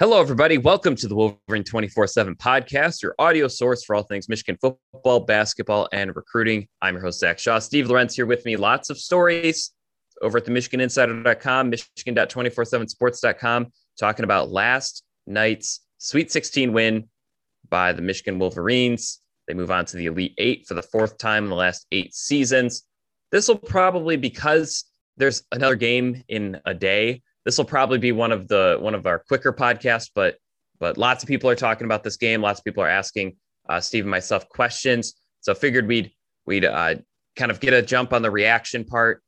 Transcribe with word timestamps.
Hello, 0.00 0.20
everybody. 0.20 0.58
Welcome 0.58 0.94
to 0.94 1.08
the 1.08 1.16
Wolverine 1.16 1.64
24 1.64 2.06
7 2.06 2.36
podcast, 2.36 3.02
your 3.02 3.16
audio 3.18 3.48
source 3.48 3.82
for 3.82 3.96
all 3.96 4.04
things 4.04 4.28
Michigan 4.28 4.56
football, 4.60 5.18
basketball, 5.18 5.88
and 5.92 6.14
recruiting. 6.14 6.68
I'm 6.80 6.94
your 6.94 7.02
host, 7.02 7.18
Zach 7.18 7.40
Shaw. 7.40 7.58
Steve 7.58 7.90
Lorenz 7.90 8.14
here 8.14 8.24
with 8.24 8.44
me. 8.44 8.56
Lots 8.56 8.90
of 8.90 8.98
stories 8.98 9.72
over 10.22 10.38
at 10.38 10.44
the 10.44 10.52
MichiganInsider.com, 10.52 11.70
Michigan.247sports.com, 11.70 13.72
talking 13.98 14.22
about 14.22 14.52
last 14.52 15.02
night's 15.26 15.80
Sweet 15.98 16.30
16 16.30 16.72
win 16.72 17.08
by 17.68 17.92
the 17.92 18.00
Michigan 18.00 18.38
Wolverines. 18.38 19.18
They 19.48 19.54
move 19.54 19.72
on 19.72 19.84
to 19.86 19.96
the 19.96 20.06
Elite 20.06 20.34
Eight 20.38 20.64
for 20.68 20.74
the 20.74 20.82
fourth 20.82 21.18
time 21.18 21.42
in 21.42 21.50
the 21.50 21.56
last 21.56 21.88
eight 21.90 22.14
seasons. 22.14 22.84
This 23.32 23.48
will 23.48 23.58
probably, 23.58 24.16
because 24.16 24.84
there's 25.16 25.42
another 25.50 25.74
game 25.74 26.22
in 26.28 26.60
a 26.66 26.72
day, 26.72 27.22
this 27.48 27.56
will 27.56 27.64
probably 27.64 27.96
be 27.96 28.12
one 28.12 28.30
of 28.30 28.46
the 28.46 28.76
one 28.78 28.94
of 28.94 29.06
our 29.06 29.20
quicker 29.20 29.54
podcasts, 29.54 30.10
but 30.14 30.36
but 30.78 30.98
lots 30.98 31.22
of 31.22 31.28
people 31.28 31.48
are 31.48 31.54
talking 31.54 31.86
about 31.86 32.04
this 32.04 32.18
game. 32.18 32.42
Lots 32.42 32.60
of 32.60 32.64
people 32.64 32.82
are 32.82 32.88
asking 32.90 33.36
uh, 33.70 33.80
Steve 33.80 34.04
and 34.04 34.10
myself 34.10 34.46
questions. 34.50 35.14
So 35.40 35.54
figured 35.54 35.86
we'd 35.86 36.12
we'd 36.44 36.66
uh, 36.66 36.96
kind 37.36 37.50
of 37.50 37.58
get 37.58 37.72
a 37.72 37.80
jump 37.80 38.12
on 38.12 38.20
the 38.20 38.30
reaction 38.30 38.84
part, 38.84 39.22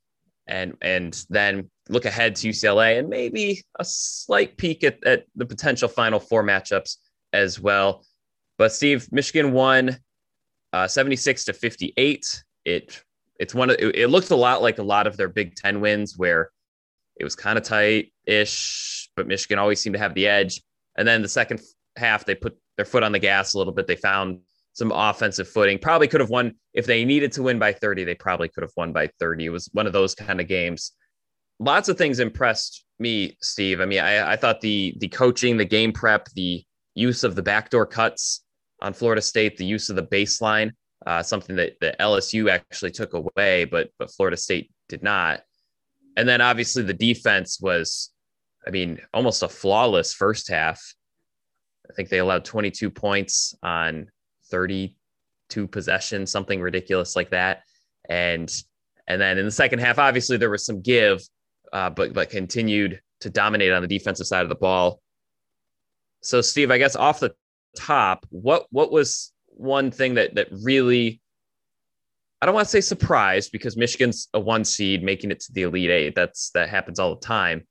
and 0.47 0.77
and 0.83 1.19
then 1.31 1.71
look 1.89 2.05
ahead 2.05 2.37
to 2.37 2.51
UCLA 2.51 2.99
and 2.99 3.09
maybe 3.09 3.63
a 3.79 3.87
slight 3.87 4.59
peek 4.59 4.85
at, 4.85 5.03
at 5.07 5.25
the 5.35 5.47
potential 5.47 5.89
Final 5.89 6.21
Four 6.21 6.45
matchups 6.45 6.97
as 7.33 7.59
well. 7.59 8.05
But 8.59 8.71
Steve, 8.71 9.11
Michigan 9.11 9.53
won 9.53 9.97
uh, 10.75 10.87
76 10.89 11.47
to 11.47 11.55
58. 11.55 12.45
It 12.67 13.03
it's 13.39 13.55
one 13.55 13.71
of 13.71 13.77
it, 13.79 13.97
it 13.97 14.09
looked 14.09 14.31
a 14.31 14.37
lot 14.37 14.61
like 14.61 14.77
a 14.77 14.83
lot 14.83 15.07
of 15.07 15.17
their 15.17 15.31
Big 15.31 15.55
Ten 15.55 15.81
wins 15.81 16.19
where 16.19 16.51
it 17.21 17.25
was 17.25 17.37
kind 17.37 17.59
of 17.59 17.65
tight 17.65 18.13
ish, 18.27 19.11
but 19.15 19.29
Michigan 19.29 19.59
always 19.59 19.81
seemed 19.81 19.95
to 19.95 20.01
have 20.01 20.15
the 20.15 20.27
edge. 20.27 20.63
And 20.97 21.07
then 21.07 21.23
the 21.23 21.29
second 21.29 21.61
half, 21.97 22.25
they 22.25 22.35
put 22.35 22.57
their 22.77 22.87
foot 22.87 23.03
on 23.03 23.13
the 23.13 23.19
gas 23.19 23.53
a 23.53 23.59
little 23.59 23.75
bit. 23.75 23.87
They 23.87 23.97
found 23.97 24.41
some 24.73 24.91
offensive 24.91 25.49
footing. 25.49 25.79
Probably 25.79 26.09
could 26.09 26.21
have 26.21 26.31
won 26.31 26.55
if 26.73 26.87
they 26.87 27.05
needed 27.05 27.33
to 27.33 27.43
win 27.43 27.59
by 27.59 27.75
30. 27.75 28.05
They 28.05 28.15
probably 28.15 28.49
could 28.49 28.63
have 28.63 28.73
won 28.77 28.93
by 28.93 29.11
30. 29.21 29.45
It 29.45 29.51
was 29.51 29.69
one 29.73 29.87
of 29.87 29.93
those 29.93 30.15
kind 30.15 30.41
of 30.41 30.49
games. 30.49 30.93
Lots 31.59 31.91
of 31.91 31.99
things 31.99 32.21
impressed 32.21 32.85
me, 32.99 33.37
Steve. 33.43 33.81
I 33.81 33.85
mean, 33.85 34.01
I, 34.01 34.33
I 34.33 34.37
thought 34.37 34.63
the 34.63 34.95
the 34.99 35.09
coaching, 35.09 35.59
the 35.59 35.65
game 35.67 35.93
prep, 35.93 36.29
the 36.35 36.65
use 36.95 37.23
of 37.23 37.35
the 37.35 37.43
backdoor 37.43 37.85
cuts 37.85 38.43
on 38.81 38.95
Florida 38.95 39.21
State, 39.21 39.59
the 39.59 39.67
use 39.67 39.91
of 39.91 39.97
the 39.97 40.03
baseline, 40.03 40.73
uh, 41.07 41.23
something 41.23 41.57
that 41.57 41.75
the 41.81 41.95
LSU 42.01 42.51
actually 42.51 42.93
took 42.93 43.13
away, 43.13 43.65
but 43.65 43.91
but 43.99 44.11
Florida 44.11 44.39
State 44.39 44.71
did 44.89 45.03
not. 45.03 45.41
And 46.21 46.29
then 46.29 46.43
obviously 46.43 46.83
the 46.83 46.93
defense 46.93 47.59
was, 47.63 48.11
I 48.67 48.69
mean, 48.69 49.01
almost 49.15 49.43
a 49.43 49.49
flawless 49.49 50.13
first 50.13 50.51
half. 50.51 50.95
I 51.89 51.95
think 51.95 52.11
they 52.11 52.19
allowed 52.19 52.45
22 52.45 52.91
points 52.91 53.55
on 53.63 54.11
32 54.51 55.67
possessions, 55.67 56.31
something 56.31 56.61
ridiculous 56.61 57.17
like 57.17 57.31
that. 57.31 57.63
And 58.11 58.53
and 59.09 59.19
then 59.19 59.39
in 59.39 59.47
the 59.47 59.51
second 59.51 59.79
half, 59.79 59.99
obviously 59.99 60.37
there 60.37 60.51
was 60.51 60.67
some 60.67 60.83
give, 60.83 61.23
uh, 61.73 61.89
but 61.89 62.13
but 62.13 62.29
continued 62.29 63.01
to 63.21 63.31
dominate 63.31 63.73
on 63.73 63.81
the 63.81 63.89
defensive 63.89 64.27
side 64.27 64.43
of 64.43 64.51
the 64.51 64.55
ball. 64.57 65.01
So 66.21 66.43
Steve, 66.43 66.71
I 66.71 66.77
guess 66.77 66.97
off 66.97 67.21
the 67.21 67.35
top, 67.75 68.27
what 68.29 68.67
what 68.69 68.93
was 68.93 69.33
one 69.47 69.91
thing 69.91 70.17
that 70.17 70.35
that 70.35 70.49
really 70.51 71.23
I 72.41 72.47
don't 72.47 72.55
want 72.55 72.67
to 72.67 72.71
say 72.71 72.81
surprised 72.81 73.53
because 73.53 73.77
Michigan's 73.77 74.29
a 74.33 74.41
one 74.41 74.65
seed 74.65 75.03
making 75.03 75.31
it 75.31 75.41
to 75.41 75.53
the 75.53 75.63
Elite 75.63 75.91
Eight. 75.91 76.15
That's 76.15 76.51
that 76.51 76.71
happens 76.71 76.99
all 76.99 77.15
the 77.15 77.21
time. 77.21 77.67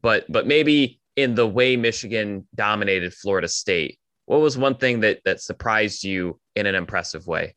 But 0.00 0.30
but 0.30 0.46
maybe 0.46 1.00
in 1.16 1.34
the 1.34 1.46
way 1.46 1.76
Michigan 1.76 2.46
dominated 2.54 3.12
Florida 3.12 3.48
State, 3.48 3.98
what 4.24 4.40
was 4.40 4.56
one 4.56 4.76
thing 4.76 5.00
that 5.00 5.20
that 5.24 5.42
surprised 5.42 6.04
you 6.04 6.40
in 6.56 6.66
an 6.66 6.74
impressive 6.74 7.26
way? 7.26 7.54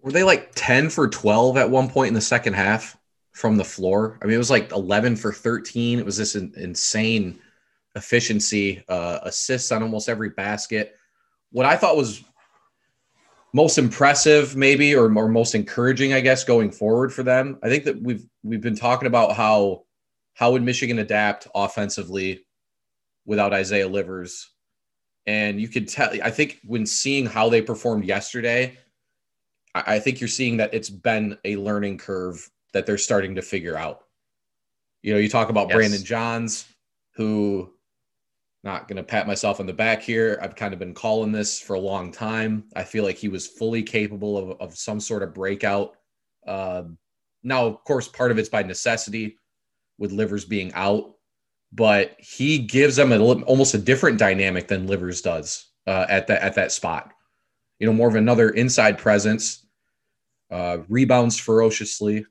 Were 0.00 0.12
they 0.12 0.24
like 0.24 0.52
10 0.54 0.90
for 0.90 1.08
12 1.08 1.58
at 1.58 1.70
one 1.70 1.88
point 1.88 2.08
in 2.08 2.14
the 2.14 2.20
second 2.20 2.54
half 2.54 2.96
from 3.32 3.56
the 3.56 3.64
floor? 3.64 4.18
I 4.22 4.24
mean, 4.24 4.34
it 4.34 4.38
was 4.38 4.50
like 4.50 4.72
11 4.72 5.16
for 5.16 5.32
13. 5.32 5.98
It 5.98 6.04
was 6.06 6.16
this 6.16 6.34
insane 6.34 7.38
efficiency, 7.94 8.82
uh, 8.88 9.18
assists 9.22 9.70
on 9.72 9.82
almost 9.82 10.08
every 10.08 10.30
basket. 10.30 10.96
What 11.52 11.66
I 11.66 11.76
thought 11.76 11.96
was 11.96 12.22
most 13.52 13.78
impressive 13.78 14.56
maybe 14.56 14.94
or, 14.94 15.12
or 15.16 15.28
most 15.28 15.54
encouraging 15.54 16.12
i 16.12 16.20
guess 16.20 16.44
going 16.44 16.70
forward 16.70 17.12
for 17.12 17.22
them. 17.22 17.58
I 17.62 17.68
think 17.68 17.84
that 17.84 18.00
we've 18.00 18.24
we've 18.42 18.60
been 18.60 18.76
talking 18.76 19.06
about 19.06 19.36
how 19.36 19.84
how 20.34 20.52
would 20.52 20.62
michigan 20.62 20.98
adapt 20.98 21.48
offensively 21.54 22.46
without 23.26 23.52
isaiah 23.52 23.88
livers. 23.88 24.50
And 25.26 25.60
you 25.60 25.68
could 25.68 25.88
tell 25.88 26.10
i 26.22 26.30
think 26.30 26.60
when 26.64 26.86
seeing 26.86 27.26
how 27.26 27.48
they 27.48 27.62
performed 27.62 28.04
yesterday 28.04 28.78
i, 29.74 29.96
I 29.96 29.98
think 29.98 30.20
you're 30.20 30.28
seeing 30.28 30.56
that 30.58 30.74
it's 30.74 30.90
been 30.90 31.36
a 31.44 31.56
learning 31.56 31.98
curve 31.98 32.48
that 32.72 32.86
they're 32.86 32.98
starting 32.98 33.34
to 33.34 33.42
figure 33.42 33.76
out. 33.76 34.04
You 35.02 35.14
know 35.14 35.18
you 35.18 35.28
talk 35.28 35.48
about 35.48 35.68
yes. 35.68 35.76
brandon 35.76 36.04
johns 36.04 36.66
who 37.14 37.72
not 38.62 38.88
going 38.88 38.96
to 38.96 39.02
pat 39.02 39.26
myself 39.26 39.58
on 39.58 39.66
the 39.66 39.72
back 39.72 40.02
here. 40.02 40.38
I've 40.42 40.54
kind 40.54 40.72
of 40.72 40.78
been 40.78 40.94
calling 40.94 41.32
this 41.32 41.58
for 41.58 41.74
a 41.74 41.80
long 41.80 42.12
time. 42.12 42.64
I 42.76 42.84
feel 42.84 43.04
like 43.04 43.16
he 43.16 43.28
was 43.28 43.46
fully 43.46 43.82
capable 43.82 44.36
of, 44.36 44.60
of 44.60 44.76
some 44.76 45.00
sort 45.00 45.22
of 45.22 45.32
breakout. 45.32 45.96
Uh, 46.46 46.82
now, 47.42 47.66
of 47.66 47.82
course, 47.84 48.06
part 48.06 48.30
of 48.30 48.38
it's 48.38 48.50
by 48.50 48.62
necessity 48.62 49.38
with 49.98 50.12
Livers 50.12 50.44
being 50.44 50.72
out, 50.74 51.14
but 51.72 52.16
he 52.18 52.58
gives 52.58 52.96
them 52.96 53.12
a, 53.12 53.18
almost 53.18 53.74
a 53.74 53.78
different 53.78 54.18
dynamic 54.18 54.68
than 54.68 54.86
Livers 54.86 55.22
does 55.22 55.68
uh, 55.86 56.06
at 56.08 56.26
that 56.26 56.42
at 56.42 56.54
that 56.56 56.72
spot. 56.72 57.12
You 57.78 57.86
know, 57.86 57.94
more 57.94 58.08
of 58.08 58.14
another 58.14 58.50
inside 58.50 58.98
presence, 58.98 59.66
uh, 60.50 60.78
rebounds 60.88 61.38
ferociously. 61.38 62.26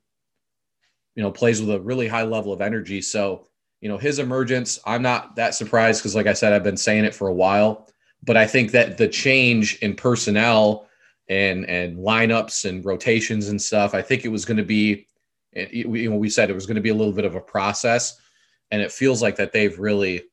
You 1.15 1.23
know, 1.23 1.31
plays 1.31 1.59
with 1.59 1.71
a 1.71 1.81
really 1.81 2.07
high 2.07 2.23
level 2.23 2.53
of 2.53 2.61
energy. 2.61 3.01
So 3.01 3.48
you 3.81 3.87
know, 3.87 3.97
his 3.97 4.19
emergence, 4.19 4.79
I'm 4.85 5.01
not 5.01 5.35
that 5.35 5.55
surprised 5.55 6.01
because, 6.01 6.15
like 6.15 6.27
I 6.27 6.33
said, 6.33 6.53
I've 6.53 6.63
been 6.63 6.77
saying 6.77 7.05
it 7.05 7.15
for 7.15 7.27
a 7.27 7.33
while. 7.33 7.87
But 8.23 8.35
I 8.35 8.45
think 8.45 8.71
that 8.71 8.97
the 8.97 9.07
change 9.07 9.77
in 9.77 9.95
personnel 9.95 10.87
and 11.29 11.65
and 11.69 11.97
lineups 11.97 12.67
and 12.67 12.83
rotations 12.83 13.47
and 13.47 13.61
stuff, 13.61 13.93
I 13.93 14.01
think 14.01 14.25
it 14.25 14.29
was 14.29 14.43
going 14.43 14.57
to 14.57 14.63
be, 14.63 15.07
you 15.53 16.09
know, 16.09 16.17
we 16.17 16.29
said 16.29 16.49
it 16.49 16.55
was 16.55 16.65
going 16.65 16.75
to 16.75 16.81
be 16.81 16.89
a 16.89 16.95
little 16.95 17.13
bit 17.13 17.25
of 17.25 17.35
a 17.35 17.41
process, 17.41 18.19
and 18.71 18.81
it 18.81 18.91
feels 18.91 19.21
like 19.21 19.37
that 19.37 19.53
they've 19.53 19.79
really 19.79 20.23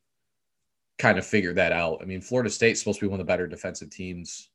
kind 0.97 1.17
of 1.17 1.25
figured 1.25 1.55
that 1.55 1.71
out. 1.71 1.99
I 2.01 2.05
mean, 2.05 2.21
Florida 2.21 2.49
State's 2.49 2.79
supposed 2.79 2.99
to 2.99 3.05
be 3.05 3.09
one 3.09 3.19
of 3.19 3.25
the 3.25 3.31
better 3.31 3.47
defensive 3.47 3.89
teams 3.89 4.49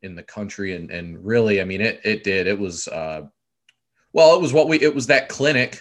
in 0.00 0.16
the 0.16 0.22
country, 0.24 0.74
and 0.74 0.90
and 0.90 1.24
really, 1.24 1.60
I 1.60 1.64
mean, 1.64 1.80
it 1.80 2.00
it 2.02 2.24
did. 2.24 2.48
It 2.48 2.58
was, 2.58 2.88
uh, 2.88 3.22
well, 4.12 4.34
it 4.34 4.42
was 4.42 4.52
what 4.52 4.68
we 4.68 4.80
it 4.80 4.92
was 4.92 5.06
that 5.06 5.28
clinic 5.28 5.80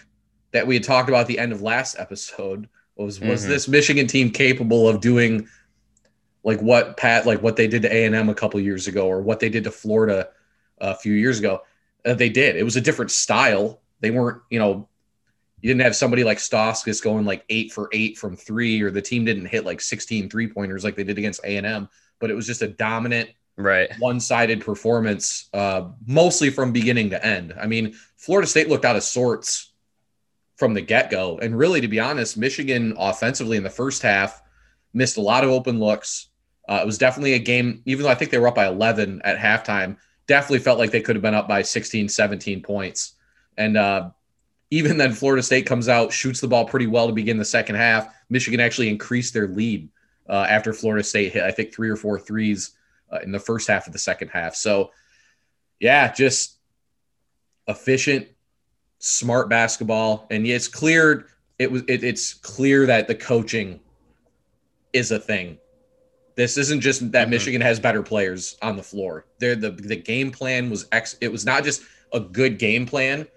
that 0.51 0.67
we 0.67 0.75
had 0.75 0.83
talked 0.83 1.09
about 1.09 1.21
at 1.21 1.27
the 1.27 1.39
end 1.39 1.51
of 1.51 1.61
last 1.61 1.97
episode 1.97 2.67
was 2.95 3.19
was 3.19 3.41
mm-hmm. 3.41 3.51
this 3.51 3.67
Michigan 3.67 4.07
team 4.07 4.29
capable 4.29 4.87
of 4.87 5.01
doing 5.01 5.47
like 6.43 6.59
what 6.61 6.97
Pat 6.97 7.25
like 7.25 7.41
what 7.41 7.55
they 7.55 7.67
did 7.67 7.83
to 7.83 7.93
A 7.93 8.05
and 8.05 8.15
M 8.15 8.29
a 8.29 8.35
couple 8.35 8.59
years 8.59 8.87
ago 8.87 9.07
or 9.07 9.21
what 9.21 9.39
they 9.39 9.49
did 9.49 9.63
to 9.65 9.71
Florida 9.71 10.29
a 10.79 10.95
few 10.95 11.13
years 11.13 11.39
ago? 11.39 11.61
Uh, 12.05 12.13
they 12.13 12.29
did. 12.29 12.55
It 12.55 12.63
was 12.63 12.75
a 12.75 12.81
different 12.81 13.11
style. 13.11 13.81
They 13.99 14.11
weren't 14.11 14.41
you 14.49 14.59
know 14.59 14.87
you 15.61 15.69
didn't 15.69 15.83
have 15.83 15.95
somebody 15.95 16.23
like 16.23 16.39
Stauskas 16.39 17.03
going 17.03 17.25
like 17.25 17.45
eight 17.49 17.71
for 17.71 17.89
eight 17.93 18.17
from 18.17 18.35
three, 18.35 18.81
or 18.81 18.89
the 18.89 19.01
team 19.01 19.25
didn't 19.25 19.45
hit 19.45 19.63
like 19.63 19.79
16 19.79 20.29
three 20.29 20.47
pointers 20.47 20.83
like 20.83 20.95
they 20.95 21.03
did 21.03 21.17
against 21.17 21.43
A 21.43 21.57
and 21.57 21.67
M. 21.67 21.89
But 22.19 22.31
it 22.31 22.35
was 22.35 22.47
just 22.47 22.63
a 22.63 22.67
dominant, 22.67 23.29
right, 23.57 23.89
one-sided 23.99 24.61
performance, 24.61 25.49
uh, 25.53 25.89
mostly 26.05 26.49
from 26.49 26.71
beginning 26.71 27.11
to 27.11 27.23
end. 27.23 27.53
I 27.59 27.67
mean, 27.67 27.93
Florida 28.17 28.47
State 28.47 28.69
looked 28.69 28.85
out 28.85 28.95
of 28.95 29.03
sorts 29.03 29.70
from 30.61 30.75
the 30.75 30.81
get 30.81 31.09
go. 31.09 31.39
And 31.39 31.57
really, 31.57 31.81
to 31.81 31.87
be 31.87 31.99
honest, 31.99 32.37
Michigan 32.37 32.93
offensively 32.99 33.57
in 33.57 33.63
the 33.63 33.69
first 33.71 34.03
half 34.03 34.43
missed 34.93 35.17
a 35.17 35.21
lot 35.21 35.43
of 35.43 35.49
open 35.49 35.79
looks. 35.79 36.27
Uh, 36.69 36.81
it 36.83 36.85
was 36.85 36.99
definitely 36.99 37.33
a 37.33 37.39
game, 37.39 37.81
even 37.87 38.03
though 38.03 38.11
I 38.11 38.13
think 38.13 38.29
they 38.29 38.37
were 38.37 38.47
up 38.47 38.53
by 38.53 38.67
11 38.67 39.23
at 39.23 39.39
halftime, 39.39 39.97
definitely 40.27 40.59
felt 40.59 40.77
like 40.77 40.91
they 40.91 41.01
could 41.01 41.15
have 41.15 41.23
been 41.23 41.33
up 41.33 41.47
by 41.47 41.63
16, 41.63 42.09
17 42.09 42.61
points. 42.61 43.15
And 43.57 43.75
uh, 43.75 44.11
even 44.69 44.97
then, 44.97 45.13
Florida 45.13 45.41
State 45.41 45.65
comes 45.65 45.89
out, 45.89 46.13
shoots 46.13 46.41
the 46.41 46.47
ball 46.47 46.65
pretty 46.65 46.85
well 46.85 47.07
to 47.07 47.13
begin 47.13 47.39
the 47.39 47.43
second 47.43 47.77
half. 47.77 48.13
Michigan 48.29 48.59
actually 48.59 48.89
increased 48.89 49.33
their 49.33 49.47
lead 49.47 49.89
uh, 50.29 50.45
after 50.47 50.73
Florida 50.73 51.03
State 51.03 51.33
hit, 51.33 51.41
I 51.41 51.49
think, 51.49 51.73
three 51.73 51.89
or 51.89 51.95
four 51.95 52.19
threes 52.19 52.77
uh, 53.11 53.17
in 53.23 53.31
the 53.31 53.39
first 53.39 53.67
half 53.67 53.87
of 53.87 53.93
the 53.93 53.99
second 53.99 54.27
half. 54.27 54.53
So, 54.53 54.91
yeah, 55.79 56.13
just 56.13 56.59
efficient, 57.67 58.27
smart 59.01 59.49
basketball, 59.49 60.27
and 60.31 60.47
it's 60.47 60.67
clear 60.67 61.27
it 61.59 61.69
was 61.69 61.83
it, 61.87 62.03
it's 62.03 62.33
clear 62.33 62.85
that 62.85 63.07
the 63.07 63.15
coaching 63.15 63.81
is 64.93 65.11
a 65.11 65.19
thing. 65.19 65.57
This 66.35 66.57
isn't 66.57 66.79
just 66.79 67.11
that 67.11 67.23
mm-hmm. 67.23 67.31
Michigan 67.31 67.61
has 67.61 67.79
better 67.79 68.01
players 68.01 68.57
on 68.61 68.77
the 68.77 68.83
floor. 68.83 69.25
There, 69.39 69.55
the 69.55 69.71
the 69.71 69.97
game 69.97 70.31
plan 70.31 70.69
was 70.69 70.87
ex. 70.91 71.17
It 71.19 71.31
was 71.31 71.45
not 71.45 71.63
just 71.63 71.83
a 72.13 72.19
good 72.19 72.57
game 72.57 72.85
plan, 72.85 73.27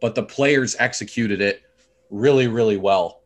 but 0.00 0.14
the 0.14 0.22
players 0.22 0.76
executed 0.78 1.40
it 1.40 1.62
really, 2.10 2.46
really 2.46 2.76
well. 2.76 3.22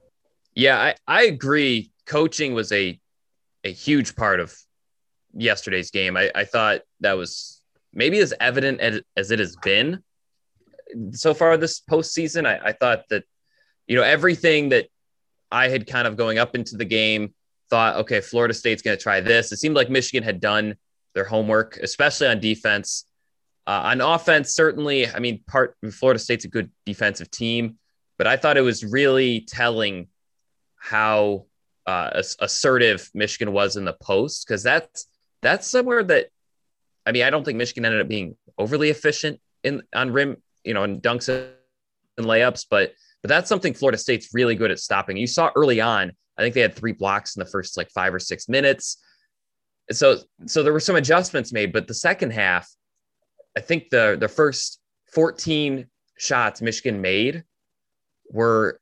Yeah, 0.54 0.78
I, 0.78 0.94
I 1.06 1.24
agree. 1.24 1.92
Coaching 2.06 2.54
was 2.54 2.72
a 2.72 2.98
a 3.64 3.72
huge 3.72 4.16
part 4.16 4.40
of 4.40 4.56
yesterday's 5.34 5.90
game. 5.90 6.16
I, 6.16 6.30
I 6.34 6.44
thought 6.44 6.80
that 7.00 7.12
was 7.14 7.60
maybe 7.92 8.18
as 8.18 8.32
evident 8.40 8.80
as, 8.80 9.00
as 9.16 9.30
it 9.30 9.40
has 9.40 9.56
been 9.56 10.02
so 11.12 11.34
far 11.34 11.56
this 11.56 11.80
postseason. 11.80 12.46
I, 12.46 12.68
I 12.68 12.72
thought 12.72 13.04
that, 13.10 13.24
you 13.86 13.96
know, 13.96 14.02
everything 14.02 14.70
that 14.70 14.86
I 15.50 15.68
had 15.68 15.86
kind 15.86 16.06
of 16.06 16.16
going 16.16 16.38
up 16.38 16.54
into 16.54 16.76
the 16.76 16.84
game 16.84 17.34
thought, 17.70 17.96
okay, 17.96 18.20
Florida 18.20 18.54
State's 18.54 18.82
going 18.82 18.96
to 18.96 19.02
try 19.02 19.20
this. 19.20 19.52
It 19.52 19.58
seemed 19.58 19.76
like 19.76 19.90
Michigan 19.90 20.22
had 20.22 20.40
done 20.40 20.76
their 21.14 21.24
homework, 21.24 21.78
especially 21.78 22.28
on 22.28 22.40
defense. 22.40 23.04
Uh, 23.66 23.82
on 23.84 24.00
offense, 24.00 24.54
certainly, 24.54 25.06
I 25.06 25.18
mean, 25.18 25.42
part 25.46 25.76
Florida 25.92 26.18
State's 26.18 26.46
a 26.46 26.48
good 26.48 26.70
defensive 26.86 27.30
team, 27.30 27.78
but 28.16 28.26
I 28.26 28.36
thought 28.36 28.56
it 28.56 28.62
was 28.62 28.82
really 28.84 29.42
telling 29.42 30.08
how 30.76 31.46
uh, 31.86 32.22
assertive 32.40 33.10
Michigan 33.14 33.52
was 33.52 33.76
in 33.76 33.84
the 33.84 33.92
post 33.94 34.46
because 34.46 34.62
that's 34.62 35.06
that's 35.42 35.66
somewhere 35.66 36.02
that 36.04 36.28
I 37.08 37.12
mean, 37.12 37.22
I 37.22 37.30
don't 37.30 37.44
think 37.44 37.56
Michigan 37.56 37.86
ended 37.86 38.02
up 38.02 38.08
being 38.08 38.36
overly 38.58 38.90
efficient 38.90 39.40
in 39.64 39.82
on 39.94 40.10
rim, 40.12 40.36
you 40.68 40.74
know, 40.74 40.82
and 40.82 41.02
dunks 41.02 41.28
and 41.28 42.26
layups, 42.26 42.66
but 42.68 42.92
but 43.22 43.30
that's 43.30 43.48
something 43.48 43.72
Florida 43.72 43.96
State's 43.98 44.28
really 44.34 44.54
good 44.54 44.70
at 44.70 44.78
stopping. 44.78 45.16
You 45.16 45.26
saw 45.26 45.50
early 45.56 45.80
on, 45.80 46.12
I 46.36 46.42
think 46.42 46.54
they 46.54 46.60
had 46.60 46.74
three 46.74 46.92
blocks 46.92 47.34
in 47.34 47.40
the 47.40 47.46
first 47.46 47.76
like 47.76 47.90
five 47.90 48.14
or 48.14 48.18
six 48.18 48.48
minutes. 48.48 48.98
So 49.90 50.18
so 50.44 50.62
there 50.62 50.74
were 50.74 50.80
some 50.80 50.96
adjustments 50.96 51.52
made, 51.52 51.72
but 51.72 51.88
the 51.88 51.94
second 51.94 52.32
half, 52.32 52.68
I 53.56 53.60
think 53.60 53.88
the 53.88 54.18
the 54.20 54.28
first 54.28 54.78
14 55.14 55.86
shots 56.18 56.60
Michigan 56.60 57.00
made 57.00 57.44
were 58.30 58.78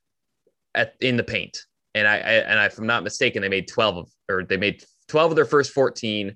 at 0.75 0.95
in 0.99 1.15
the 1.15 1.23
paint. 1.23 1.57
And 1.95 2.05
I, 2.05 2.15
I 2.15 2.17
and 2.17 2.59
I, 2.59 2.65
if 2.65 2.77
I'm 2.77 2.85
not 2.85 3.03
mistaken, 3.03 3.41
they 3.41 3.49
made 3.49 3.69
12 3.69 3.97
of 3.97 4.09
or 4.29 4.43
they 4.43 4.57
made 4.57 4.83
12 5.07 5.31
of 5.31 5.35
their 5.37 5.45
first 5.45 5.71
14 5.71 6.35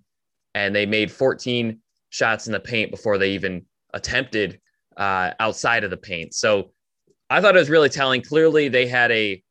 and 0.56 0.74
they 0.74 0.86
made 0.86 1.12
14 1.12 1.78
shots 2.10 2.48
in 2.48 2.54
the 2.54 2.60
paint 2.60 2.90
before 2.90 3.18
they 3.18 3.32
even 3.32 3.66
attempted 3.94 4.62
uh, 4.98 5.32
outside 5.40 5.84
of 5.84 5.90
the 5.90 5.98
paint. 5.98 6.34
So 6.34 6.72
I 7.30 7.42
thought 7.42 7.56
it 7.56 7.60
was 7.60 7.70
really 7.70 7.90
telling. 7.90 8.22
Clearly, 8.22 8.68
they 8.68 8.88
had 8.88 9.12
a 9.12 9.42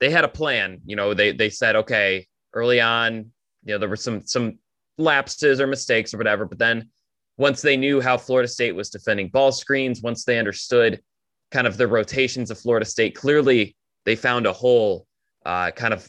they 0.00 0.10
had 0.10 0.24
a 0.24 0.28
plan. 0.28 0.80
You 0.86 0.96
know, 0.96 1.14
they 1.14 1.32
they 1.32 1.50
said, 1.50 1.76
okay, 1.76 2.26
early 2.54 2.80
on, 2.80 3.32
you 3.64 3.74
know, 3.74 3.78
there 3.78 3.88
were 3.88 3.96
some 3.96 4.26
some 4.26 4.58
lapses 4.98 5.60
or 5.60 5.66
mistakes 5.66 6.14
or 6.14 6.18
whatever, 6.18 6.46
but 6.46 6.58
then 6.58 6.90
once 7.38 7.60
they 7.60 7.76
knew 7.76 8.00
how 8.00 8.16
Florida 8.16 8.48
State 8.48 8.74
was 8.74 8.88
defending 8.88 9.28
ball 9.28 9.52
screens, 9.52 10.00
once 10.00 10.24
they 10.24 10.38
understood 10.38 11.02
kind 11.50 11.66
of 11.66 11.76
the 11.76 11.86
rotations 11.86 12.50
of 12.50 12.58
Florida 12.58 12.86
State, 12.86 13.14
clearly 13.14 13.76
they 14.04 14.16
found 14.16 14.46
a 14.46 14.52
hole, 14.52 15.06
uh, 15.44 15.70
kind 15.70 15.92
of 15.92 16.08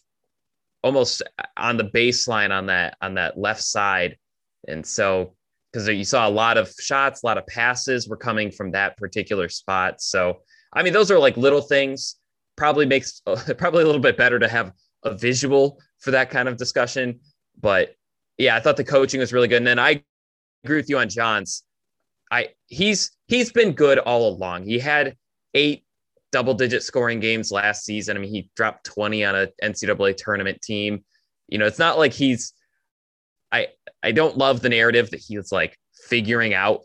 almost 0.83 1.21
on 1.57 1.75
the 1.75 1.83
baseline 1.83 2.51
on 2.51 2.67
that 2.67 2.97
on 3.01 3.15
that 3.15 3.37
left 3.37 3.61
side, 3.61 4.17
and 4.67 4.85
so 4.85 5.35
because 5.77 5.95
you 5.95 6.03
saw 6.03 6.27
a 6.27 6.29
lot 6.29 6.57
of 6.57 6.73
shots, 6.79 7.21
a 7.21 7.25
lot 7.27 7.37
of 7.37 7.45
passes 7.45 8.09
were 8.09 8.17
coming 8.17 8.49
from 8.49 8.71
that 8.71 8.97
particular 8.97 9.47
spot. 9.47 10.01
So 10.01 10.39
I 10.73 10.81
mean, 10.81 10.91
those 10.91 11.11
are 11.11 11.19
like 11.19 11.37
little 11.37 11.61
things. 11.61 12.15
Probably 12.55 12.87
makes 12.87 13.21
probably 13.57 13.83
a 13.83 13.85
little 13.85 14.01
bit 14.01 14.17
better 14.17 14.39
to 14.39 14.47
have 14.47 14.71
a 15.03 15.15
visual 15.15 15.79
for 15.99 16.11
that 16.11 16.31
kind 16.31 16.49
of 16.49 16.57
discussion. 16.57 17.19
But 17.61 17.93
yeah, 18.39 18.55
I 18.55 18.59
thought 18.59 18.77
the 18.77 18.83
coaching 18.83 19.19
was 19.19 19.31
really 19.31 19.47
good. 19.47 19.57
And 19.57 19.67
then 19.67 19.77
I 19.77 20.03
agree 20.63 20.77
with 20.77 20.89
you 20.89 20.97
on 20.97 21.09
Johns. 21.09 21.63
I 22.31 22.49
he's 22.65 23.11
he's 23.27 23.51
been 23.51 23.73
good 23.73 23.99
all 23.99 24.29
along. 24.29 24.63
He 24.65 24.79
had 24.79 25.15
eight 25.53 25.85
double 26.31 26.55
digit 26.55 26.81
scoring 26.81 27.19
games 27.19 27.51
last 27.51 27.85
season. 27.85 28.17
I 28.17 28.19
mean, 28.19 28.33
he 28.33 28.49
dropped 28.55 28.85
20 28.85 29.23
on 29.23 29.35
a 29.35 29.47
NCAA 29.63 30.17
tournament 30.17 30.59
team. 30.59 31.05
You 31.47 31.59
know, 31.59 31.67
it's 31.67 31.79
not 31.79 31.99
like 31.99 32.13
he's 32.13 32.53
I 34.07 34.11
don't 34.11 34.37
love 34.37 34.61
the 34.61 34.69
narrative 34.69 35.09
that 35.09 35.19
he 35.19 35.37
was 35.37 35.51
like 35.51 35.77
figuring 36.07 36.53
out 36.53 36.79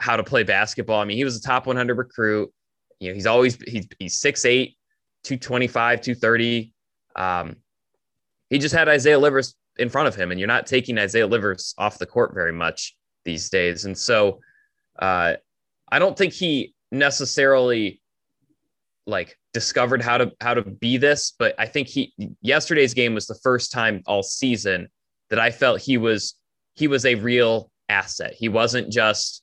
how 0.00 0.16
to 0.16 0.24
play 0.24 0.42
basketball. 0.42 1.00
I 1.00 1.04
mean, 1.04 1.16
he 1.16 1.22
was 1.22 1.36
a 1.36 1.40
top 1.40 1.68
100 1.68 1.96
recruit. 1.96 2.52
You 2.98 3.10
know, 3.10 3.14
he's 3.14 3.26
always 3.26 3.54
he's 3.62 3.86
he's 4.00 4.20
6'8, 4.20 4.74
225, 5.22 6.00
230. 6.00 6.72
Um, 7.14 7.56
he 8.50 8.58
just 8.58 8.74
had 8.74 8.88
Isaiah 8.88 9.20
Livers 9.20 9.54
in 9.76 9.88
front 9.88 10.08
of 10.08 10.16
him, 10.16 10.32
and 10.32 10.40
you're 10.40 10.48
not 10.48 10.66
taking 10.66 10.98
Isaiah 10.98 11.28
Livers 11.28 11.74
off 11.78 11.98
the 11.98 12.06
court 12.06 12.34
very 12.34 12.52
much 12.52 12.96
these 13.24 13.48
days. 13.50 13.84
And 13.84 13.96
so 13.96 14.40
uh, 14.98 15.34
I 15.92 15.98
don't 16.00 16.18
think 16.18 16.32
he 16.32 16.74
necessarily 16.90 18.00
like 19.06 19.38
discovered 19.52 20.02
how 20.02 20.18
to 20.18 20.32
how 20.40 20.54
to 20.54 20.62
be 20.62 20.96
this, 20.96 21.34
but 21.38 21.54
I 21.56 21.66
think 21.66 21.86
he 21.86 22.12
yesterday's 22.42 22.94
game 22.94 23.14
was 23.14 23.28
the 23.28 23.38
first 23.44 23.70
time 23.70 24.02
all 24.06 24.24
season 24.24 24.88
that 25.30 25.38
I 25.38 25.52
felt 25.52 25.80
he 25.80 25.98
was 25.98 26.34
he 26.78 26.86
was 26.86 27.04
a 27.04 27.16
real 27.16 27.70
asset. 27.88 28.34
He 28.34 28.48
wasn't 28.48 28.92
just 28.92 29.42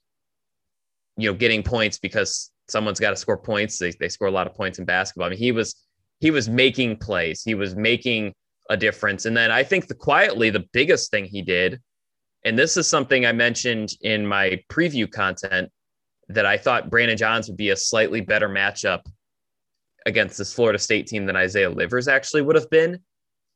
you 1.17 1.29
know 1.29 1.37
getting 1.37 1.63
points 1.63 1.97
because 1.99 2.51
someone's 2.67 2.99
got 2.99 3.09
to 3.11 3.15
score 3.15 3.37
points. 3.37 3.77
They, 3.77 3.91
they 3.91 4.09
score 4.09 4.27
a 4.27 4.31
lot 4.31 4.47
of 4.47 4.55
points 4.55 4.79
in 4.79 4.85
basketball. 4.85 5.27
I 5.27 5.29
mean, 5.31 5.39
he 5.39 5.51
was 5.51 5.75
he 6.19 6.31
was 6.31 6.47
making 6.47 6.97
plays. 6.97 7.43
He 7.43 7.55
was 7.55 7.75
making 7.75 8.33
a 8.69 8.77
difference. 8.77 9.25
And 9.25 9.35
then 9.35 9.51
I 9.51 9.63
think 9.63 9.87
the 9.87 9.95
quietly 9.95 10.49
the 10.49 10.65
biggest 10.71 11.11
thing 11.11 11.25
he 11.25 11.41
did, 11.41 11.81
and 12.45 12.57
this 12.57 12.77
is 12.77 12.87
something 12.87 13.25
I 13.25 13.33
mentioned 13.33 13.91
in 14.01 14.25
my 14.25 14.61
preview 14.71 15.11
content 15.11 15.69
that 16.29 16.45
I 16.45 16.57
thought 16.57 16.89
Brandon 16.89 17.17
Johns 17.17 17.47
would 17.47 17.57
be 17.57 17.69
a 17.69 17.75
slightly 17.75 18.21
better 18.21 18.49
matchup 18.49 19.01
against 20.05 20.37
this 20.37 20.53
Florida 20.53 20.79
State 20.79 21.07
team 21.07 21.25
than 21.25 21.35
Isaiah 21.35 21.69
Livers 21.69 22.07
actually 22.07 22.43
would 22.43 22.55
have 22.55 22.69
been 22.69 22.99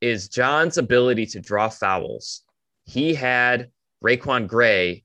is 0.02 0.28
Johns' 0.28 0.78
ability 0.78 1.26
to 1.28 1.40
draw 1.40 1.70
fouls. 1.70 2.44
He 2.90 3.14
had 3.14 3.70
RaiQuan 4.04 4.48
Gray 4.48 5.04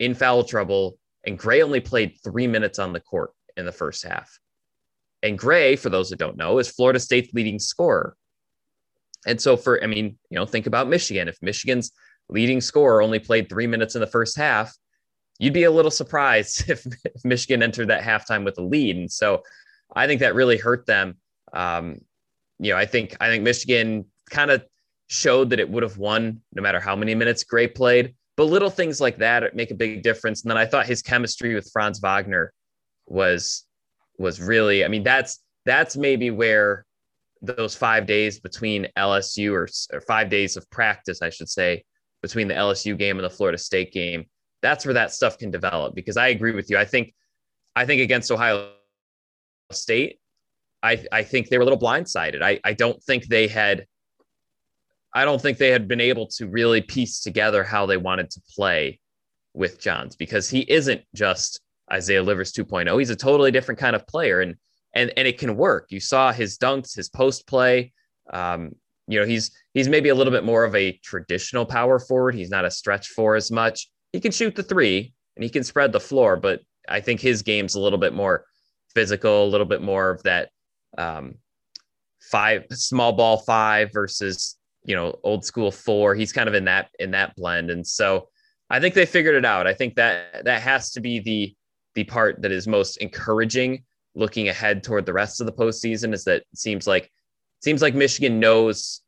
in 0.00 0.14
foul 0.14 0.42
trouble, 0.42 0.98
and 1.24 1.38
Gray 1.38 1.62
only 1.62 1.78
played 1.78 2.18
three 2.24 2.48
minutes 2.48 2.80
on 2.80 2.92
the 2.92 2.98
court 2.98 3.32
in 3.56 3.64
the 3.64 3.70
first 3.70 4.04
half. 4.04 4.40
And 5.22 5.38
Gray, 5.38 5.76
for 5.76 5.88
those 5.88 6.10
that 6.10 6.18
don't 6.18 6.36
know, 6.36 6.58
is 6.58 6.68
Florida 6.68 6.98
State's 6.98 7.32
leading 7.32 7.60
scorer. 7.60 8.16
And 9.24 9.40
so, 9.40 9.56
for, 9.56 9.82
I 9.84 9.86
mean, 9.86 10.18
you 10.30 10.36
know, 10.36 10.46
think 10.46 10.66
about 10.66 10.88
Michigan. 10.88 11.28
If 11.28 11.40
Michigan's 11.40 11.92
leading 12.28 12.60
scorer 12.60 13.00
only 13.00 13.20
played 13.20 13.48
three 13.48 13.68
minutes 13.68 13.94
in 13.94 14.00
the 14.00 14.06
first 14.08 14.36
half, 14.36 14.76
you'd 15.38 15.54
be 15.54 15.62
a 15.62 15.70
little 15.70 15.92
surprised 15.92 16.68
if, 16.68 16.84
if 17.04 17.24
Michigan 17.24 17.62
entered 17.62 17.88
that 17.88 18.02
halftime 18.02 18.44
with 18.44 18.58
a 18.58 18.62
lead. 18.62 18.96
And 18.96 19.10
so 19.10 19.44
I 19.94 20.08
think 20.08 20.20
that 20.20 20.34
really 20.34 20.58
hurt 20.58 20.86
them. 20.86 21.18
Um, 21.52 22.00
you 22.58 22.72
know, 22.72 22.78
I 22.78 22.86
think 22.86 23.16
I 23.20 23.28
think 23.28 23.44
Michigan 23.44 24.06
kind 24.30 24.50
of 24.50 24.64
showed 25.12 25.50
that 25.50 25.60
it 25.60 25.68
would 25.68 25.82
have 25.82 25.98
won 25.98 26.40
no 26.54 26.62
matter 26.62 26.80
how 26.80 26.96
many 26.96 27.14
minutes 27.14 27.44
Gray 27.44 27.68
played. 27.68 28.14
But 28.38 28.44
little 28.44 28.70
things 28.70 28.98
like 28.98 29.18
that 29.18 29.54
make 29.54 29.70
a 29.70 29.74
big 29.74 30.02
difference. 30.02 30.42
And 30.42 30.50
then 30.50 30.56
I 30.56 30.64
thought 30.64 30.86
his 30.86 31.02
chemistry 31.02 31.54
with 31.54 31.68
Franz 31.70 31.98
Wagner 32.00 32.50
was 33.06 33.66
was 34.18 34.40
really, 34.40 34.86
I 34.86 34.88
mean, 34.88 35.02
that's 35.02 35.40
that's 35.66 35.98
maybe 35.98 36.30
where 36.30 36.86
those 37.42 37.74
five 37.74 38.06
days 38.06 38.40
between 38.40 38.88
LSU 38.96 39.52
or, 39.52 39.68
or 39.94 40.00
five 40.00 40.30
days 40.30 40.56
of 40.56 40.68
practice, 40.70 41.20
I 41.20 41.28
should 41.28 41.50
say, 41.50 41.84
between 42.22 42.48
the 42.48 42.54
LSU 42.54 42.96
game 42.96 43.18
and 43.18 43.24
the 43.24 43.30
Florida 43.30 43.58
State 43.58 43.92
game, 43.92 44.24
that's 44.62 44.86
where 44.86 44.94
that 44.94 45.12
stuff 45.12 45.36
can 45.36 45.50
develop. 45.50 45.94
Because 45.94 46.16
I 46.16 46.28
agree 46.28 46.52
with 46.52 46.70
you. 46.70 46.78
I 46.78 46.86
think 46.86 47.12
I 47.76 47.84
think 47.84 48.00
against 48.00 48.30
Ohio 48.30 48.70
State, 49.72 50.20
I, 50.82 51.04
I 51.12 51.22
think 51.22 51.48
they 51.48 51.58
were 51.58 51.62
a 51.62 51.66
little 51.66 51.78
blindsided. 51.78 52.42
I, 52.42 52.60
I 52.64 52.72
don't 52.72 53.02
think 53.02 53.26
they 53.26 53.46
had 53.46 53.86
I 55.14 55.24
don't 55.24 55.40
think 55.40 55.58
they 55.58 55.70
had 55.70 55.88
been 55.88 56.00
able 56.00 56.26
to 56.38 56.46
really 56.46 56.80
piece 56.80 57.20
together 57.20 57.64
how 57.64 57.86
they 57.86 57.96
wanted 57.96 58.30
to 58.30 58.40
play 58.54 58.98
with 59.54 59.80
Johns 59.80 60.16
because 60.16 60.48
he 60.48 60.60
isn't 60.70 61.02
just 61.14 61.60
Isaiah 61.92 62.22
Livers 62.22 62.52
2.0. 62.52 62.98
He's 62.98 63.10
a 63.10 63.16
totally 63.16 63.50
different 63.50 63.78
kind 63.78 63.94
of 63.94 64.06
player 64.06 64.40
and 64.40 64.56
and 64.94 65.12
and 65.16 65.26
it 65.26 65.38
can 65.38 65.56
work. 65.56 65.86
You 65.90 66.00
saw 66.00 66.32
his 66.32 66.58
dunks, 66.58 66.94
his 66.94 67.08
post 67.08 67.46
play. 67.46 67.92
Um, 68.32 68.74
you 69.08 69.18
know, 69.18 69.26
he's 69.26 69.50
he's 69.74 69.88
maybe 69.88 70.10
a 70.10 70.14
little 70.14 70.32
bit 70.32 70.44
more 70.44 70.64
of 70.64 70.74
a 70.74 70.92
traditional 71.02 71.64
power 71.64 71.98
forward. 71.98 72.34
He's 72.34 72.50
not 72.50 72.64
a 72.64 72.70
stretch 72.70 73.08
four 73.08 73.36
as 73.36 73.50
much. 73.50 73.88
He 74.12 74.20
can 74.20 74.32
shoot 74.32 74.54
the 74.54 74.62
three 74.62 75.12
and 75.36 75.44
he 75.44 75.50
can 75.50 75.64
spread 75.64 75.92
the 75.92 76.00
floor, 76.00 76.36
but 76.36 76.60
I 76.88 77.00
think 77.00 77.20
his 77.20 77.42
game's 77.42 77.74
a 77.74 77.80
little 77.80 77.98
bit 77.98 78.12
more 78.12 78.44
physical, 78.94 79.44
a 79.44 79.48
little 79.48 79.66
bit 79.66 79.82
more 79.82 80.10
of 80.10 80.22
that 80.24 80.50
um, 80.98 81.36
five 82.20 82.66
small 82.70 83.12
ball 83.12 83.38
five 83.38 83.90
versus 83.92 84.56
you 84.84 84.94
know 84.94 85.18
old 85.22 85.44
school 85.44 85.70
four. 85.70 86.14
He's 86.14 86.32
kind 86.32 86.48
of 86.48 86.54
in 86.54 86.64
that 86.64 86.90
in 86.98 87.10
that 87.12 87.34
blend, 87.36 87.70
and 87.70 87.86
so 87.86 88.28
I 88.70 88.80
think 88.80 88.94
they 88.94 89.06
figured 89.06 89.34
it 89.34 89.44
out. 89.44 89.66
I 89.66 89.74
think 89.74 89.94
that 89.96 90.44
that 90.44 90.62
has 90.62 90.90
to 90.92 91.00
be 91.00 91.20
the 91.20 91.54
the 91.94 92.04
part 92.04 92.40
that 92.42 92.52
is 92.52 92.66
most 92.66 92.96
encouraging 92.98 93.84
looking 94.14 94.48
ahead 94.48 94.82
toward 94.82 95.06
the 95.06 95.12
rest 95.12 95.40
of 95.40 95.46
the 95.46 95.52
postseason. 95.52 96.12
Is 96.12 96.24
that 96.24 96.44
seems 96.54 96.86
like 96.86 97.10
seems 97.62 97.82
like 97.82 97.94
Michigan 97.94 98.40
knows 98.40 99.02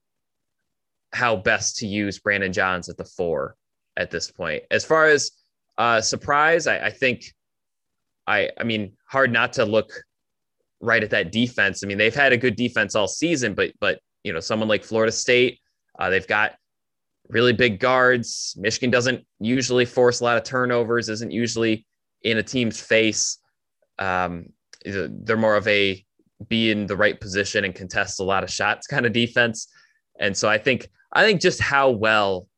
how 1.12 1.37
best 1.37 1.76
to 1.78 1.87
use 1.87 2.19
Brandon 2.19 2.52
Johns 2.52 2.88
at 2.88 2.97
the 2.97 3.04
four 3.04 3.57
at 3.97 4.11
this 4.11 4.31
point. 4.31 4.64
As 4.71 4.85
far 4.85 5.07
as 5.07 5.31
uh, 5.78 6.00
surprise, 6.00 6.66
I, 6.66 6.87
I 6.87 6.90
think 6.90 7.25
I 8.26 8.50
I 8.59 8.64
mean 8.64 8.93
hard 9.07 9.33
not 9.33 9.52
to 9.54 9.64
look 9.64 9.93
right 10.81 11.02
at 11.02 11.11
that 11.11 11.33
defense. 11.33 11.83
I 11.83 11.87
mean, 11.87 11.99
they've 11.99 12.14
had 12.14 12.33
a 12.33 12.37
good 12.37 12.57
defense 12.57 12.95
all 12.95 13.09
season, 13.09 13.54
but 13.54 13.73
but 13.81 14.00
you 14.23 14.33
know, 14.33 14.40
someone 14.40 14.69
like 14.69 14.85
Florida 14.85 15.12
State, 15.12 15.61
uh, 15.98 16.10
they've 16.10 16.26
got 16.26 16.54
really 17.28 17.52
big 17.52 17.80
guards. 17.80 18.54
Michigan 18.58 18.90
doesn't 18.90 19.24
usually 19.40 19.84
force 19.84 20.20
a 20.20 20.24
lot 20.24 20.36
of 20.36 20.44
turnovers, 20.44 21.08
isn't 21.08 21.30
usually 21.30 21.86
in 22.22 22.38
a 22.38 22.42
team's 22.42 22.80
face. 22.80 23.38
Um, 23.98 24.46
they're 24.84 25.36
more 25.36 25.56
of 25.56 25.68
a 25.68 26.04
be 26.48 26.70
in 26.70 26.86
the 26.86 26.96
right 26.96 27.18
position 27.20 27.64
and 27.64 27.74
contest 27.74 28.20
a 28.20 28.24
lot 28.24 28.44
of 28.44 28.50
shots 28.50 28.86
kind 28.88 29.06
of 29.06 29.12
defense. 29.12 29.68
And 30.18 30.36
so 30.36 30.48
I 30.48 30.58
think 30.58 30.88
I 31.12 31.24
think 31.24 31.40
just 31.40 31.60
how 31.60 31.90
well 31.90 32.48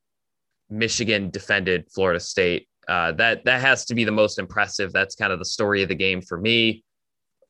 Michigan 0.68 1.30
defended 1.30 1.86
Florida 1.92 2.20
State 2.20 2.68
uh, 2.88 3.12
that 3.12 3.44
that 3.44 3.60
has 3.60 3.84
to 3.86 3.94
be 3.94 4.04
the 4.04 4.12
most 4.12 4.38
impressive. 4.38 4.92
That's 4.92 5.14
kind 5.14 5.32
of 5.32 5.38
the 5.38 5.44
story 5.44 5.82
of 5.82 5.88
the 5.88 5.94
game 5.94 6.22
for 6.22 6.38
me 6.38 6.84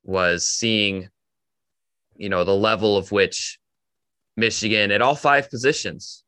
was 0.03 0.49
seeing, 0.49 1.09
you 2.17 2.29
know, 2.29 2.45
the 2.45 2.55
level 2.55 2.97
of 2.97 3.13
which 3.13 3.59
Michigan 4.37 4.91
at 4.91 5.03
all 5.03 5.15
five 5.15 5.51
positions 5.51 6.25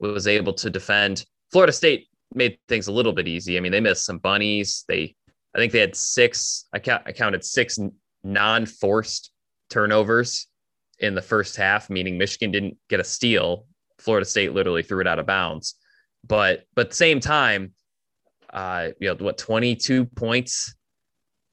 was 0.00 0.26
able 0.26 0.52
to 0.54 0.70
defend. 0.70 1.24
Florida 1.50 1.72
State 1.72 2.08
made 2.34 2.58
things 2.68 2.88
a 2.88 2.92
little 2.92 3.12
bit 3.12 3.26
easy. 3.26 3.56
I 3.56 3.60
mean, 3.60 3.72
they 3.72 3.80
missed 3.80 4.04
some 4.04 4.18
bunnies. 4.18 4.84
They, 4.88 5.16
I 5.54 5.58
think 5.58 5.72
they 5.72 5.80
had 5.80 5.96
six. 5.96 6.66
I, 6.72 6.78
count, 6.78 7.02
I 7.06 7.12
counted 7.12 7.44
six 7.44 7.78
non-forced 8.22 9.32
turnovers 9.70 10.46
in 10.98 11.14
the 11.14 11.22
first 11.22 11.56
half, 11.56 11.90
meaning 11.90 12.18
Michigan 12.18 12.50
didn't 12.50 12.76
get 12.88 13.00
a 13.00 13.04
steal. 13.04 13.66
Florida 13.98 14.26
State 14.26 14.52
literally 14.52 14.82
threw 14.82 15.00
it 15.00 15.06
out 15.06 15.18
of 15.18 15.26
bounds. 15.26 15.74
But 16.26 16.64
but 16.74 16.94
same 16.94 17.20
time, 17.20 17.72
uh, 18.52 18.88
you 19.00 19.08
know 19.08 19.24
what, 19.24 19.38
twenty 19.38 19.76
two 19.76 20.04
points 20.04 20.74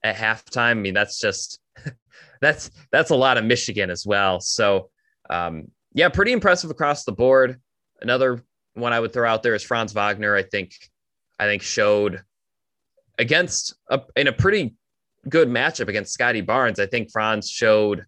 at 0.04 0.16
halftime. 0.16 0.72
I 0.72 0.74
mean, 0.74 0.94
that's 0.94 1.20
just 1.20 1.60
that's 2.42 2.72
that's 2.92 3.12
a 3.12 3.16
lot 3.16 3.38
of 3.38 3.46
Michigan 3.46 3.90
as 3.90 4.06
well. 4.06 4.40
So 4.40 4.90
um, 5.30 5.72
yeah, 5.94 6.10
pretty 6.10 6.32
impressive 6.32 6.70
across 6.70 7.04
the 7.04 7.12
board. 7.12 7.60
Another 8.02 8.44
one 8.74 8.94
I 8.94 9.00
would 9.00 9.14
throw 9.14 9.30
out 9.30 9.44
there 9.44 9.56
is 9.56 9.64
Franz 9.64 9.94
Wagner. 9.94 10.36
I 10.36 10.44
think 10.44 10.74
I 11.40 11.46
think 11.46 11.62
showed 11.62 12.24
against 13.18 13.76
a, 13.90 14.02
in 14.16 14.28
a 14.28 14.34
pretty 14.34 14.76
good 15.30 15.48
matchup 15.48 15.88
against 15.88 16.14
Scottie 16.14 16.42
Barnes. 16.42 16.80
I 16.80 16.86
think 16.86 17.12
Franz 17.12 17.50
showed 17.50 18.06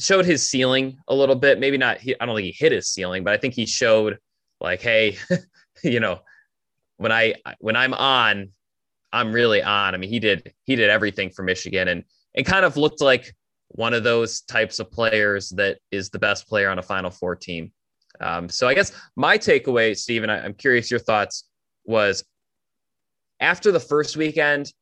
showed 0.00 0.24
his 0.24 0.48
ceiling 0.48 0.98
a 1.08 1.14
little 1.14 1.36
bit. 1.36 1.60
Maybe 1.60 1.78
not. 1.78 1.98
He, 1.98 2.18
I 2.20 2.26
don't 2.26 2.34
think 2.34 2.46
he 2.46 2.56
hit 2.56 2.72
his 2.72 2.88
ceiling, 2.88 3.24
but 3.24 3.32
I 3.32 3.36
think 3.36 3.54
he 3.54 3.66
showed 3.66 4.18
like, 4.60 4.80
hey, 4.80 5.18
you 5.82 6.00
know, 6.00 6.20
when 6.96 7.12
I 7.12 7.34
when 7.58 7.76
I'm 7.76 7.94
on, 7.94 8.50
I'm 9.12 9.32
really 9.32 9.62
on. 9.62 9.94
I 9.94 9.98
mean, 9.98 10.10
he 10.10 10.20
did 10.20 10.52
he 10.64 10.76
did 10.76 10.90
everything 10.90 11.30
for 11.30 11.42
Michigan 11.42 11.88
and 11.88 12.04
it 12.34 12.44
kind 12.44 12.64
of 12.64 12.76
looked 12.76 13.00
like 13.00 13.34
one 13.72 13.94
of 13.94 14.04
those 14.04 14.42
types 14.42 14.78
of 14.78 14.90
players 14.90 15.50
that 15.50 15.78
is 15.90 16.10
the 16.10 16.18
best 16.18 16.48
player 16.48 16.68
on 16.70 16.78
a 16.78 16.82
Final 16.82 17.10
Four 17.10 17.36
team. 17.36 17.72
Um, 18.20 18.48
so 18.48 18.68
I 18.68 18.74
guess 18.74 18.92
my 19.16 19.38
takeaway, 19.38 19.96
Stephen, 19.96 20.30
I, 20.30 20.44
I'm 20.44 20.54
curious 20.54 20.90
your 20.90 21.00
thoughts 21.00 21.48
was 21.84 22.24
after 23.40 23.72
the 23.72 23.80
first 23.80 24.16
weekend, 24.16 24.72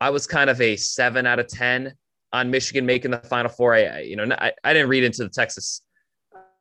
I 0.00 0.10
was 0.10 0.26
kind 0.26 0.48
of 0.48 0.60
a 0.60 0.76
seven 0.76 1.26
out 1.26 1.38
of 1.38 1.48
ten 1.48 1.94
on 2.32 2.50
Michigan 2.50 2.86
making 2.86 3.10
the 3.10 3.18
Final 3.18 3.50
Four. 3.50 3.74
I, 3.74 4.00
you 4.00 4.16
know, 4.16 4.26
I, 4.38 4.52
I 4.62 4.72
didn't 4.72 4.88
read 4.88 5.04
into 5.04 5.24
the 5.24 5.30
Texas 5.30 5.82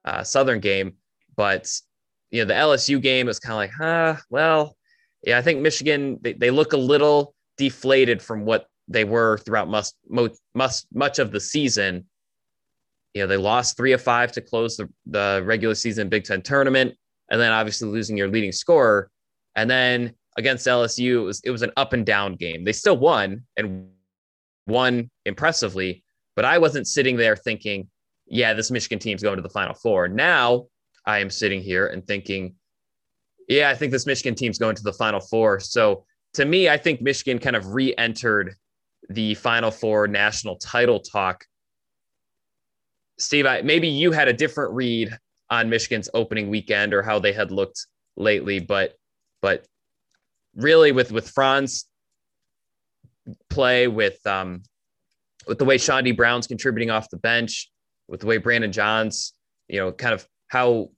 uh, 0.06 0.24
Southern 0.24 0.60
game, 0.60 0.94
but 1.36 1.70
you 2.32 2.42
know, 2.42 2.46
the 2.46 2.54
LSU 2.54 3.02
game 3.02 3.28
was 3.28 3.40
kind 3.40 3.54
of 3.54 3.58
like, 3.58 3.72
huh, 3.78 4.16
well, 4.30 4.76
yeah, 5.24 5.38
I 5.38 5.42
think 5.42 5.62
Michigan 5.62 6.18
they, 6.22 6.34
they 6.34 6.52
look 6.52 6.74
a 6.74 6.78
little 6.78 7.34
deflated 7.58 8.22
from 8.22 8.46
what 8.46 8.68
they 8.88 9.04
were 9.04 9.38
throughout 9.40 9.68
most, 9.70 9.96
much 10.54 11.20
of 11.20 11.32
the 11.32 11.40
season. 11.40 12.06
You 13.14 13.24
know, 13.24 13.28
they 13.28 13.38
lost 13.38 13.76
three 13.76 13.94
of 13.94 14.02
five 14.02 14.32
to 14.34 14.42
close 14.42 14.78
the, 14.78 14.90
the 15.06 15.42
regular 15.46 15.76
season 15.76 16.10
Big 16.10 16.24
Ten 16.24 16.42
tournament, 16.42 16.96
and 17.32 17.42
then 17.42 17.52
obviously 17.52 17.90
losing 17.90 18.18
your 18.18 18.28
leading 18.28 18.52
scorer. 18.52 19.10
And 19.56 19.70
then 19.70 20.14
against 20.38 20.68
LSU, 20.68 21.16
it 21.16 21.26
was 21.26 21.42
it 21.44 21.52
was 21.52 21.64
an 21.64 21.72
up 21.78 21.94
and 21.94 22.06
down 22.06 22.36
game. 22.36 22.64
They 22.64 22.74
still 22.74 22.98
won 22.98 23.44
and 23.58 23.88
won 24.68 25.10
impressively, 25.26 26.04
but 26.36 26.46
I 26.46 26.58
wasn't 26.58 26.88
sitting 26.88 27.18
there 27.18 27.36
thinking, 27.36 27.90
yeah, 28.28 28.54
this 28.54 28.72
Michigan 28.72 29.00
team's 29.00 29.24
going 29.24 29.38
to 29.38 29.42
the 29.42 29.50
Final 29.50 29.74
Four. 29.74 30.08
Now 30.08 30.68
I 31.06 31.20
am 31.20 31.30
sitting 31.30 31.62
here 31.62 31.88
and 31.88 32.06
thinking, 32.06 32.56
yeah, 33.48 33.70
I 33.70 33.76
think 33.76 33.92
this 33.92 34.06
Michigan 34.06 34.36
team's 34.36 34.60
going 34.60 34.76
to 34.76 34.84
the 34.84 34.94
Final 34.94 35.20
Four. 35.20 35.60
So 35.60 36.06
to 36.34 36.46
me, 36.46 36.70
I 36.70 36.78
think 36.78 37.02
Michigan 37.02 37.40
kind 37.40 37.56
of 37.56 37.74
re-entered 37.74 38.54
the 39.10 39.36
Final 39.36 39.72
Four 39.72 40.08
national 40.08 40.58
title 40.58 41.00
talk. 41.00 41.46
Steve, 43.18 43.46
I, 43.46 43.62
maybe 43.62 43.88
you 43.88 44.12
had 44.12 44.28
a 44.28 44.34
different 44.34 44.74
read 44.74 45.18
on 45.50 45.70
Michigan's 45.70 46.10
opening 46.14 46.50
weekend 46.50 46.94
or 46.94 47.02
how 47.02 47.20
they 47.20 47.34
had 47.34 47.52
looked 47.52 47.88
lately, 48.16 48.60
but 48.60 48.94
but 49.42 49.66
really 50.56 50.92
with 50.92 51.12
with 51.12 51.30
Franz 51.30 51.86
play 53.50 53.88
with 53.88 54.26
um 54.26 54.64
with 55.48 55.58
the 55.58 55.66
way 55.66 55.78
Chaundee 55.78 56.16
Brown's 56.16 56.48
contributing 56.48 56.90
off 56.90 57.10
the 57.10 57.18
bench, 57.18 57.72
with 58.08 58.20
the 58.20 58.26
way 58.26 58.38
Brandon 58.38 58.72
Johns, 58.72 59.34
you 59.68 59.80
know, 59.80 59.92
kind 59.92 60.14
of 60.14 60.28
how 60.50 60.90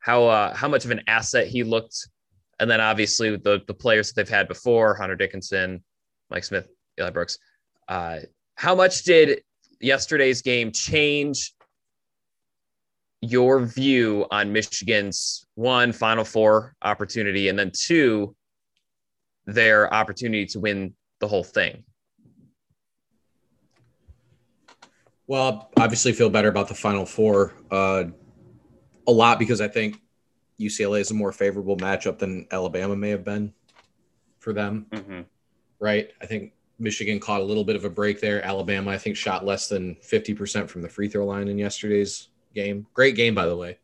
how 0.00 0.26
uh, 0.26 0.54
how 0.54 0.68
much 0.68 0.84
of 0.84 0.90
an 0.90 1.02
asset 1.06 1.46
he 1.46 1.64
looked, 1.64 2.08
and 2.60 2.70
then 2.70 2.80
obviously 2.80 3.36
the 3.36 3.60
the 3.66 3.74
players 3.74 4.08
that 4.08 4.16
they've 4.16 4.34
had 4.34 4.48
before, 4.48 4.94
Hunter 4.94 5.16
Dickinson, 5.16 5.82
Mike 6.30 6.44
Smith, 6.44 6.68
Eli 6.98 7.10
Brooks. 7.10 7.38
Uh, 7.88 8.20
how 8.54 8.74
much 8.74 9.04
did 9.04 9.42
yesterday's 9.80 10.42
game 10.42 10.72
change 10.72 11.54
your 13.20 13.60
view 13.60 14.26
on 14.30 14.52
Michigan's 14.52 15.46
one 15.54 15.92
Final 15.92 16.24
Four 16.24 16.74
opportunity, 16.82 17.48
and 17.48 17.58
then 17.58 17.72
two 17.74 18.34
their 19.46 19.92
opportunity 19.92 20.46
to 20.46 20.60
win 20.60 20.94
the 21.20 21.28
whole 21.28 21.44
thing? 21.44 21.84
Well, 25.26 25.70
obviously 25.76 26.12
feel 26.12 26.30
better 26.30 26.48
about 26.48 26.68
the 26.68 26.74
Final 26.74 27.04
Four. 27.04 27.54
Uh, 27.70 28.04
a 29.06 29.12
lot 29.12 29.38
because 29.38 29.60
I 29.60 29.68
think 29.68 30.00
UCLA 30.60 31.00
is 31.00 31.10
a 31.10 31.14
more 31.14 31.32
favorable 31.32 31.76
matchup 31.76 32.18
than 32.18 32.46
Alabama 32.50 32.96
may 32.96 33.10
have 33.10 33.24
been 33.24 33.52
for 34.38 34.52
them. 34.52 34.86
Mm-hmm. 34.90 35.20
Right. 35.80 36.10
I 36.20 36.26
think 36.26 36.52
Michigan 36.78 37.18
caught 37.18 37.40
a 37.40 37.44
little 37.44 37.64
bit 37.64 37.76
of 37.76 37.84
a 37.84 37.90
break 37.90 38.20
there. 38.20 38.44
Alabama, 38.44 38.90
I 38.90 38.98
think, 38.98 39.16
shot 39.16 39.44
less 39.44 39.68
than 39.68 39.96
50% 39.96 40.68
from 40.68 40.82
the 40.82 40.88
free 40.88 41.08
throw 41.08 41.26
line 41.26 41.48
in 41.48 41.58
yesterday's 41.58 42.28
game. 42.54 42.86
Great 42.94 43.16
game, 43.16 43.34
by 43.34 43.46
the 43.46 43.56
way, 43.56 43.78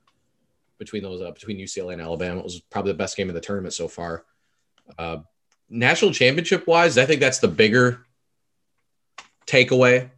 between 0.78 1.02
those, 1.02 1.20
uh, 1.20 1.32
between 1.32 1.58
UCLA 1.58 1.94
and 1.94 2.02
Alabama. 2.02 2.38
It 2.38 2.44
was 2.44 2.60
probably 2.60 2.92
the 2.92 2.98
best 2.98 3.16
game 3.16 3.28
of 3.28 3.34
the 3.34 3.40
tournament 3.40 3.74
so 3.74 3.88
far. 3.88 4.24
Uh, 4.98 5.18
national 5.68 6.12
championship 6.12 6.66
wise, 6.66 6.98
I 6.98 7.06
think 7.06 7.20
that's 7.20 7.38
the 7.38 7.48
bigger 7.48 8.06
takeaway. 9.46 10.10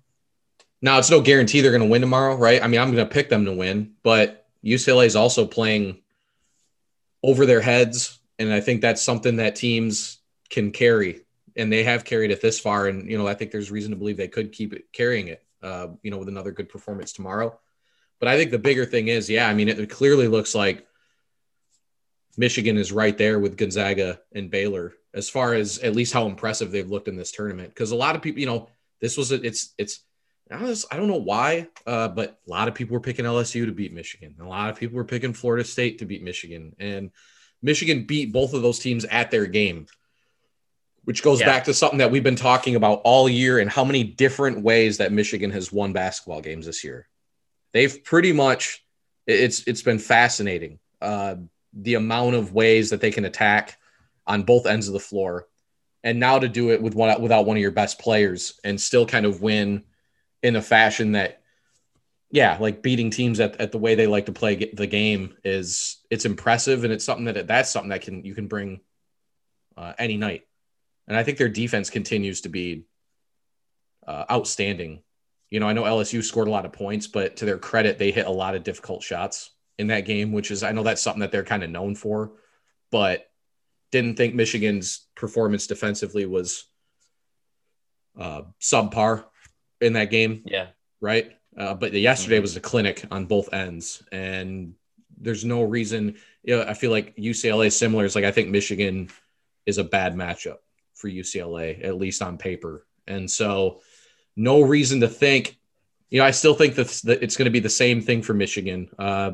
Now, 0.83 0.99
it's 0.99 1.11
no 1.11 1.21
guarantee 1.21 1.61
they're 1.63 1.71
going 1.71 1.83
to 1.83 1.89
win 1.89 2.03
tomorrow, 2.03 2.37
right? 2.37 2.63
I 2.63 2.67
mean, 2.67 2.81
I'm 2.81 2.93
going 2.93 3.07
to 3.07 3.13
pick 3.13 3.29
them 3.29 3.47
to 3.47 3.53
win, 3.53 3.95
but 4.03 4.47
UCLA 4.65 5.07
is 5.07 5.17
also 5.17 5.47
playing 5.47 6.03
over 7.23 7.47
their 7.47 7.61
heads, 7.61 8.19
and 8.39 8.53
I 8.53 8.61
think 8.61 8.83
that's 8.83 9.03
something 9.03 9.37
that 9.37 9.57
teams 9.57 10.19
can 10.51 10.71
carry, 10.71 11.23
and 11.57 11.73
they 11.73 11.85
have 11.85 12.05
carried 12.05 12.31
it 12.31 12.41
this 12.41 12.59
far. 12.59 12.87
And 12.87 13.11
you 13.11 13.19
know, 13.19 13.27
I 13.27 13.35
think 13.35 13.51
there's 13.51 13.71
reason 13.71 13.91
to 13.91 13.97
believe 13.97 14.17
they 14.17 14.29
could 14.29 14.53
keep 14.53 14.73
it 14.73 14.93
carrying 14.93 15.29
it. 15.29 15.43
Uh, 15.63 15.89
you 16.03 16.11
know, 16.11 16.19
with 16.19 16.29
another 16.29 16.53
good 16.53 16.69
performance 16.69 17.13
tomorrow. 17.13 17.59
But 18.21 18.29
I 18.29 18.37
think 18.37 18.51
the 18.51 18.59
bigger 18.59 18.85
thing 18.85 19.09
is, 19.09 19.29
yeah, 19.29 19.49
I 19.49 19.55
mean, 19.55 19.69
it 19.69 19.91
clearly 19.91 20.29
looks 20.29 20.55
like 20.55 20.87
Michigan 22.37 22.77
is 22.77 22.93
right 22.93 23.17
there 23.17 23.39
with 23.39 23.57
Gonzaga 23.57 24.21
and 24.33 24.51
Baylor 24.51 24.95
as 25.15 25.29
far 25.29 25.55
as 25.55 25.79
at 25.79 25.97
least 25.97 26.13
how 26.13 26.27
impressive 26.27 26.71
they've 26.71 26.89
looked 26.89 27.09
in 27.09 27.17
this 27.17 27.33
tournament. 27.33 27.71
Because 27.71 27.91
a 27.91 27.97
lot 27.97 28.15
of 28.15 28.23
people, 28.23 28.41
you 28.41 28.47
know, 28.47 28.69
this 29.01 29.17
was 29.17 29.33
a, 29.33 29.43
it's 29.43 29.75
it's 29.79 30.01
I 30.51 30.59
don't 30.97 31.09
know 31.09 31.17
why, 31.17 31.69
uh, 31.87 32.09
but 32.09 32.39
a 32.47 32.51
lot 32.51 32.69
of 32.69 32.75
people 32.75 32.95
were 32.95 33.01
picking 33.01 33.25
LSU 33.25 33.67
to 33.67 33.73
beat 33.73 33.93
Michigan. 33.93 34.37
A 34.41 34.45
lot 34.45 34.71
of 34.71 34.79
people 34.79 34.97
were 34.97 35.05
picking 35.05 35.33
Florida 35.33 35.65
State 35.65 35.99
to 35.99 36.05
beat 36.05 36.23
Michigan, 36.23 36.77
and 36.79 37.11
Michigan 37.63 38.05
beat 38.05 38.33
both 38.33 38.55
of 38.55 38.63
those 38.63 38.79
teams 38.79 39.05
at 39.05 39.31
their 39.31 39.47
game. 39.47 39.87
Which 41.07 41.23
goes 41.23 41.39
Yeah. 41.39 41.47
back 41.47 41.65
to 41.65 41.73
something 41.73 41.99
that 41.99 42.11
we've 42.11 42.25
been 42.25 42.35
talking 42.35 42.75
about 42.75 43.01
all 43.05 43.29
year 43.29 43.61
and 43.61 43.71
how 43.71 43.85
many 43.85 44.03
different 44.03 44.63
ways 44.63 44.99
that 44.99 45.13
Michigan 45.13 45.53
has 45.53 45.73
won 45.73 45.93
basketball 45.93 46.41
games 46.41 46.67
this 46.67 46.83
year. 46.83 47.09
They've 47.73 48.03
pretty 48.03 48.33
much 48.33 48.85
it's 49.25 49.63
it's 49.69 49.83
been 49.83 50.01
fascinating. 50.01 50.81
Uh, 51.01 51.37
the 51.73 51.95
amount 51.95 52.35
of 52.35 52.53
ways 52.53 52.91
that 52.91 53.01
they 53.01 53.13
can 53.13 53.25
attack 53.25 53.79
on 54.27 54.43
both 54.43 54.67
ends 54.67 54.89
of 54.89 54.95
the 54.95 55.01
floor, 55.01 55.47
and 56.03 56.19
now 56.19 56.41
to 56.41 56.49
do 56.49 56.71
it 56.73 56.83
with 56.83 56.95
one 56.95 57.23
without 57.23 57.47
one 57.47 57.57
of 57.57 57.61
your 57.61 57.71
best 57.71 58.01
players 58.01 58.59
and 58.65 58.81
still 58.81 59.07
kind 59.07 59.27
of 59.27 59.43
win 59.43 59.85
in 60.43 60.57
a 60.57 60.63
fashion 60.63 61.13
that, 61.13 61.43
yeah, 62.33 62.57
like 62.61 62.83
beating 62.83 63.11
teams 63.11 63.39
at, 63.39 63.61
at 63.61 63.71
the 63.71 63.79
way 63.79 63.95
they 63.95 64.09
like 64.09 64.27
to 64.27 64.33
play 64.33 64.71
the 64.73 64.87
game 64.89 65.37
is 65.45 65.99
it's 66.11 66.25
impressive 66.25 66.83
and 66.83 66.93
it's 66.93 67.05
something 67.05 67.27
that 67.27 67.47
that's 67.47 67.71
something 67.71 67.91
that 67.91 68.03
can 68.03 68.25
you 68.25 68.35
can 68.35 68.49
bring 68.49 68.81
uh, 69.77 69.93
any 69.99 70.17
night. 70.17 70.43
And 71.09 71.17
I 71.17 71.23
think 71.23 71.39
their 71.39 71.49
defense 71.49 71.91
continues 71.91 72.43
to 72.43 72.49
be 72.49 72.85
uh, 74.07 74.25
outstanding. 74.31 75.03
You 75.51 75.61
know, 75.61 75.69
I 75.69 75.73
know 75.73 75.85
LSU 75.85 76.23
scored 76.23 76.49
a 76.49 76.51
lot 76.51 76.65
of 76.67 76.73
points, 76.73 77.07
but 77.07 77.37
to 77.37 77.45
their 77.45 77.59
credit, 77.59 77.99
they 77.99 78.11
hit 78.11 78.27
a 78.27 78.31
lot 78.31 78.55
of 78.57 78.65
difficult 78.65 79.03
shots 79.03 79.51
in 79.79 79.89
that 79.89 80.07
game, 80.07 80.33
which 80.33 80.51
is, 80.51 80.63
I 80.63 80.73
know 80.73 80.83
that's 80.83 81.03
something 81.03 81.21
that 81.21 81.31
they're 81.31 81.45
kind 81.45 81.63
of 81.63 81.71
known 81.71 81.95
for, 81.95 82.33
but 82.91 83.27
didn't 83.93 84.17
think 84.17 84.35
Michigan's 84.35 85.07
performance 85.15 85.67
defensively 85.67 86.27
was 86.27 86.65
uh, 88.19 88.43
subpar 88.61 89.25
in 89.81 89.93
that 89.93 90.11
game 90.11 90.43
Yeah. 90.47 90.69
right? 91.01 91.33
Uh, 91.57 91.75
but 91.75 91.93
yesterday 91.93 92.41
was 92.41 92.57
a 92.57 92.61
clinic 92.61 93.05
on 93.11 93.27
both 93.27 93.53
ends, 93.53 94.03
and 94.13 94.75
there's 95.19 95.45
no 95.45 95.63
reason. 95.63 96.17
You 96.43 96.57
know, 96.59 96.63
I 96.65 96.75
feel 96.75 96.91
like 96.91 97.17
UCLA 97.17 97.67
is 97.69 97.77
similar. 97.77 98.05
It's 98.05 98.15
like 98.15 98.25
I 98.25 98.31
think 98.31 98.51
Michigan 98.51 99.09
is 99.65 99.79
a 99.79 99.85
bad 99.85 100.15
matchup 100.15 100.57
for 100.97 101.09
UCLA, 101.09 101.85
at 101.85 101.97
least 101.97 102.23
on 102.23 102.39
paper, 102.39 102.87
and 103.07 103.31
so 103.31 103.81
no 104.35 104.63
reason 104.63 105.01
to 105.01 105.09
think. 105.09 105.57
You 106.11 106.21
know, 106.21 106.27
I 106.27 106.31
still 106.31 106.55
think 106.55 106.75
that 106.77 106.89
that 107.05 107.23
it's 107.23 107.37
going 107.37 107.47
to 107.47 107.51
be 107.51 107.61
the 107.61 107.69
same 107.69 108.01
thing 108.01 108.23
for 108.23 108.35
Michigan. 108.35 108.89
Uh, 108.99 109.33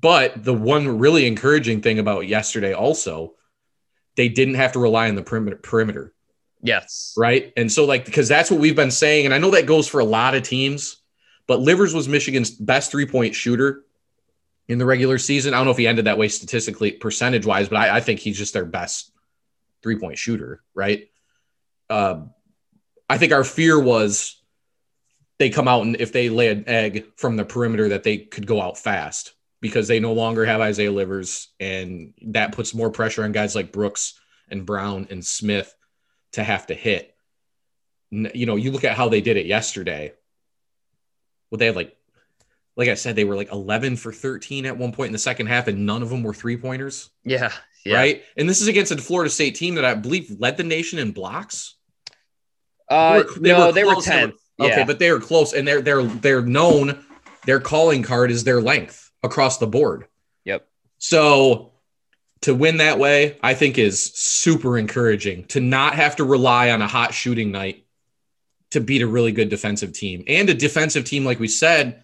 but 0.00 0.44
the 0.44 0.54
one 0.54 0.98
really 0.98 1.26
encouraging 1.26 1.80
thing 1.80 1.98
about 1.98 2.28
yesterday, 2.28 2.74
also, 2.74 3.34
they 4.16 4.28
didn't 4.28 4.54
have 4.54 4.72
to 4.72 4.78
rely 4.78 5.08
on 5.08 5.14
the 5.14 5.22
perimeter. 5.22 5.56
perimeter 5.56 6.12
Yes. 6.62 7.14
right? 7.16 7.52
And 7.56 7.70
so, 7.70 7.84
like, 7.84 8.04
because 8.04 8.28
that's 8.28 8.50
what 8.50 8.60
we've 8.60 8.76
been 8.76 8.90
saying, 8.90 9.24
and 9.24 9.34
I 9.34 9.38
know 9.38 9.50
that 9.50 9.66
goes 9.66 9.86
for 9.86 10.00
a 10.00 10.04
lot 10.04 10.34
of 10.34 10.42
teams, 10.42 10.96
but 11.46 11.60
Livers 11.60 11.94
was 11.94 12.08
Michigan's 12.08 12.50
best 12.50 12.90
three 12.90 13.06
point 13.06 13.34
shooter 13.34 13.84
in 14.68 14.78
the 14.78 14.86
regular 14.86 15.18
season. 15.18 15.54
I 15.54 15.58
don't 15.58 15.66
know 15.66 15.70
if 15.70 15.78
he 15.78 15.86
ended 15.86 16.06
that 16.06 16.18
way 16.18 16.28
statistically, 16.28 16.92
percentage 16.92 17.46
wise, 17.46 17.68
but 17.68 17.76
I, 17.76 17.96
I 17.96 18.00
think 18.00 18.20
he's 18.20 18.38
just 18.38 18.52
their 18.52 18.64
best 18.64 19.12
three 19.86 19.96
point 20.00 20.18
shooter, 20.18 20.64
right? 20.74 21.08
Uh, 21.88 22.22
I 23.08 23.18
think 23.18 23.32
our 23.32 23.44
fear 23.44 23.78
was 23.78 24.42
they 25.38 25.48
come 25.48 25.68
out 25.68 25.82
and 25.82 25.94
if 26.00 26.10
they 26.10 26.28
lay 26.28 26.48
an 26.48 26.64
egg 26.66 27.04
from 27.16 27.36
the 27.36 27.44
perimeter, 27.44 27.90
that 27.90 28.02
they 28.02 28.18
could 28.18 28.48
go 28.48 28.60
out 28.60 28.78
fast 28.78 29.34
because 29.60 29.86
they 29.86 30.00
no 30.00 30.12
longer 30.12 30.44
have 30.44 30.60
Isaiah 30.60 30.90
Livers, 30.90 31.50
and 31.60 32.14
that 32.22 32.50
puts 32.50 32.74
more 32.74 32.90
pressure 32.90 33.22
on 33.22 33.30
guys 33.30 33.54
like 33.54 33.70
Brooks 33.70 34.18
and 34.48 34.66
Brown 34.66 35.06
and 35.10 35.24
Smith 35.24 35.72
to 36.32 36.42
have 36.42 36.66
to 36.66 36.74
hit. 36.74 37.14
You 38.10 38.44
know, 38.46 38.56
you 38.56 38.72
look 38.72 38.82
at 38.82 38.96
how 38.96 39.08
they 39.08 39.20
did 39.20 39.36
it 39.36 39.46
yesterday. 39.46 40.14
Well, 41.48 41.58
they 41.58 41.66
had 41.66 41.76
like, 41.76 41.96
like 42.76 42.88
I 42.88 42.94
said, 42.94 43.14
they 43.14 43.24
were 43.24 43.36
like 43.36 43.52
11 43.52 43.98
for 43.98 44.12
13 44.12 44.66
at 44.66 44.76
one 44.76 44.90
point 44.90 45.10
in 45.10 45.12
the 45.12 45.18
second 45.20 45.46
half, 45.46 45.68
and 45.68 45.86
none 45.86 46.02
of 46.02 46.08
them 46.08 46.24
were 46.24 46.34
three 46.34 46.56
pointers, 46.56 47.08
Yeah. 47.24 47.52
Yeah. 47.86 47.96
right? 47.96 48.22
And 48.36 48.48
this 48.48 48.60
is 48.60 48.68
against 48.68 48.92
a 48.92 48.96
Florida 48.98 49.30
State 49.30 49.54
team 49.54 49.76
that 49.76 49.84
I 49.84 49.94
believe 49.94 50.34
led 50.38 50.56
the 50.56 50.64
nation 50.64 50.98
in 50.98 51.12
blocks. 51.12 51.74
Uh, 52.90 53.22
They 53.40 53.52
were- 53.52 53.58
no, 53.58 53.72
they 53.72 53.84
were 53.84 53.92
close. 53.94 54.04
They 54.06 54.14
were- 54.26 54.32
10th. 54.32 54.34
Okay, 54.58 54.76
yeah. 54.78 54.84
but 54.86 54.98
they 54.98 55.10
are 55.10 55.20
close, 55.20 55.52
and 55.52 55.68
they're 55.68 55.82
they're 55.82 56.02
they're 56.02 56.40
known. 56.42 57.04
Their 57.44 57.60
calling 57.60 58.02
card 58.02 58.30
is 58.30 58.44
their 58.44 58.60
length 58.62 59.10
across 59.22 59.58
the 59.58 59.66
board. 59.66 60.06
Yep. 60.46 60.66
So 60.98 61.72
to 62.40 62.54
win 62.54 62.78
that 62.78 62.98
way, 62.98 63.36
I 63.42 63.52
think 63.54 63.76
is 63.76 64.02
super 64.14 64.78
encouraging. 64.78 65.44
To 65.48 65.60
not 65.60 65.94
have 65.94 66.16
to 66.16 66.24
rely 66.24 66.70
on 66.70 66.80
a 66.80 66.86
hot 66.88 67.12
shooting 67.12 67.52
night 67.52 67.84
to 68.70 68.80
beat 68.80 69.02
a 69.02 69.06
really 69.06 69.30
good 69.32 69.48
defensive 69.50 69.92
team 69.92 70.24
and 70.26 70.48
a 70.48 70.54
defensive 70.54 71.04
team, 71.04 71.24
like 71.24 71.38
we 71.38 71.48
said, 71.48 72.02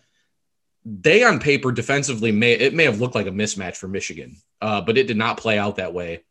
they 0.85 1.23
on 1.25 1.39
paper 1.41 1.73
defensively 1.73 2.33
may 2.33 2.53
it 2.53 2.75
may 2.75 2.85
have 2.85 3.01
looked 3.01 3.15
like 3.15 3.27
a 3.27 3.31
mismatch 3.31 3.77
for 3.77 3.89
Michigan, 3.89 4.37
uh, 4.63 4.81
but 4.81 4.97
it 4.97 5.09
did 5.09 5.17
not 5.17 5.37
play 5.37 5.59
out 5.59 5.77
that 5.77 5.93
way 5.93 6.23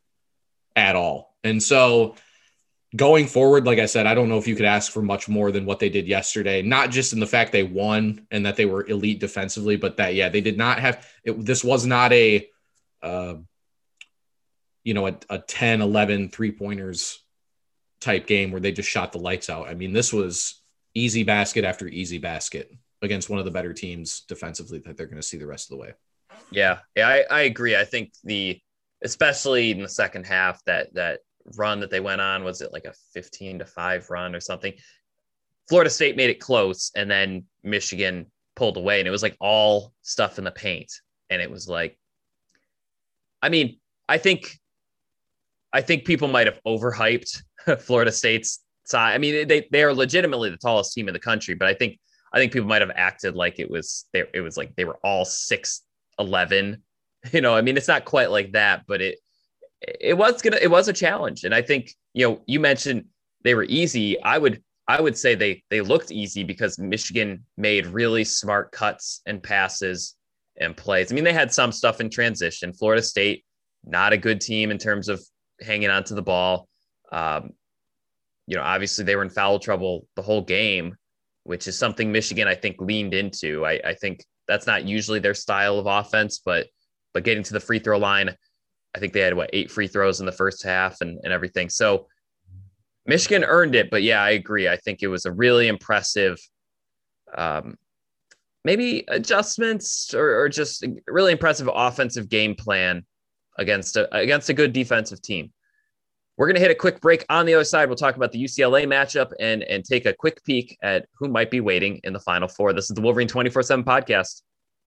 at 0.76 0.96
all. 0.96 1.36
And 1.44 1.62
so 1.62 2.16
going 2.96 3.28
forward, 3.28 3.66
like 3.66 3.78
I 3.78 3.86
said, 3.86 4.08
I 4.08 4.14
don't 4.16 4.30
know 4.30 4.38
if 4.38 4.48
you 4.48 4.56
could 4.56 4.66
ask 4.66 4.90
for 4.90 5.02
much 5.02 5.28
more 5.28 5.52
than 5.52 5.66
what 5.66 5.80
they 5.80 5.90
did 5.90 6.08
yesterday. 6.08 6.62
Not 6.62 6.92
just 6.92 7.12
in 7.12 7.20
the 7.20 7.28
fact 7.28 7.52
they 7.52 7.64
won 7.64 8.26
and 8.32 8.46
that 8.46 8.56
they 8.56 8.66
were 8.66 8.88
elite 8.88 9.20
defensively, 9.20 9.76
but 9.76 9.98
that 9.98 10.16
yeah, 10.16 10.30
they 10.30 10.40
did 10.40 10.58
not 10.58 10.80
have. 10.80 11.06
It, 11.26 11.46
this 11.46 11.62
was 11.62 11.86
not 11.86 12.14
a, 12.14 12.48
uh, 13.04 13.36
you 14.86 14.94
know, 14.94 15.08
a, 15.08 15.18
a 15.30 15.40
10, 15.40 15.82
11 15.82 16.30
three 16.30 16.54
pointers 16.54 17.20
type 18.00 18.28
game 18.28 18.52
where 18.52 18.62
they 18.62 18.72
just 18.72 18.90
shot 18.90 19.12
the 19.12 19.20
lights 19.20 19.50
out. 19.50 19.68
I 19.68 19.74
mean, 19.74 19.92
this 19.92 20.14
was 20.14 20.62
easy 20.94 21.24
basket 21.24 21.66
after 21.66 21.86
easy 21.86 22.18
basket 22.18 22.72
against 23.02 23.30
one 23.30 23.40
of 23.40 23.46
the 23.46 23.52
better 23.52 23.74
teams 23.74 24.22
defensively 24.22 24.80
that 24.80 24.96
they're 24.96 25.06
going 25.06 25.22
to 25.22 25.28
see 25.28 25.38
the 25.38 25.46
rest 25.46 25.70
of 25.70 25.78
the 25.78 25.82
way. 25.82 25.94
Yeah, 26.52 26.80
yeah, 26.96 27.08
I, 27.08 27.26
I 27.30 27.42
agree. 27.42 27.76
I 27.76 27.86
think 27.86 28.12
the 28.24 28.60
especially 29.04 29.72
in 29.72 29.82
the 29.82 29.90
second 29.90 30.26
half 30.26 30.64
that 30.66 30.94
that 30.94 31.22
run 31.58 31.80
that 31.80 31.90
they 31.90 32.00
went 32.00 32.22
on 32.22 32.44
was 32.44 32.62
it 32.62 32.72
like 32.72 32.86
a 32.86 32.94
15 33.14 33.60
to 33.60 33.66
5 33.66 34.10
run 34.10 34.36
or 34.36 34.40
something. 34.40 34.74
Florida 35.68 35.90
State 35.90 36.18
made 36.18 36.30
it 36.30 36.40
close 36.40 36.92
and 36.96 37.10
then 37.10 37.46
Michigan 37.64 38.28
pulled 38.56 38.78
away 38.78 39.00
and 39.00 39.08
it 39.08 39.12
was 39.12 39.24
like 39.24 39.38
all 39.40 39.94
stuff 40.02 40.38
in 40.38 40.44
the 40.44 40.52
paint 40.52 40.92
and 41.30 41.42
it 41.42 41.50
was 41.50 41.68
like 41.68 41.98
I 43.42 43.50
mean, 43.50 43.80
I 44.08 44.18
think 44.18 44.60
I 45.74 45.82
think 45.82 46.06
people 46.06 46.28
might 46.28 46.48
have 46.48 46.60
overhyped 46.68 47.42
Florida 47.80 48.12
State's 48.12 48.60
side. 48.86 49.14
I 49.14 49.18
mean, 49.18 49.48
they 49.48 49.68
they 49.72 49.84
are 49.84 49.94
legitimately 49.94 50.50
the 50.50 50.58
tallest 50.58 50.94
team 50.94 51.08
in 51.08 51.14
the 51.14 51.20
country, 51.20 51.56
but 51.56 51.68
I 51.68 51.74
think 51.74 52.00
I 52.34 52.38
think 52.38 52.54
people 52.54 52.68
might 52.68 52.82
have 52.82 52.92
acted 52.96 53.36
like 53.36 53.60
it 53.60 53.70
was 53.70 54.06
they, 54.14 54.24
it 54.34 54.42
was 54.42 54.58
like 54.58 54.76
they 54.76 54.86
were 54.86 55.00
all 55.04 55.26
six 55.26 55.82
11 56.22 56.82
you 57.34 57.42
know 57.42 57.56
i 57.56 57.62
mean 57.62 57.76
it's 57.78 57.88
not 57.88 58.06
quite 58.06 58.32
like 58.32 58.54
that 58.54 58.84
but 58.88 59.02
it 59.02 59.20
it 59.82 60.18
was 60.18 60.42
gonna 60.42 60.58
it 60.62 60.70
was 60.70 60.88
a 60.88 60.94
challenge. 60.94 61.44
And 61.44 61.54
i 61.54 61.62
think 61.62 61.94
you 62.14 62.28
know 62.28 62.42
you 62.46 62.60
mentioned 62.60 63.06
they 63.44 63.56
were 63.56 63.64
easy. 63.64 64.22
I 64.22 64.38
would 64.38 64.62
i 64.88 65.02
would 65.02 65.18
say 65.18 65.36
they 65.36 65.64
they 65.70 65.82
looked 65.82 66.12
easy 66.12 66.44
because 66.44 66.78
michigan 66.78 67.46
made 67.58 67.86
really 67.88 68.24
smart 68.24 68.72
cuts 68.72 69.22
and 69.26 69.42
passes 69.42 70.16
and 70.58 70.78
plays. 70.78 71.12
I 71.12 71.16
mean 71.16 71.24
they 71.24 71.34
had 71.34 71.54
some 71.54 71.72
stuff 71.72 72.00
in 72.00 72.10
transition. 72.10 72.74
Florida 72.74 73.02
state 73.02 73.44
not 73.84 74.14
a 74.14 74.18
good 74.18 74.40
team 74.40 74.70
in 74.70 74.78
terms 74.78 75.10
of 75.10 75.20
hanging 75.60 75.90
on 75.90 76.04
to 76.04 76.14
the 76.14 76.22
ball. 76.22 76.68
Um, 77.12 77.52
you 78.48 78.56
know 78.56 78.64
obviously 78.64 79.04
they 79.06 79.16
were 79.16 79.24
in 79.24 79.30
foul 79.30 79.60
trouble 79.60 80.08
the 80.16 80.22
whole 80.22 80.42
game 80.42 80.96
which 81.44 81.68
is 81.68 81.78
something 81.78 82.12
michigan 82.12 82.48
i 82.48 82.56
think 82.56 82.76
leaned 82.80 83.14
into. 83.14 83.66
I, 83.66 83.82
I 83.84 83.94
think 83.96 84.24
that's 84.48 84.68
not 84.68 84.86
usually 84.86 85.20
their 85.20 85.34
style 85.34 85.80
of 85.80 85.86
offense, 85.86 86.42
but 86.44 86.68
but 87.14 87.24
getting 87.24 87.44
to 87.44 87.54
the 87.54 87.60
free 87.60 87.80
throw 87.80 87.98
line, 87.98 88.36
I 88.96 89.00
think 89.00 89.14
they 89.14 89.20
had 89.20 89.36
what 89.36 89.50
eight 89.54 89.70
free 89.70 89.88
throws 89.88 90.20
in 90.20 90.26
the 90.26 90.32
first 90.32 90.64
half 90.64 91.02
and, 91.02 91.20
and 91.24 91.34
everything. 91.34 91.70
So 91.70 92.08
Michigan 93.06 93.44
earned 93.44 93.76
it, 93.76 93.90
but 93.90 94.04
yeah, 94.04 94.22
I 94.22 94.32
agree. 94.32 94.70
I 94.70 94.78
think 94.78 95.02
it 95.02 95.08
was 95.08 95.26
a 95.26 95.32
really 95.32 95.68
impressive 95.68 96.38
um, 97.36 97.78
maybe 98.64 99.04
adjustments 99.08 100.14
or, 100.14 100.42
or 100.42 100.50
just 100.50 100.86
really 101.08 101.32
impressive 101.32 101.70
offensive 101.74 102.30
game 102.30 102.56
plan 102.56 103.06
against 103.58 103.98
a, 103.98 104.14
against 104.16 104.50
a 104.50 104.54
good 104.54 104.74
defensive 104.74 105.22
team. 105.22 105.52
We're 106.42 106.48
going 106.48 106.56
to 106.56 106.62
hit 106.62 106.72
a 106.72 106.76
quick 106.76 107.02
break. 107.02 107.24
On 107.30 107.46
the 107.46 107.54
other 107.54 107.64
side, 107.64 107.88
we'll 107.88 107.96
talk 107.96 108.16
about 108.16 108.32
the 108.32 108.44
UCLA 108.44 108.88
matchup 108.88 109.32
and 109.40 109.62
and 109.62 109.86
take 109.86 110.08
a 110.08 110.14
quick 110.14 110.44
peek 110.44 110.76
at 110.82 111.06
who 111.14 111.28
might 111.28 111.52
be 111.52 111.60
waiting 111.60 112.02
in 112.04 112.14
the 112.14 112.20
Final 112.20 112.48
Four. 112.48 112.74
This 112.74 112.90
is 112.90 112.96
the 112.96 113.02
Wolverine 113.02 113.28
24 113.28 113.62
7 113.62 113.86
podcast. 113.86 114.42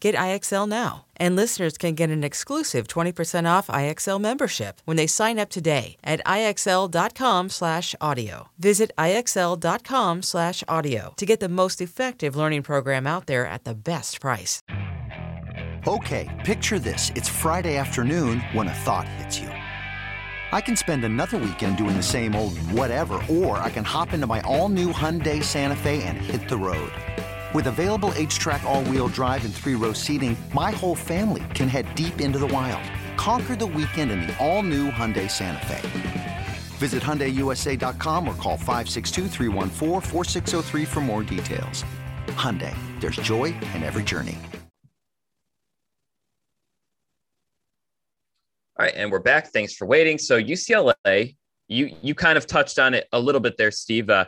Get 0.00 0.14
IXL 0.14 0.68
now. 0.68 1.06
And 1.16 1.34
listeners 1.36 1.78
can 1.78 1.94
get 1.94 2.10
an 2.10 2.24
exclusive 2.24 2.88
20% 2.88 3.46
off 3.46 3.68
IXL 3.68 4.20
membership 4.20 4.80
when 4.86 4.96
they 4.96 5.06
sign 5.06 5.38
up 5.38 5.50
today 5.50 5.96
at 6.02 6.24
IXL.com/audio. 6.24 8.48
Visit 8.58 8.90
IXL.com/audio 8.98 11.12
to 11.16 11.26
get 11.26 11.40
the 11.40 11.48
most 11.48 11.80
effective 11.82 12.34
learning 12.34 12.62
program 12.62 13.06
out 13.06 13.26
there 13.26 13.46
at 13.46 13.64
the 13.64 13.74
best 13.74 14.20
price. 14.20 14.62
Okay, 15.86 16.28
picture 16.44 16.78
this. 16.78 17.10
It's 17.14 17.28
Friday 17.28 17.76
afternoon 17.76 18.40
when 18.52 18.68
a 18.68 18.74
thought 18.74 19.06
hits 19.06 19.38
you. 19.38 19.50
I 20.52 20.60
can 20.60 20.74
spend 20.76 21.04
another 21.04 21.38
weekend 21.38 21.76
doing 21.76 21.96
the 21.96 22.02
same 22.02 22.34
old 22.34 22.58
whatever, 22.72 23.22
or 23.28 23.58
I 23.58 23.70
can 23.70 23.84
hop 23.84 24.12
into 24.12 24.26
my 24.26 24.40
all-new 24.40 24.92
Hyundai 24.92 25.44
Santa 25.44 25.76
Fe 25.76 26.02
and 26.02 26.18
hit 26.18 26.48
the 26.48 26.56
road. 26.56 26.90
With 27.52 27.66
available 27.66 28.12
H-Track 28.14 28.62
all-wheel 28.62 29.08
drive 29.08 29.44
and 29.44 29.52
three-row 29.52 29.92
seating, 29.92 30.36
my 30.54 30.70
whole 30.70 30.94
family 30.94 31.42
can 31.52 31.68
head 31.68 31.92
deep 31.96 32.20
into 32.20 32.38
the 32.38 32.46
wild. 32.46 32.82
Conquer 33.16 33.56
the 33.56 33.66
weekend 33.66 34.12
in 34.12 34.20
the 34.20 34.38
all-new 34.38 34.90
Hyundai 34.90 35.28
Santa 35.28 35.66
Fe. 35.66 36.46
Visit 36.78 37.02
HyundaiUSA.com 37.02 38.28
or 38.28 38.34
call 38.34 38.56
562 38.56 39.28
for 40.86 41.00
more 41.00 41.22
details. 41.24 41.84
Hyundai, 42.28 42.76
there's 43.00 43.16
joy 43.16 43.46
in 43.74 43.82
every 43.82 44.04
journey. 44.04 44.38
All 48.78 48.86
right, 48.86 48.94
and 48.94 49.10
we're 49.10 49.18
back. 49.18 49.48
Thanks 49.48 49.74
for 49.74 49.86
waiting. 49.86 50.16
So 50.18 50.40
UCLA, 50.40 51.36
you 51.68 51.94
you 52.00 52.14
kind 52.14 52.38
of 52.38 52.46
touched 52.46 52.78
on 52.78 52.94
it 52.94 53.08
a 53.12 53.20
little 53.20 53.40
bit 53.40 53.58
there, 53.58 53.70
Steve. 53.70 54.08
Uh, 54.08 54.24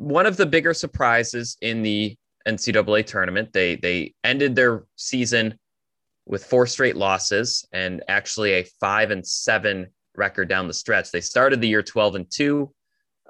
one 0.00 0.24
of 0.24 0.38
the 0.38 0.46
bigger 0.46 0.72
surprises 0.72 1.58
in 1.60 1.82
the 1.82 2.16
NCAA 2.48 3.04
tournament. 3.04 3.52
They 3.52 3.76
they 3.76 4.14
ended 4.24 4.56
their 4.56 4.84
season 4.96 5.58
with 6.24 6.44
four 6.44 6.66
straight 6.66 6.96
losses 6.96 7.66
and 7.72 8.02
actually 8.08 8.52
a 8.52 8.64
five 8.80 9.10
and 9.10 9.26
seven 9.26 9.88
record 10.16 10.48
down 10.48 10.66
the 10.66 10.74
stretch. 10.74 11.10
They 11.10 11.20
started 11.20 11.60
the 11.60 11.68
year 11.68 11.82
12 11.82 12.14
and 12.14 12.30
two, 12.30 12.72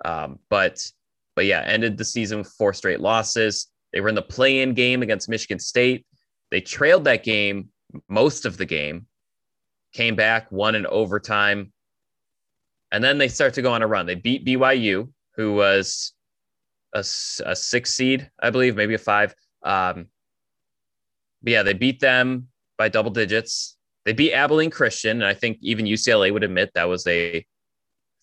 um, 0.04 0.38
but 0.48 0.88
but 1.35 1.46
yeah, 1.46 1.62
ended 1.66 1.98
the 1.98 2.04
season 2.04 2.38
with 2.38 2.54
four 2.56 2.72
straight 2.72 3.00
losses. 3.00 3.66
They 3.92 4.00
were 4.00 4.09
in 4.09 4.14
the 4.14 4.22
play-in 4.22 4.74
game 4.74 5.02
against 5.02 5.28
Michigan 5.28 5.59
State. 5.59 6.06
They 6.52 6.61
trailed 6.61 7.04
that 7.04 7.24
game 7.24 7.70
most 8.09 8.46
of 8.46 8.56
the 8.56 8.66
game, 8.66 9.06
came 9.92 10.14
back, 10.14 10.52
won 10.52 10.76
in 10.76 10.87
overtime, 10.87 11.72
and 12.92 13.02
then 13.02 13.18
they 13.18 13.26
start 13.26 13.54
to 13.54 13.62
go 13.62 13.72
on 13.72 13.83
a 13.83 13.88
run. 13.88 14.06
They 14.06 14.14
beat 14.14 14.46
BYU, 14.46 15.11
who 15.35 15.54
was 15.54 16.12
a, 16.92 17.00
a 17.00 17.57
six 17.57 17.94
seed, 17.94 18.31
I 18.40 18.50
believe, 18.50 18.76
maybe 18.76 18.94
a 18.94 18.98
five. 18.98 19.35
Um, 19.62 20.07
but 21.42 21.53
yeah, 21.53 21.62
they 21.62 21.72
beat 21.72 22.00
them 22.00 22.48
by 22.76 22.88
double 22.88 23.11
digits. 23.11 23.76
They 24.05 24.12
beat 24.12 24.33
Abilene 24.33 24.70
Christian, 24.70 25.18
and 25.18 25.26
I 25.26 25.35
think 25.35 25.59
even 25.61 25.87
UCLA 25.87 26.33
would 26.33 26.44
admit 26.44 26.70
that 26.74 26.88
was 26.88 27.07
a 27.07 27.44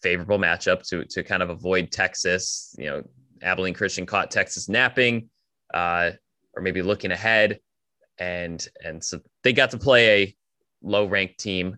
favorable 0.02 0.40
matchup 0.40 0.88
to 0.90 1.06
to 1.06 1.24
kind 1.24 1.44
of 1.44 1.50
avoid 1.50 1.92
Texas. 1.92 2.76
You 2.78 2.86
know, 2.86 3.04
Abilene 3.42 3.74
Christian 3.74 4.06
caught 4.06 4.32
Texas 4.32 4.70
napping, 4.70 5.30
uh, 5.74 6.12
or 6.56 6.62
maybe 6.62 6.82
looking 6.82 7.12
ahead, 7.12 7.60
and 8.18 8.68
and 8.84 9.04
so 9.04 9.20
they 9.44 9.54
got 9.54 9.72
to 9.72 9.78
play 9.78 10.24
a 10.24 10.36
low 10.82 11.06
ranked 11.06 11.40
team 11.40 11.78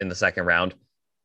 in 0.00 0.08
the 0.08 0.14
second 0.14 0.46
round. 0.46 0.74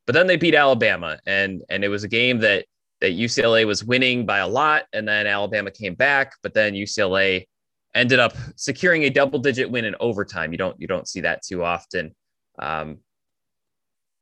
But 0.06 0.14
then 0.14 0.28
they 0.28 0.38
beat 0.38 0.56
Alabama, 0.56 1.20
and 1.26 1.64
and 1.70 1.84
it 1.84 1.90
was 1.90 2.04
a 2.04 2.10
game 2.10 2.40
that 2.40 2.66
that 3.06 3.16
UCLA 3.16 3.68
was 3.68 3.84
winning 3.84 4.26
by 4.26 4.40
a 4.40 4.48
lot, 4.48 4.86
and 4.92 5.08
then 5.08 5.28
Alabama 5.28 5.70
came 5.70 5.94
back, 5.94 6.34
but 6.42 6.56
then 6.56 6.74
UCLA 6.74 7.46
ended 7.94 8.18
up 8.18 8.34
securing 8.56 9.04
a 9.04 9.12
double 9.12 9.38
digit 9.38 9.70
win 9.70 9.86
in 9.86 9.96
overtime. 10.00 10.52
You 10.52 10.58
don't 10.58 10.80
you 10.82 10.88
don't 10.88 11.08
see 11.08 11.22
that 11.22 11.44
too 11.44 11.64
often. 11.64 12.16
Um, 12.58 12.98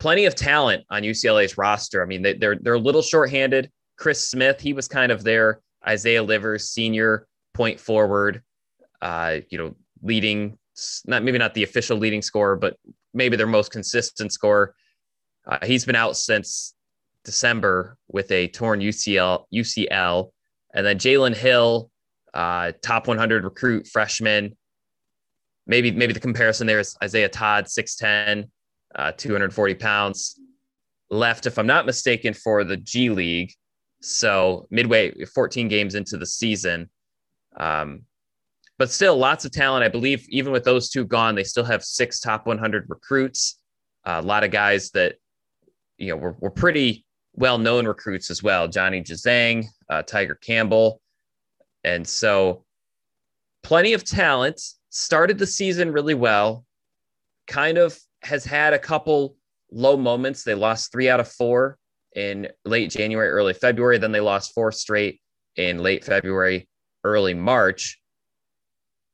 plenty 0.01 0.25
of 0.25 0.35
talent 0.35 0.83
on 0.89 1.03
UCLA's 1.03 1.57
roster. 1.57 2.03
I 2.03 2.05
mean, 2.05 2.21
they, 2.21 2.33
they're 2.33 2.57
they're 2.59 2.73
a 2.73 2.79
little 2.79 3.01
shorthanded. 3.01 3.71
Chris 3.97 4.27
Smith, 4.27 4.59
he 4.59 4.73
was 4.73 4.89
kind 4.89 5.13
of 5.13 5.23
their 5.23 5.61
Isaiah 5.87 6.23
Livers 6.23 6.69
senior 6.69 7.25
point 7.53 7.79
forward. 7.79 8.43
Uh, 9.01 9.37
you 9.49 9.57
know, 9.57 9.75
leading 10.01 10.57
not 11.05 11.23
maybe 11.23 11.37
not 11.37 11.53
the 11.53 11.63
official 11.63 11.97
leading 11.97 12.21
scorer, 12.21 12.57
but 12.57 12.75
maybe 13.13 13.37
their 13.37 13.47
most 13.47 13.71
consistent 13.71 14.33
scorer. 14.33 14.75
Uh, 15.47 15.59
he's 15.65 15.85
been 15.85 15.95
out 15.95 16.17
since 16.17 16.73
December 17.23 17.97
with 18.07 18.31
a 18.31 18.47
torn 18.49 18.79
UCL 18.79 19.45
UCL, 19.53 20.31
and 20.73 20.85
then 20.85 20.97
Jalen 20.97 21.35
Hill 21.35 21.89
uh, 22.33 22.71
top 22.81 23.07
100 23.07 23.43
recruit 23.43 23.87
freshman. 23.87 24.57
Maybe 25.67 25.91
maybe 25.91 26.13
the 26.13 26.19
comparison 26.19 26.67
there 26.67 26.79
is 26.79 26.95
Isaiah 27.01 27.29
Todd, 27.29 27.65
6'10, 27.65 28.49
uh, 28.95 29.11
240 29.13 29.75
pounds. 29.75 30.39
Left, 31.09 31.45
if 31.45 31.57
I'm 31.59 31.67
not 31.67 31.85
mistaken, 31.85 32.33
for 32.33 32.63
the 32.63 32.77
G 32.77 33.09
League. 33.09 33.53
So 34.01 34.67
midway, 34.69 35.13
14 35.25 35.67
games 35.67 35.95
into 35.95 36.17
the 36.17 36.25
season. 36.25 36.89
Um, 37.55 38.01
but 38.77 38.91
still, 38.91 39.15
lots 39.15 39.45
of 39.45 39.51
talent. 39.51 39.85
I 39.85 39.87
believe 39.87 40.27
even 40.29 40.51
with 40.51 40.63
those 40.63 40.89
two 40.89 41.05
gone, 41.05 41.35
they 41.35 41.43
still 41.43 41.63
have 41.63 41.83
six 41.83 42.19
top 42.19 42.47
100 42.47 42.85
recruits. 42.89 43.59
Uh, 44.05 44.19
a 44.21 44.25
lot 44.25 44.43
of 44.43 44.51
guys 44.51 44.89
that 44.91 45.15
you 45.97 46.09
know 46.09 46.17
were, 46.17 46.35
were 46.39 46.49
pretty 46.49 47.05
well 47.33 47.57
known 47.57 47.87
recruits 47.87 48.29
as 48.29 48.43
well. 48.43 48.67
Johnny 48.67 49.01
Juzang, 49.01 49.65
uh, 49.89 50.03
Tiger 50.03 50.35
Campbell. 50.35 51.01
And 51.83 52.07
so, 52.07 52.63
plenty 53.63 53.93
of 53.93 54.03
talent. 54.03 54.61
Started 54.89 55.39
the 55.39 55.47
season 55.47 55.91
really 55.91 56.13
well. 56.13 56.65
Kind 57.47 57.77
of 57.77 57.97
has 58.21 58.45
had 58.45 58.73
a 58.73 58.79
couple 58.79 59.35
low 59.71 59.97
moments. 59.97 60.43
They 60.43 60.53
lost 60.53 60.91
three 60.91 61.09
out 61.09 61.19
of 61.19 61.27
four 61.27 61.77
in 62.15 62.47
late 62.63 62.91
January, 62.91 63.29
early 63.29 63.53
February. 63.53 63.97
Then 63.97 64.11
they 64.11 64.19
lost 64.19 64.53
four 64.53 64.71
straight 64.71 65.19
in 65.55 65.79
late 65.79 66.05
February, 66.05 66.67
early 67.03 67.33
March. 67.33 67.99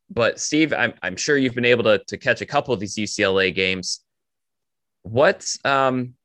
But 0.09 0.39
Steve, 0.39 0.73
I'm, 0.73 0.93
I'm 1.01 1.15
sure 1.15 1.37
you've 1.37 1.55
been 1.55 1.65
able 1.65 1.83
to, 1.83 1.99
to 2.07 2.17
catch 2.17 2.41
a 2.41 2.45
couple 2.45 2.73
of 2.73 2.79
these 2.79 2.95
UCLA 2.95 3.53
games. 3.53 4.01
What 5.03 5.47
um, 5.63 6.15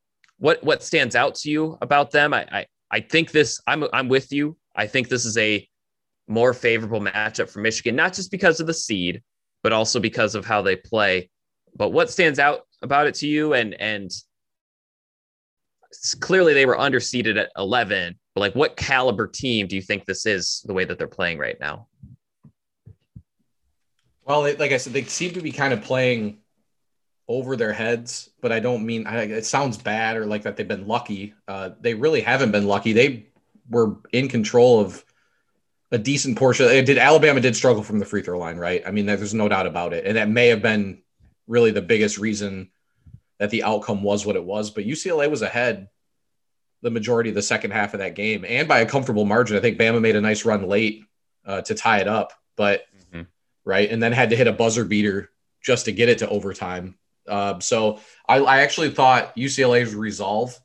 what 0.44 0.62
what 0.62 0.82
stands 0.82 1.16
out 1.16 1.34
to 1.36 1.50
you 1.50 1.78
about 1.80 2.10
them? 2.10 2.34
I, 2.34 2.46
I 2.52 2.66
I 2.90 3.00
think 3.00 3.30
this. 3.30 3.62
I'm 3.66 3.84
I'm 3.94 4.10
with 4.10 4.30
you. 4.30 4.58
I 4.76 4.86
think 4.86 5.08
this 5.08 5.24
is 5.24 5.38
a 5.38 5.66
more 6.28 6.52
favorable 6.52 7.00
matchup 7.00 7.48
for 7.48 7.60
Michigan, 7.60 7.96
not 7.96 8.12
just 8.12 8.30
because 8.30 8.60
of 8.60 8.66
the 8.66 8.74
seed, 8.74 9.22
but 9.62 9.72
also 9.72 10.00
because 10.00 10.34
of 10.34 10.44
how 10.44 10.60
they 10.60 10.76
play. 10.76 11.30
But 11.74 11.92
what 11.92 12.10
stands 12.10 12.38
out 12.38 12.60
about 12.82 13.06
it 13.06 13.14
to 13.16 13.26
you? 13.26 13.54
And 13.54 13.72
and 13.80 14.10
clearly 16.20 16.52
they 16.52 16.66
were 16.66 16.76
underseeded 16.76 17.38
at 17.38 17.50
11. 17.56 18.14
But 18.34 18.40
like, 18.42 18.54
what 18.54 18.76
caliber 18.76 19.26
team 19.26 19.66
do 19.66 19.76
you 19.76 19.82
think 19.82 20.04
this 20.04 20.26
is? 20.26 20.62
The 20.66 20.74
way 20.74 20.84
that 20.84 20.98
they're 20.98 21.08
playing 21.08 21.38
right 21.38 21.56
now. 21.58 21.88
Well, 24.26 24.42
like 24.42 24.72
I 24.72 24.76
said, 24.76 24.92
they 24.92 25.04
seem 25.04 25.32
to 25.32 25.40
be 25.40 25.52
kind 25.52 25.72
of 25.72 25.80
playing 25.80 26.40
over 27.26 27.56
their 27.56 27.72
heads, 27.72 28.30
but 28.40 28.52
I 28.52 28.60
don't 28.60 28.84
mean 28.84 29.06
I, 29.06 29.22
it 29.22 29.46
sounds 29.46 29.78
bad 29.78 30.16
or 30.16 30.26
like 30.26 30.42
that 30.42 30.56
they've 30.56 30.68
been 30.68 30.86
lucky. 30.86 31.34
Uh, 31.48 31.70
they 31.80 31.94
really 31.94 32.20
haven't 32.20 32.52
been 32.52 32.66
lucky. 32.66 32.92
They 32.92 33.26
were 33.68 33.96
in 34.12 34.28
control 34.28 34.80
of 34.80 35.04
a 35.90 35.98
decent 35.98 36.36
portion. 36.36 36.66
It 36.66 36.86
did 36.86 36.98
Alabama 36.98 37.40
did 37.40 37.56
struggle 37.56 37.82
from 37.82 37.98
the 37.98 38.04
free 38.04 38.22
throw 38.22 38.38
line, 38.38 38.58
right? 38.58 38.82
I 38.86 38.90
mean, 38.90 39.06
there's 39.06 39.32
no 39.34 39.48
doubt 39.48 39.66
about 39.66 39.92
it, 39.94 40.04
and 40.06 40.16
that 40.16 40.28
may 40.28 40.48
have 40.48 40.60
been 40.60 41.02
really 41.46 41.70
the 41.70 41.82
biggest 41.82 42.18
reason 42.18 42.70
that 43.38 43.50
the 43.50 43.62
outcome 43.62 44.02
was 44.02 44.26
what 44.26 44.36
it 44.36 44.44
was. 44.44 44.70
But 44.70 44.86
UCLA 44.86 45.30
was 45.30 45.42
ahead 45.42 45.88
the 46.82 46.90
majority 46.90 47.30
of 47.30 47.34
the 47.34 47.42
second 47.42 47.70
half 47.70 47.94
of 47.94 48.00
that 48.00 48.14
game, 48.14 48.44
and 48.46 48.68
by 48.68 48.80
a 48.80 48.86
comfortable 48.86 49.24
margin. 49.24 49.56
I 49.56 49.60
think 49.60 49.78
Bama 49.78 50.02
made 50.02 50.16
a 50.16 50.20
nice 50.20 50.44
run 50.44 50.68
late 50.68 51.04
uh, 51.46 51.62
to 51.62 51.74
tie 51.74 52.00
it 52.00 52.08
up, 52.08 52.34
but 52.56 52.84
mm-hmm. 53.10 53.22
right, 53.64 53.90
and 53.90 54.02
then 54.02 54.12
had 54.12 54.30
to 54.30 54.36
hit 54.36 54.46
a 54.46 54.52
buzzer 54.52 54.84
beater 54.84 55.30
just 55.62 55.86
to 55.86 55.92
get 55.92 56.10
it 56.10 56.18
to 56.18 56.28
overtime. 56.28 56.96
Uh, 57.28 57.58
so 57.60 58.00
I, 58.28 58.38
I 58.38 58.60
actually 58.60 58.90
thought 58.90 59.34
UCLA's 59.36 59.94
resolve 59.94 60.58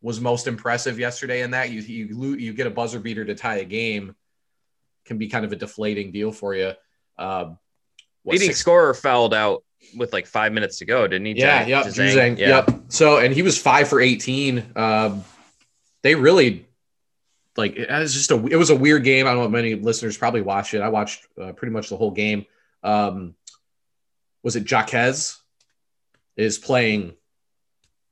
was 0.00 0.20
most 0.20 0.46
impressive 0.46 0.98
yesterday 0.98 1.42
in 1.42 1.50
that 1.50 1.70
you 1.70 1.80
you 1.80 2.34
you 2.34 2.52
get 2.52 2.66
a 2.66 2.70
buzzer 2.70 3.00
beater 3.00 3.24
to 3.24 3.34
tie 3.34 3.56
a 3.56 3.64
game 3.64 4.14
can 5.04 5.18
be 5.18 5.28
kind 5.28 5.44
of 5.44 5.52
a 5.52 5.56
deflating 5.56 6.12
deal 6.12 6.30
for 6.30 6.54
you. 6.54 6.72
Uh, 7.16 7.46
what, 8.22 8.34
Leading 8.34 8.48
six- 8.48 8.60
scorer 8.60 8.94
fouled 8.94 9.34
out 9.34 9.64
with 9.96 10.12
like 10.12 10.26
five 10.26 10.52
minutes 10.52 10.78
to 10.78 10.84
go, 10.84 11.06
didn't 11.06 11.26
he? 11.26 11.32
Yeah, 11.32 11.66
yep, 11.66 11.86
Juzang, 11.86 12.38
yeah. 12.38 12.48
yep. 12.48 12.70
So, 12.88 13.18
and 13.18 13.32
he 13.32 13.42
was 13.42 13.58
five 13.60 13.88
for 13.88 14.00
18. 14.00 14.72
Um, 14.76 15.24
they 16.02 16.14
really 16.14 16.66
like 17.56 17.76
it 17.76 17.90
was 17.90 18.14
just 18.14 18.30
a 18.30 18.46
it 18.46 18.56
was 18.56 18.70
a 18.70 18.76
weird 18.76 19.04
game. 19.04 19.26
I 19.26 19.34
don't 19.34 19.42
know 19.42 19.48
many 19.48 19.74
listeners 19.74 20.16
probably 20.16 20.42
watched 20.42 20.74
it. 20.74 20.80
I 20.80 20.88
watched 20.88 21.26
uh, 21.40 21.52
pretty 21.52 21.72
much 21.72 21.88
the 21.88 21.96
whole 21.96 22.12
game. 22.12 22.46
Um, 22.82 23.34
was 24.42 24.54
it 24.56 24.70
Jaquez 24.70 25.38
is 26.38 26.56
playing? 26.58 27.14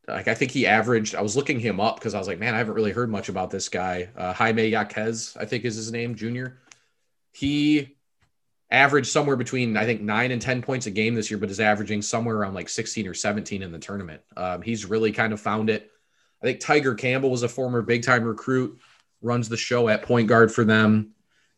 Like 0.07 0.29
I 0.29 0.35
think 0.35 0.51
he 0.51 0.67
averaged. 0.67 1.15
I 1.15 1.23
was 1.23 1.37
looking 1.37 1.59
him 1.59 1.81
up 1.81 1.97
because 1.97 2.15
I 2.15 2.19
was 2.19 2.29
like, 2.29 2.39
man, 2.39 2.55
I 2.55 2.59
haven't 2.59 2.75
really 2.75 2.93
heard 2.93 3.11
much 3.11 3.31
about 3.31 3.51
this 3.51 3.71
guy. 3.71 4.11
Uh, 4.15 4.35
Jaime 4.35 4.69
Jaquez, 4.69 5.37
I 5.41 5.47
think 5.47 5.65
is 5.65 5.77
his 5.77 5.91
name, 5.91 6.15
Junior. 6.15 6.59
He 7.33 7.97
averaged 8.71 9.09
somewhere 9.09 9.37
between 9.37 9.77
I 9.77 9.85
think 9.85 10.03
nine 10.03 10.33
and 10.33 10.43
ten 10.43 10.61
points 10.61 10.87
a 10.87 10.91
game 10.91 11.15
this 11.15 11.31
year, 11.31 11.39
but 11.39 11.51
is 11.51 11.61
averaging 11.61 12.03
somewhere 12.03 12.37
around 12.37 12.55
like 12.55 12.69
16 12.69 13.09
or 13.09 13.15
17 13.15 13.63
in 13.63 13.73
the 13.73 13.79
tournament. 13.79 14.21
Um, 14.37 14.63
he's 14.63 14.85
really 14.85 15.13
kind 15.13 15.33
of 15.33 15.41
found 15.41 15.71
it. 15.71 15.91
I 16.43 16.47
think 16.47 16.61
Tiger 16.61 16.95
Campbell 16.95 17.31
was 17.31 17.43
a 17.43 17.49
former 17.49 17.83
big 17.83 18.03
time 18.03 18.25
recruit, 18.25 18.79
runs 19.23 19.49
the 19.49 19.57
show 19.57 19.89
at 19.89 20.03
point 20.03 20.29
guard 20.29 20.53
for 20.53 20.65
them. 20.65 21.13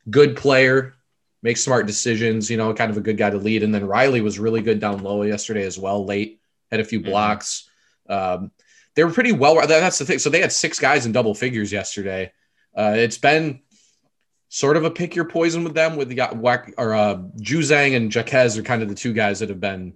Good 0.08 0.36
player, 0.36 0.94
makes 1.42 1.62
smart 1.62 1.86
decisions, 1.86 2.50
you 2.50 2.56
know, 2.56 2.72
kind 2.72 2.90
of 2.90 2.96
a 2.96 3.02
good 3.02 3.16
guy 3.16 3.30
to 3.30 3.36
lead. 3.36 3.62
And 3.62 3.74
then 3.74 3.86
Riley 3.86 4.20
was 4.20 4.38
really 4.38 4.62
good 4.62 4.80
down 4.80 5.02
low 5.02 5.22
yesterday 5.22 5.64
as 5.64 5.78
well, 5.78 6.04
late, 6.04 6.40
had 6.70 6.80
a 6.80 6.84
few 6.84 7.00
mm-hmm. 7.00 7.10
blocks. 7.10 7.68
Mm-hmm. 8.08 8.44
Um, 8.44 8.50
they 8.94 9.04
were 9.04 9.12
pretty 9.12 9.32
well. 9.32 9.64
That's 9.66 9.98
the 9.98 10.04
thing. 10.04 10.18
So 10.18 10.30
they 10.30 10.40
had 10.40 10.52
six 10.52 10.78
guys 10.78 11.06
in 11.06 11.12
double 11.12 11.34
figures 11.34 11.70
yesterday. 11.70 12.32
Uh, 12.76 12.94
it's 12.96 13.18
been 13.18 13.60
sort 14.48 14.76
of 14.76 14.84
a 14.84 14.90
pick 14.90 15.14
your 15.14 15.26
poison 15.26 15.62
with 15.62 15.74
them. 15.74 15.96
With 15.96 16.08
the 16.08 16.20
or 16.76 16.94
uh, 16.94 17.16
Juzang 17.40 17.94
and 17.94 18.12
Jaquez 18.12 18.58
are 18.58 18.62
kind 18.62 18.82
of 18.82 18.88
the 18.88 18.94
two 18.94 19.12
guys 19.12 19.38
that 19.40 19.50
have 19.50 19.60
been 19.60 19.94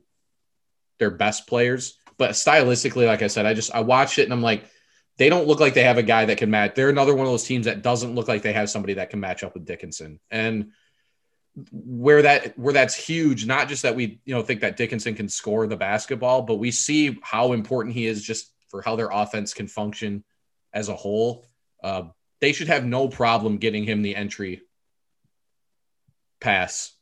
their 0.99 1.11
best 1.11 1.47
players. 1.47 1.99
But 2.19 2.33
stylistically, 2.33 3.07
like 3.07 3.23
I 3.23 3.27
said, 3.27 3.47
I 3.47 3.55
just 3.55 3.75
I 3.75 3.81
watched 3.81 4.19
it 4.19 4.25
and 4.25 4.33
I'm 4.33 4.43
like, 4.43 4.65
they 5.17 5.29
don't 5.29 5.49
look 5.49 5.61
like 5.61 5.75
they 5.75 5.85
have 5.85 5.99
a 5.99 6.03
guy 6.03 6.25
that 6.27 6.39
can 6.39 6.51
match. 6.51 6.75
They're 6.75 6.89
another 6.89 7.15
one 7.15 7.27
of 7.27 7.33
those 7.33 7.45
teams 7.45 7.67
that 7.67 7.83
doesn't 7.83 8.15
look 8.15 8.29
like 8.29 8.43
they 8.43 8.53
have 8.53 8.71
somebody 8.71 8.95
that 8.95 9.11
can 9.11 9.21
match 9.21 9.43
up 9.43 9.55
with 9.55 9.65
Dickinson. 9.65 10.21
And 10.31 10.73
where 11.71 12.23
that 12.23 12.59
where 12.59 12.73
that's 12.73 12.95
huge, 12.95 13.47
not 13.47 13.69
just 13.69 13.83
that 13.83 13.95
we 13.95 14.21
you 14.25 14.35
know 14.35 14.43
think 14.43 14.61
that 14.61 14.77
Dickinson 14.77 15.15
can 15.15 15.29
score 15.29 15.67
the 15.67 15.77
basketball, 15.77 16.43
but 16.43 16.57
we 16.57 16.71
see 16.71 17.19
how 17.23 17.53
important 17.53 17.95
he 17.95 18.07
is 18.07 18.23
just 18.23 18.53
for 18.69 18.81
how 18.81 18.97
their 18.97 19.11
offense 19.11 19.53
can 19.53 19.69
function 19.69 20.25
as 20.73 20.89
a 20.89 20.97
whole. 20.97 21.47
Uh, 21.83 22.05
they 22.41 22.53
should 22.53 22.69
have 22.69 22.85
no 22.85 23.09
problem 23.09 23.59
getting 23.59 23.85
him 23.85 24.03
the 24.03 24.17
entry 24.17 24.63
pass 26.41 26.93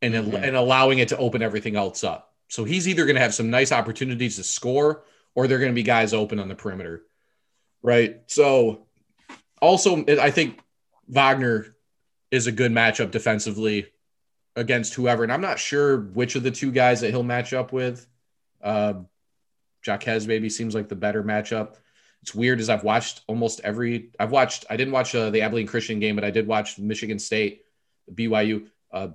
and 0.00 0.14
mm-hmm. 0.14 0.36
and 0.36 0.56
allowing 0.56 0.98
it 0.98 1.08
to 1.08 1.18
open 1.18 1.42
everything 1.42 1.76
else 1.76 2.02
up. 2.02 2.34
So 2.48 2.64
he's 2.64 2.88
either 2.88 3.04
going 3.04 3.16
to 3.16 3.22
have 3.22 3.34
some 3.34 3.50
nice 3.50 3.72
opportunities 3.72 4.36
to 4.36 4.42
score, 4.42 5.04
or 5.34 5.46
they're 5.46 5.58
going 5.58 5.72
to 5.72 5.74
be 5.74 5.82
guys 5.82 6.14
open 6.14 6.38
on 6.38 6.48
the 6.48 6.54
perimeter, 6.54 7.02
right? 7.82 8.22
So 8.26 8.86
also, 9.60 10.04
I 10.06 10.30
think 10.30 10.60
Wagner 11.08 11.76
is 12.30 12.46
a 12.46 12.52
good 12.52 12.72
matchup 12.72 13.10
defensively 13.10 13.86
against 14.58 14.94
whoever. 14.94 15.22
And 15.22 15.32
I'm 15.32 15.40
not 15.40 15.58
sure 15.58 15.98
which 15.98 16.34
of 16.34 16.42
the 16.42 16.50
two 16.50 16.72
guys 16.72 17.00
that 17.00 17.10
he'll 17.10 17.22
match 17.22 17.52
up 17.52 17.72
with. 17.72 18.06
Uh, 18.62 18.94
Jaquez 19.86 20.26
maybe 20.26 20.50
seems 20.50 20.74
like 20.74 20.88
the 20.88 20.96
better 20.96 21.22
matchup. 21.22 21.76
It's 22.22 22.34
weird 22.34 22.58
as 22.58 22.68
I've 22.68 22.82
watched 22.82 23.22
almost 23.28 23.60
every. 23.62 24.10
I've 24.18 24.32
watched. 24.32 24.66
I 24.68 24.76
didn't 24.76 24.92
watch 24.92 25.14
uh, 25.14 25.30
the 25.30 25.42
Abilene 25.42 25.68
Christian 25.68 26.00
game, 26.00 26.16
but 26.16 26.24
I 26.24 26.30
did 26.30 26.48
watch 26.48 26.78
Michigan 26.78 27.18
State, 27.18 27.62
BYU. 28.12 28.66
Uh, 28.92 29.08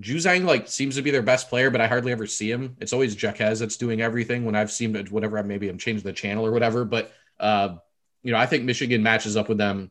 Juzang 0.00 0.44
like 0.44 0.66
seems 0.66 0.96
to 0.96 1.02
be 1.02 1.10
their 1.10 1.22
best 1.22 1.50
player, 1.50 1.70
but 1.70 1.82
I 1.82 1.86
hardly 1.86 2.10
ever 2.10 2.26
see 2.26 2.50
him. 2.50 2.76
It's 2.80 2.94
always 2.94 3.20
Jaquez 3.20 3.60
that's 3.60 3.76
doing 3.76 4.00
everything. 4.00 4.46
When 4.46 4.56
I've 4.56 4.72
seen 4.72 4.94
whatever, 5.10 5.42
maybe 5.42 5.68
I'm 5.68 5.78
changing 5.78 6.04
the 6.04 6.12
channel 6.12 6.46
or 6.46 6.50
whatever. 6.50 6.86
But 6.86 7.12
uh, 7.38 7.76
you 8.22 8.32
know, 8.32 8.38
I 8.38 8.46
think 8.46 8.64
Michigan 8.64 9.02
matches 9.02 9.36
up 9.36 9.48
with 9.48 9.58
them 9.58 9.90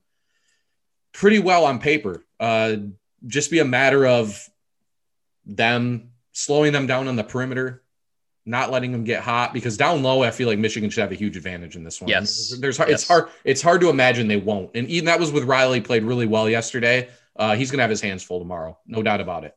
pretty 1.14 1.40
well 1.40 1.66
on 1.66 1.80
paper. 1.80 2.26
Uh, 2.40 2.78
just 3.26 3.52
be 3.52 3.60
a 3.60 3.66
matter 3.66 4.06
of 4.06 4.50
them 5.48 6.12
slowing 6.34 6.74
them 6.74 6.86
down 6.86 7.08
on 7.08 7.16
the 7.16 7.24
perimeter, 7.24 7.84
not 8.46 8.72
letting 8.72 8.92
them 8.92 9.04
get 9.04 9.24
hot 9.24 9.54
because 9.54 9.76
down 9.78 10.04
low, 10.04 10.24
I 10.24 10.32
feel 10.32 10.48
like 10.48 10.60
Michigan 10.60 10.90
should 10.90 11.02
have 11.02 11.12
a 11.12 11.16
huge 11.16 11.36
advantage 11.36 11.76
in 11.76 11.84
this 11.84 12.02
one. 12.02 12.10
Yes, 12.10 12.56
there's 12.60 12.78
yes. 12.80 12.90
it's 12.90 13.08
hard 13.08 13.30
it's 13.44 13.62
hard 13.62 13.82
to 13.82 13.90
imagine 13.90 14.28
they 14.28 14.38
won't. 14.38 14.72
And 14.76 14.88
even 14.88 15.06
that 15.06 15.20
was 15.20 15.32
with 15.32 15.44
Riley 15.44 15.82
played 15.82 16.04
really 16.04 16.28
well 16.28 16.50
yesterday. 16.50 17.10
Uh, 17.36 17.56
he's 17.56 17.72
gonna 17.72 17.84
have 17.84 17.90
his 17.90 18.02
hands 18.02 18.24
full 18.24 18.40
tomorrow, 18.40 18.78
no 18.86 19.02
doubt 19.02 19.22
about 19.22 19.44
it. 19.44 19.54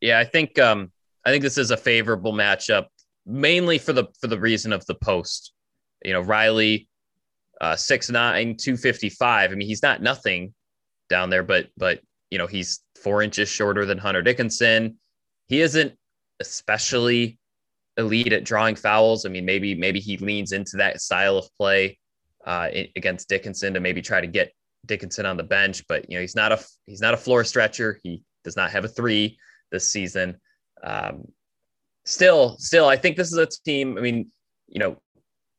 Yeah, 0.00 0.18
I 0.18 0.24
think 0.24 0.58
um, 0.58 0.92
I 1.24 1.30
think 1.30 1.42
this 1.42 1.58
is 1.58 1.70
a 1.70 1.76
favorable 1.76 2.32
matchup, 2.32 2.86
mainly 3.26 3.78
for 3.78 3.92
the 3.92 4.06
for 4.20 4.28
the 4.28 4.38
reason 4.38 4.72
of 4.72 4.86
the 4.86 4.94
post. 4.94 5.52
You 6.04 6.12
know, 6.12 6.20
Riley, 6.20 6.88
uh, 7.60 7.74
six 7.74 8.08
nine, 8.08 8.56
two 8.56 8.76
fifty 8.76 9.08
five. 9.08 9.50
I 9.50 9.54
mean, 9.56 9.66
he's 9.66 9.82
not 9.82 10.00
nothing 10.00 10.54
down 11.10 11.30
there, 11.30 11.42
but 11.42 11.68
but 11.76 12.00
you 12.30 12.38
know, 12.38 12.46
he's 12.46 12.80
four 13.02 13.22
inches 13.22 13.48
shorter 13.48 13.84
than 13.86 13.98
Hunter 13.98 14.22
Dickinson. 14.22 14.98
He 15.46 15.60
isn't 15.60 15.94
especially 16.40 17.38
elite 17.96 18.32
at 18.32 18.44
drawing 18.44 18.76
fouls. 18.76 19.26
I 19.26 19.28
mean, 19.28 19.44
maybe 19.44 19.74
maybe 19.74 20.00
he 20.00 20.16
leans 20.18 20.52
into 20.52 20.76
that 20.76 21.00
style 21.00 21.38
of 21.38 21.48
play 21.58 21.98
uh, 22.46 22.68
against 22.96 23.28
Dickinson 23.28 23.74
to 23.74 23.80
maybe 23.80 24.02
try 24.02 24.20
to 24.20 24.26
get 24.26 24.52
Dickinson 24.86 25.26
on 25.26 25.36
the 25.36 25.42
bench. 25.42 25.84
But 25.88 26.10
you 26.10 26.16
know, 26.16 26.20
he's 26.20 26.36
not 26.36 26.52
a 26.52 26.64
he's 26.86 27.00
not 27.00 27.14
a 27.14 27.18
floor 27.18 27.44
stretcher. 27.44 27.98
He 28.02 28.22
does 28.44 28.56
not 28.56 28.70
have 28.70 28.84
a 28.84 28.88
three 28.88 29.38
this 29.70 29.88
season. 29.88 30.36
Um, 30.82 31.24
still, 32.04 32.56
still, 32.58 32.86
I 32.86 32.96
think 32.96 33.16
this 33.16 33.32
is 33.32 33.38
a 33.38 33.46
team. 33.46 33.98
I 33.98 34.00
mean, 34.00 34.30
you 34.68 34.78
know, 34.78 34.96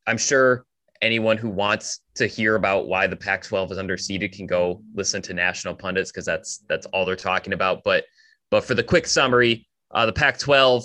I'm 0.08 0.18
sure 0.18 0.66
anyone 1.02 1.38
who 1.38 1.50
wants 1.50 2.02
to 2.16 2.28
hear 2.28 2.56
about 2.56 2.88
why 2.88 3.08
the 3.08 3.16
Pac-12 3.16 3.72
is 3.72 3.78
underseeded 3.78 4.36
can 4.36 4.46
go 4.46 4.82
listen 4.94 5.22
to 5.24 5.34
national 5.34 5.76
pundits 5.76 6.12
because 6.12 6.26
that's 6.26 6.64
that's 6.68 6.86
all 6.88 7.06
they're 7.06 7.16
talking 7.16 7.54
about. 7.54 7.84
But 7.84 8.06
but 8.50 8.64
for 8.64 8.74
the 8.74 8.84
quick 8.84 9.08
summary, 9.08 9.68
uh, 9.92 10.06
the 10.06 10.14
Pac-12, 10.14 10.84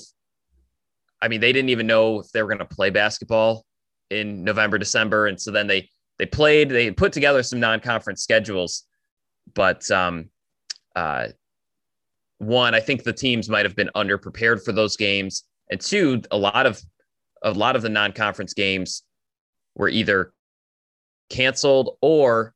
I 1.23 1.29
mean, 1.29 1.41
they 1.41 1.53
didn't 1.53 1.71
even 1.71 1.87
know 1.87 2.21
if 2.21 2.31
they 2.33 2.43
were 2.43 2.49
going 2.49 2.59
to 2.59 2.65
play 2.65 2.91
basketball 2.91 3.65
in 4.11 4.45
November, 4.45 4.79
December, 4.79 5.27
and 5.27 5.41
so 5.41 5.51
then 5.51 5.67
they 5.67 5.89
they 6.19 6.27
played. 6.27 6.69
They 6.69 6.91
put 6.91 7.13
together 7.13 7.43
some 7.43 7.61
non-conference 7.61 8.23
schedules, 8.23 8.85
but 9.55 9.91
um, 9.91 10.31
uh, 10.95 11.29
one, 12.39 12.75
I 12.75 12.81
think 12.81 13.03
the 13.03 13.13
teams 13.13 13.49
might 13.49 13.65
have 13.65 13.75
been 13.75 13.91
underprepared 13.97 14.65
for 14.65 14.73
those 14.73 14.97
games, 14.97 15.45
and 15.71 15.81
two, 15.81 16.23
a 16.31 16.37
lot 16.37 16.67
of 16.67 16.81
a 17.43 17.51
lot 17.51 17.75
of 17.75 17.83
the 17.83 17.89
non-conference 17.89 18.55
games 18.55 19.03
were 19.75 19.89
either 19.89 20.33
canceled 21.31 21.97
or 22.01 22.55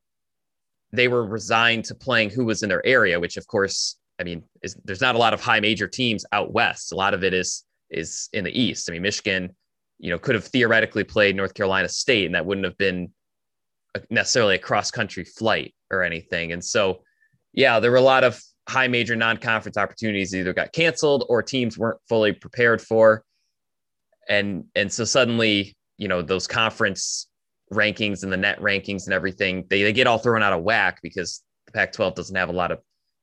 they 0.93 1.09
were 1.09 1.25
resigned 1.25 1.85
to 1.87 1.95
playing 1.95 2.31
who 2.31 2.45
was 2.45 2.63
in 2.63 2.69
their 2.69 2.85
area, 2.87 3.21
which 3.21 3.37
of 3.37 3.47
course, 3.47 3.97
I 4.19 4.25
mean, 4.25 4.43
is, 4.63 4.77
there's 4.85 5.01
not 5.01 5.15
a 5.15 5.19
lot 5.19 5.35
of 5.35 5.41
high 5.41 5.61
major 5.61 5.87
teams 5.87 6.25
out 6.33 6.53
west. 6.53 6.93
A 6.93 6.97
lot 6.97 7.15
of 7.15 7.25
it 7.25 7.35
is 7.35 7.65
is 7.91 8.29
in 8.33 8.45
the 8.45 8.61
east. 8.61 8.89
I 8.89 8.93
mean, 8.93 9.03
Michigan, 9.03 9.55
you 9.99 10.11
know, 10.11 10.19
could 10.19 10.35
have 10.35 10.45
theoretically 10.45 11.05
played 11.05 11.37
North 11.37 11.55
Carolina 11.55 11.89
State, 11.89 12.27
and 12.27 12.35
that 12.35 12.45
wouldn't 12.45 12.67
have 12.67 12.77
been 12.77 13.11
necessarily 14.11 14.57
a 14.57 14.59
cross 14.59 14.91
country 14.91 15.25
flight 15.25 15.75
or 15.91 16.03
anything. 16.03 16.53
And 16.53 16.65
so, 16.65 17.03
yeah, 17.53 17.81
there 17.81 17.91
were 17.91 17.97
a 17.97 18.03
lot 18.03 18.25
of 18.25 18.41
high 18.69 18.89
major 18.89 19.17
non 19.17 19.39
conference 19.39 19.77
opportunities 19.77 20.35
either 20.35 20.53
got 20.53 20.73
canceled 20.73 21.25
or 21.29 21.43
teams 21.43 21.79
weren't 21.79 22.01
fully 22.09 22.33
prepared 22.33 22.83
for. 22.83 23.25
And 24.29 24.65
and 24.75 24.93
so 24.93 25.05
suddenly 25.05 25.77
you 25.99 26.09
know 26.09 26.23
those 26.23 26.47
conference 26.47 27.29
rankings 27.73 28.23
and 28.23 28.33
the 28.33 28.37
net 28.37 28.59
rankings 28.61 29.05
and 29.05 29.13
everything 29.13 29.65
they, 29.69 29.83
they 29.83 29.93
get 29.93 30.07
all 30.07 30.19
thrown 30.19 30.43
out 30.43 30.53
of 30.53 30.63
whack 30.63 31.01
because 31.03 31.43
the 31.67 31.73
pac 31.73 31.93
12 31.93 32.15
doesn't 32.15 32.37
have 32.37 32.49
a 32.49 32.53
lot 32.53 32.73
of 32.73 32.81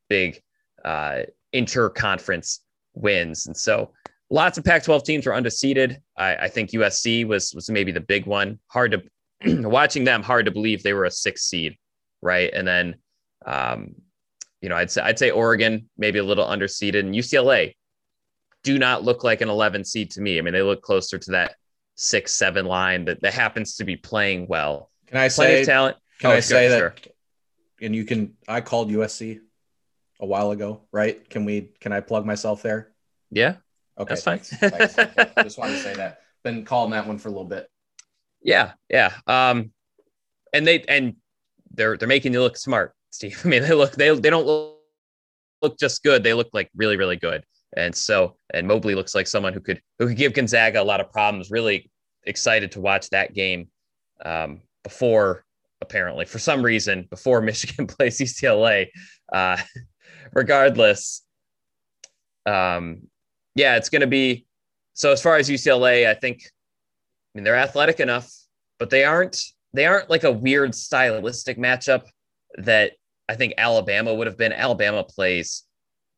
big 0.07 0.39
uh, 0.83 1.23
inter-conference 1.51 2.61
wins. 2.93 3.47
And 3.47 3.57
so 3.57 3.91
lots 4.29 4.57
of 4.57 4.63
pac 4.63 4.83
12 4.83 5.03
teams 5.03 5.25
were 5.25 5.33
undefeated 5.33 5.99
I, 6.17 6.35
I 6.35 6.47
think 6.47 6.71
usc 6.71 7.27
was 7.27 7.53
was 7.53 7.69
maybe 7.69 7.91
the 7.91 8.01
big 8.01 8.25
one. 8.25 8.59
Hard 8.67 8.91
to 8.91 9.61
watching 9.67 10.03
them 10.03 10.21
hard 10.21 10.45
to 10.45 10.51
believe 10.51 10.83
they 10.83 10.93
were 10.93 11.05
a 11.05 11.11
six 11.11 11.45
seed 11.45 11.77
right? 12.21 12.51
And 12.53 12.67
then 12.67 12.95
um, 13.45 13.95
you 14.61 14.69
know 14.69 14.75
i'd 14.75 14.89
say 14.89 15.01
i'd 15.03 15.19
say 15.19 15.29
oregon 15.29 15.87
maybe 15.97 16.19
a 16.19 16.23
little 16.23 16.45
underseeded. 16.45 16.99
And 16.99 17.13
ucla 17.13 17.73
do 18.63 18.79
not 18.79 19.03
look 19.03 19.23
like 19.23 19.41
an 19.41 19.49
11 19.49 19.85
seed 19.85 20.11
to 20.11 20.21
me. 20.21 20.37
I 20.37 20.41
mean 20.41 20.53
they 20.53 20.61
look 20.61 20.81
closer 20.81 21.17
to 21.17 21.31
that 21.31 21.55
six 21.95 22.33
seven 22.33 22.65
line 22.65 23.05
that, 23.05 23.21
that 23.21 23.33
happens 23.33 23.77
to 23.77 23.83
be 23.83 23.95
playing 23.95 24.47
well. 24.47 24.91
Can 25.07 25.17
I 25.17 25.29
Plenty 25.29 25.63
say 25.63 25.65
talent? 25.65 25.97
Can 26.19 26.31
oh, 26.31 26.33
I 26.35 26.39
say 26.39 26.67
that? 26.67 26.77
Sure. 26.77 26.95
And 27.81 27.95
you 27.95 28.05
can. 28.05 28.33
I 28.47 28.61
called 28.61 28.91
USC 28.91 29.39
a 30.19 30.25
while 30.25 30.51
ago, 30.51 30.81
right? 30.91 31.27
Can 31.29 31.45
we? 31.45 31.71
Can 31.79 31.91
I 31.91 31.99
plug 31.99 32.25
myself 32.25 32.61
there? 32.61 32.91
Yeah. 33.31 33.55
Okay. 33.97 34.09
That's 34.09 34.23
fine. 34.23 34.39
Thanks. 34.39 34.97
Okay. 34.97 35.31
Just 35.43 35.57
wanted 35.57 35.73
to 35.73 35.79
say 35.79 35.93
that. 35.95 36.21
Been 36.43 36.65
calling 36.65 36.91
that 36.91 37.07
one 37.07 37.17
for 37.17 37.29
a 37.29 37.31
little 37.31 37.45
bit. 37.45 37.69
Yeah. 38.41 38.73
Yeah. 38.89 39.13
Um, 39.27 39.71
and 40.53 40.65
they 40.65 40.81
and 40.87 41.15
they're 41.73 41.97
they're 41.97 42.07
making 42.07 42.33
you 42.33 42.41
look 42.41 42.57
smart, 42.57 42.93
Steve. 43.11 43.41
I 43.45 43.47
mean, 43.47 43.63
they 43.63 43.73
look 43.73 43.93
they 43.93 44.17
they 44.17 44.29
don't 44.29 44.45
look, 44.45 44.79
look 45.61 45.77
just 45.77 46.03
good. 46.03 46.23
They 46.23 46.33
look 46.33 46.49
like 46.53 46.69
really 46.75 46.97
really 46.97 47.17
good. 47.17 47.43
And 47.75 47.93
so, 47.93 48.37
and 48.53 48.67
Mobley 48.67 48.95
looks 48.95 49.15
like 49.15 49.27
someone 49.27 49.53
who 49.53 49.59
could 49.59 49.81
who 49.99 50.07
could 50.07 50.17
give 50.17 50.33
Gonzaga 50.33 50.81
a 50.81 50.83
lot 50.83 51.01
of 51.01 51.11
problems. 51.11 51.51
Really 51.51 51.89
excited 52.23 52.71
to 52.71 52.81
watch 52.81 53.09
that 53.09 53.33
game 53.33 53.67
um, 54.23 54.61
before, 54.83 55.43
apparently, 55.81 56.25
for 56.25 56.39
some 56.39 56.63
reason, 56.63 57.07
before 57.09 57.41
Michigan 57.41 57.87
plays 57.87 58.19
UCLA. 58.19 58.87
Uh, 59.31 59.57
regardless, 60.33 61.23
um, 62.45 63.07
yeah, 63.55 63.75
it's 63.75 63.89
going 63.89 64.01
to 64.01 64.07
be. 64.07 64.45
So 64.93 65.11
as 65.11 65.21
far 65.21 65.35
as 65.35 65.49
UCLA, 65.49 66.07
I 66.07 66.13
think, 66.13 66.43
I 66.43 67.37
mean, 67.37 67.43
they're 67.43 67.57
athletic 67.57 67.99
enough, 67.99 68.31
but 68.79 68.89
they 68.89 69.03
aren't. 69.03 69.41
They 69.73 69.85
aren't 69.85 70.09
like 70.09 70.23
a 70.23 70.31
weird 70.31 70.73
stylistic 70.73 71.57
matchup 71.57 72.03
that 72.57 72.93
I 73.27 73.35
think 73.35 73.55
Alabama 73.57 74.13
would 74.13 74.27
have 74.27 74.37
been. 74.37 74.53
Alabama 74.53 75.03
plays 75.03 75.63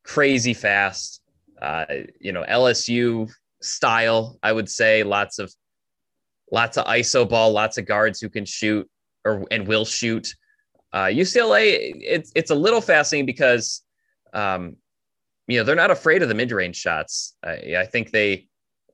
crazy 0.04 0.54
fast. 0.54 1.17
Uh, 1.62 1.86
you 2.20 2.32
know, 2.32 2.44
LSU 2.48 3.32
style, 3.62 4.38
I 4.44 4.52
would 4.52 4.70
say. 4.70 5.04
Lots 5.04 5.40
of 5.40 5.54
lots 6.52 6.78
of 6.78 6.86
ISO 6.86 7.28
ball, 7.28 7.52
lots 7.52 7.78
of 7.78 7.86
guards 7.86 8.20
who 8.20 8.30
can 8.30 8.46
shoot 8.46 8.90
or 9.26 9.46
and 9.52 9.68
will 9.68 9.86
shoot. 9.86 10.34
Uh, 10.94 11.06
UCLA, 11.06 11.94
it's 12.02 12.32
it's 12.36 12.52
a 12.52 12.56
little 12.56 12.82
fascinating 12.82 13.26
because 13.26 13.84
um, 14.34 14.76
you 15.48 15.58
know 15.58 15.64
they're 15.64 15.76
not 15.76 15.92
afraid 15.92 16.22
of 16.22 16.30
the 16.30 16.36
mid 16.36 16.52
range 16.52 16.78
shots. 16.78 17.36
I, 17.44 17.76
I 17.80 17.86
think 17.86 18.12
they 18.12 18.48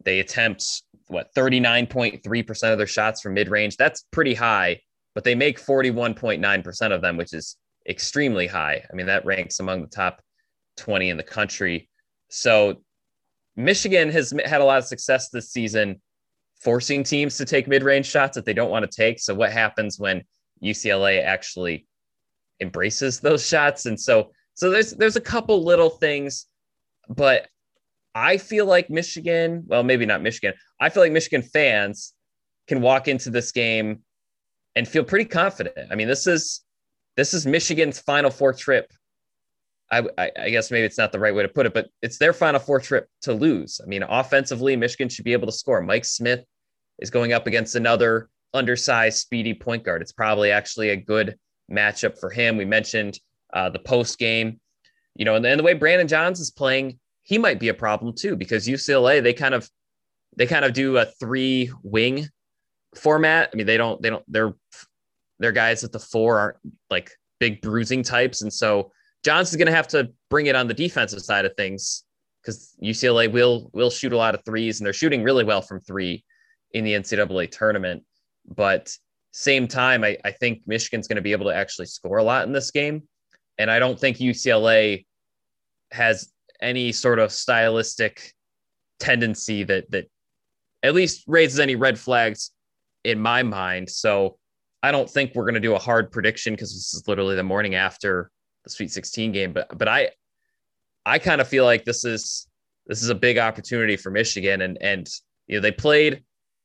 they 0.04 0.20
attempt 0.20 0.84
what 1.08 1.34
39.3% 1.36 2.72
of 2.72 2.78
their 2.78 2.88
shots 2.88 3.22
from 3.22 3.34
mid 3.34 3.50
range. 3.50 3.78
That's 3.78 4.06
pretty 4.12 4.34
high, 4.34 4.82
but 5.14 5.24
they 5.24 5.36
make 5.36 5.62
41.9% 5.62 6.92
of 6.92 7.02
them, 7.02 7.18
which 7.18 7.34
is 7.34 7.58
extremely 7.88 8.48
high. 8.48 8.84
I 8.92 8.96
mean, 8.96 9.06
that 9.08 9.26
ranks 9.26 9.60
among 9.60 9.82
the 9.82 9.88
top 9.88 10.22
20 10.78 11.10
in 11.10 11.18
the 11.18 11.24
country. 11.24 11.90
So 12.34 12.82
Michigan 13.56 14.10
has 14.10 14.34
had 14.44 14.60
a 14.60 14.66
lot 14.66 14.80
of 14.80 14.86
success 14.86 15.30
this 15.30 15.52
season 15.52 16.02
forcing 16.60 17.04
teams 17.04 17.38
to 17.38 17.46
take 17.46 17.68
mid-range 17.68 18.08
shots 18.08 18.34
that 18.36 18.44
they 18.44 18.54
don't 18.54 18.72
want 18.72 18.90
to 18.90 18.96
take. 18.96 19.20
So 19.20 19.36
what 19.36 19.52
happens 19.52 20.00
when 20.00 20.24
UCLA 20.64 21.24
actually 21.24 21.86
embraces 22.60 23.20
those 23.20 23.48
shots? 23.48 23.86
And 23.86 24.00
so 24.00 24.32
so 24.56 24.72
there's 24.72 24.92
there's 24.94 25.16
a 25.16 25.22
couple 25.22 25.64
little 25.64 25.92
things, 25.92 26.48
but 27.08 27.48
I 28.16 28.38
feel 28.38 28.66
like 28.66 28.90
Michigan, 28.90 29.64
well 29.68 29.84
maybe 29.84 30.08
not 30.08 30.24
Michigan. 30.24 30.56
I 30.82 30.90
feel 30.90 31.04
like 31.04 31.12
Michigan 31.12 31.44
fans 31.44 32.14
can 32.68 32.82
walk 32.82 33.08
into 33.08 33.30
this 33.30 33.52
game 33.52 34.00
and 34.76 34.88
feel 34.88 35.04
pretty 35.04 35.26
confident. 35.26 35.92
I 35.92 35.96
mean, 35.96 36.08
this 36.08 36.26
is 36.26 36.62
this 37.16 37.36
is 37.36 37.46
Michigan's 37.46 38.00
final 38.00 38.32
four 38.32 38.54
trip 38.54 38.92
I, 39.92 40.32
I, 40.38 40.50
guess 40.50 40.72
maybe 40.72 40.86
it's 40.86 40.98
not 40.98 41.12
the 41.12 41.20
right 41.20 41.36
way 41.36 41.44
to 41.44 41.50
put 41.50 41.68
it, 41.68 41.74
but 41.74 41.90
it's 42.02 42.18
their 42.18 42.34
final 42.34 42.60
four 42.60 42.80
trip 42.80 43.08
to 43.22 43.34
lose. 43.34 43.80
I 43.84 43.88
mean, 43.88 44.02
offensively, 44.02 44.76
Michigan 44.76 45.08
should 45.08 45.26
be 45.26 45.34
able 45.34 45.46
to 45.46 45.52
score. 45.52 45.82
Mike 45.82 46.06
Smith 46.06 46.44
is 47.00 47.12
going 47.12 47.34
up 47.34 47.46
against 47.46 47.76
another 47.76 48.30
undersized, 48.54 49.20
speedy 49.20 49.54
point 49.54 49.84
guard. 49.84 50.02
It's 50.02 50.12
probably 50.12 50.52
actually 50.52 50.90
a 50.90 50.96
good 50.96 51.38
matchup 51.72 52.20
for 52.20 52.30
him. 52.30 52.58
We 52.58 52.66
mentioned 52.66 53.20
uh, 53.54 53.70
the 53.70 53.80
post 53.80 54.18
game, 54.18 54.60
you 55.16 55.26
know, 55.26 55.36
and, 55.36 55.46
and 55.46 55.60
the 55.60 55.64
way 55.64 55.74
Brandon 55.74 56.08
Johns 56.08 56.40
is 56.40 56.52
playing, 56.52 57.00
he 57.24 57.38
might 57.38 57.60
be 57.60 57.70
a 57.70 57.74
problem 57.74 58.14
too 58.14 58.36
because 58.36 58.68
UCLA 58.68 59.24
they 59.24 59.34
kind 59.34 59.54
of 59.54 59.70
they 60.36 60.48
kind 60.48 60.66
of 60.66 60.74
do 60.74 60.98
a 60.98 61.06
three 61.06 61.72
wing 61.84 62.28
format. 62.96 63.50
I 63.54 63.56
mean, 63.56 63.68
they 63.68 63.78
don't 63.78 64.02
they 64.02 64.10
don't 64.10 64.26
they're 64.28 64.54
their 65.40 65.52
guys 65.52 65.84
at 65.84 65.92
the 65.92 66.00
four 66.00 66.40
aren't 66.40 66.58
like 66.90 67.12
big 67.40 67.62
bruising 67.62 68.04
types, 68.04 68.42
and 68.42 68.54
so 68.54 68.92
Johns' 69.24 69.56
going 69.56 69.68
to 69.68 69.74
have 69.74 69.88
to 69.90 70.12
bring 70.30 70.48
it 70.48 70.56
on 70.56 70.68
the 70.68 70.74
defensive 70.74 71.22
side 71.22 71.46
of 71.46 71.56
things 71.56 72.04
because 72.42 72.76
UCLA 72.84 73.32
will 73.32 73.70
will 73.74 73.90
shoot 73.90 74.14
a 74.14 74.18
lot 74.18 74.36
of 74.36 74.44
threes 74.44 74.80
and 74.80 74.86
they're 74.86 74.94
shooting 74.94 75.24
really 75.24 75.44
well 75.44 75.62
from 75.62 75.80
three 75.80 76.24
in 76.72 76.84
the 76.84 76.94
NCAA 76.94 77.52
tournament. 77.52 78.04
But 78.46 78.92
same 79.32 79.68
time, 79.68 80.04
I, 80.04 80.18
I 80.26 80.32
think 80.32 80.62
Michigan's 80.68 81.08
going 81.08 81.16
to 81.16 81.22
be 81.22 81.32
able 81.32 81.46
to 81.46 81.56
actually 81.56 81.86
score 81.86 82.18
a 82.18 82.24
lot 82.24 82.46
in 82.46 82.54
this 82.54 82.72
game. 82.72 83.04
And 83.58 83.72
I 83.72 83.80
don't 83.80 84.00
think 84.00 84.18
UCLA 84.18 85.06
has 85.92 86.32
any 86.62 86.92
sort 86.92 87.20
of 87.20 87.32
stylistic 87.32 88.34
tendency 89.00 89.64
that 89.64 89.90
that 89.92 90.06
at 90.82 90.94
least 90.94 91.24
raises 91.28 91.60
any 91.60 91.76
red 91.76 91.98
flags 91.98 92.52
in 93.04 93.20
my 93.20 93.44
mind. 93.44 93.90
So 93.90 94.38
I 94.82 94.92
don't 94.92 95.10
think 95.10 95.34
we're 95.34 95.46
going 95.46 95.54
to 95.54 95.62
do 95.62 95.76
a 95.76 95.80
hard 95.80 96.12
prediction 96.12 96.54
because 96.54 96.74
this 96.74 96.94
is 96.94 97.08
literally 97.08 97.36
the 97.36 97.44
morning 97.44 97.76
after 97.76 98.30
the 98.64 98.70
Sweet 98.70 98.92
16 98.92 99.32
game. 99.32 99.54
But 99.54 99.78
but 99.78 99.88
I 99.88 100.10
I 101.06 101.20
kind 101.20 101.42
of 101.42 101.48
feel 101.48 101.66
like 101.66 101.86
this 101.86 102.06
is 102.06 102.48
this 102.88 103.02
is 103.02 103.10
a 103.10 103.16
big 103.16 103.38
opportunity 103.38 103.98
for 103.98 104.12
Michigan, 104.12 104.62
and 104.62 104.78
and 104.82 105.10
you 105.48 105.58
know 105.58 105.62
they 105.62 105.72
played 105.72 106.24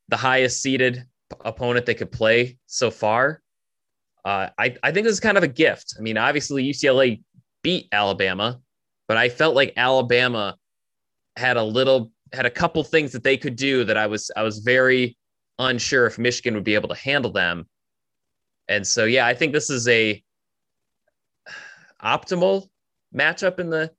the 0.09 0.17
highest 0.17 0.63
seeded 0.63 1.05
opponent 1.45 1.87
they 1.87 1.95
could 1.95 2.13
play 2.13 2.59
so 2.67 2.91
far. 2.91 3.43
Uh, 4.25 4.49
I 4.59 4.77
I 4.83 4.93
think 4.93 5.05
this 5.05 5.13
is 5.13 5.21
kind 5.21 5.39
of 5.39 5.45
a 5.45 5.49
gift. 5.49 5.95
I 5.99 6.03
mean, 6.03 6.19
obviously 6.19 6.65
UCLA 6.65 7.23
beat 7.63 7.89
Alabama, 7.93 8.61
but 9.07 9.17
I 9.17 9.29
felt 9.29 9.55
like 9.55 9.73
Alabama 9.77 10.57
had 11.37 11.57
a 11.57 11.63
little 11.63 12.13
had 12.33 12.47
a 12.47 12.51
couple 12.51 12.83
things 12.85 13.13
that 13.13 13.25
they 13.25 13.37
could 13.37 13.57
do 13.57 13.85
that 13.85 13.97
I 13.97 14.07
was 14.07 14.31
I 14.37 14.43
was 14.43 14.59
very 14.59 15.17
unsure 15.59 16.07
if 16.07 16.19
Michigan 16.19 16.55
would 16.55 16.65
be 16.65 16.75
able 16.75 16.89
to 16.89 16.95
handle 16.95 17.33
them. 17.33 17.67
And 18.69 18.87
so 18.87 19.05
yeah, 19.05 19.27
I 19.27 19.35
think 19.35 19.53
this 19.53 19.71
is 19.71 19.89
a 19.89 20.23
optimal 22.03 22.69
matchup 23.15 23.59
in 23.59 23.71
the 23.71 23.91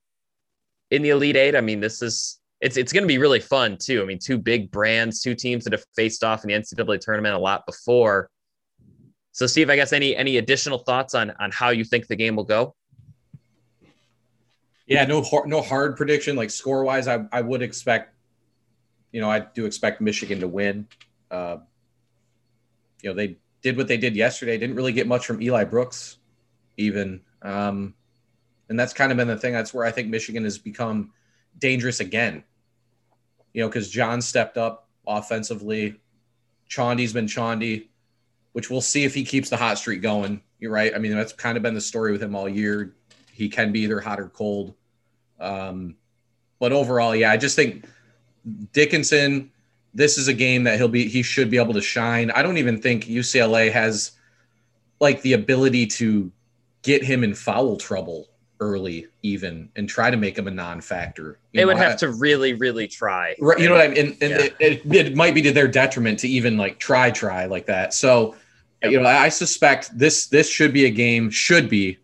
in 0.90 1.02
the 1.02 1.10
Elite 1.10 1.36
Eight. 1.36 1.54
I 1.54 1.60
mean, 1.60 1.80
this 1.80 2.02
is 2.02 2.40
it's 2.60 2.76
it's 2.76 2.92
going 2.92 3.02
to 3.02 3.08
be 3.08 3.18
really 3.18 3.40
fun 3.40 3.76
too. 3.78 4.02
I 4.02 4.04
mean, 4.04 4.18
two 4.18 4.38
big 4.38 4.70
brands, 4.70 5.20
two 5.20 5.34
teams 5.34 5.64
that 5.64 5.72
have 5.72 5.84
faced 5.96 6.22
off 6.22 6.44
in 6.44 6.48
the 6.48 6.54
NCAA 6.54 7.00
tournament 7.00 7.34
a 7.34 7.38
lot 7.38 7.64
before. 7.66 8.30
So, 9.32 9.46
Steve, 9.46 9.70
I 9.70 9.76
guess 9.76 9.92
any 9.92 10.14
any 10.16 10.36
additional 10.36 10.78
thoughts 10.78 11.14
on 11.14 11.32
on 11.40 11.50
how 11.50 11.70
you 11.70 11.84
think 11.84 12.06
the 12.06 12.16
game 12.16 12.36
will 12.36 12.44
go? 12.44 12.74
Yeah, 14.86 15.04
no 15.06 15.24
no 15.46 15.62
hard 15.62 15.96
prediction. 15.96 16.36
Like 16.36 16.50
score 16.50 16.84
wise, 16.84 17.08
I 17.08 17.24
I 17.32 17.40
would 17.40 17.62
expect, 17.62 18.14
you 19.12 19.20
know, 19.20 19.30
I 19.30 19.40
do 19.40 19.64
expect 19.64 20.00
Michigan 20.00 20.40
to 20.40 20.48
win. 20.48 20.86
Uh, 21.30 21.58
you 23.02 23.10
know, 23.10 23.14
they 23.14 23.38
did 23.62 23.76
what 23.76 23.88
they 23.88 23.96
did 23.96 24.16
yesterday. 24.16 24.58
Didn't 24.58 24.76
really 24.76 24.92
get 24.92 25.06
much 25.06 25.26
from 25.26 25.40
Eli 25.40 25.64
Brooks, 25.64 26.18
even. 26.76 27.20
Um, 27.42 27.94
and 28.68 28.78
that's 28.78 28.92
kind 28.92 29.10
of 29.10 29.18
been 29.18 29.28
the 29.28 29.36
thing. 29.36 29.52
That's 29.52 29.74
where 29.74 29.84
I 29.84 29.90
think 29.90 30.08
Michigan 30.08 30.44
has 30.44 30.58
become 30.58 31.12
dangerous 31.58 32.00
again. 32.00 32.44
You 33.52 33.62
know, 33.62 33.68
because 33.68 33.90
Johns 33.90 34.26
stepped 34.26 34.56
up 34.56 34.88
offensively. 35.06 35.96
Chaundee's 36.68 37.12
been 37.12 37.26
Chaundy, 37.26 37.88
which 38.52 38.70
we'll 38.70 38.80
see 38.80 39.04
if 39.04 39.12
he 39.12 39.24
keeps 39.24 39.50
the 39.50 39.56
hot 39.56 39.78
streak 39.78 40.02
going. 40.02 40.40
You're 40.60 40.70
right. 40.70 40.94
I 40.94 40.98
mean, 40.98 41.14
that's 41.14 41.32
kind 41.32 41.56
of 41.56 41.62
been 41.62 41.74
the 41.74 41.80
story 41.80 42.12
with 42.12 42.22
him 42.22 42.36
all 42.36 42.48
year. 42.48 42.94
He 43.32 43.48
can 43.48 43.72
be 43.72 43.80
either 43.80 44.00
hot 44.00 44.20
or 44.20 44.28
cold. 44.28 44.74
Um, 45.40 45.96
but 46.60 46.72
overall, 46.72 47.16
yeah, 47.16 47.32
I 47.32 47.38
just 47.38 47.56
think 47.56 47.86
Dickinson, 48.72 49.50
this 49.94 50.18
is 50.18 50.28
a 50.28 50.34
game 50.34 50.64
that 50.64 50.76
he'll 50.78 50.88
be 50.88 51.08
he 51.08 51.22
should 51.22 51.50
be 51.50 51.56
able 51.56 51.74
to 51.74 51.80
shine. 51.80 52.30
I 52.30 52.42
don't 52.42 52.58
even 52.58 52.80
think 52.80 53.06
UCLA 53.06 53.72
has 53.72 54.12
like 55.00 55.22
the 55.22 55.32
ability 55.32 55.86
to 55.86 56.30
get 56.82 57.02
him 57.02 57.24
in 57.24 57.34
foul 57.34 57.76
trouble 57.76 58.28
early 58.60 59.06
even 59.22 59.70
and 59.74 59.88
try 59.88 60.10
to 60.10 60.16
make 60.16 60.36
him 60.38 60.46
a 60.46 60.50
non-factor. 60.50 61.38
You 61.52 61.58
they 61.58 61.60
know, 61.62 61.68
would 61.68 61.78
have 61.78 61.92
I, 61.92 61.96
to 61.96 62.10
really, 62.10 62.52
really 62.52 62.86
try. 62.86 63.34
Right. 63.40 63.58
You 63.58 63.68
know 63.68 63.74
what 63.74 63.84
I 63.84 63.88
mean? 63.88 63.98
And, 63.98 64.22
and 64.22 64.30
yeah. 64.30 64.38
it, 64.38 64.56
it, 64.60 64.94
it, 64.94 65.16
might 65.16 65.34
be 65.34 65.42
to 65.42 65.52
their 65.52 65.66
detriment 65.66 66.18
to 66.20 66.28
even 66.28 66.56
like 66.58 66.78
try, 66.78 67.10
try 67.10 67.46
like 67.46 67.66
that. 67.66 67.94
So, 67.94 68.36
yep. 68.82 68.92
you 68.92 69.00
know, 69.00 69.08
I 69.08 69.30
suspect 69.30 69.98
this, 69.98 70.26
this 70.26 70.48
should 70.48 70.72
be 70.72 70.84
a 70.84 70.90
game, 70.90 71.30
should 71.30 71.70
be 71.70 71.98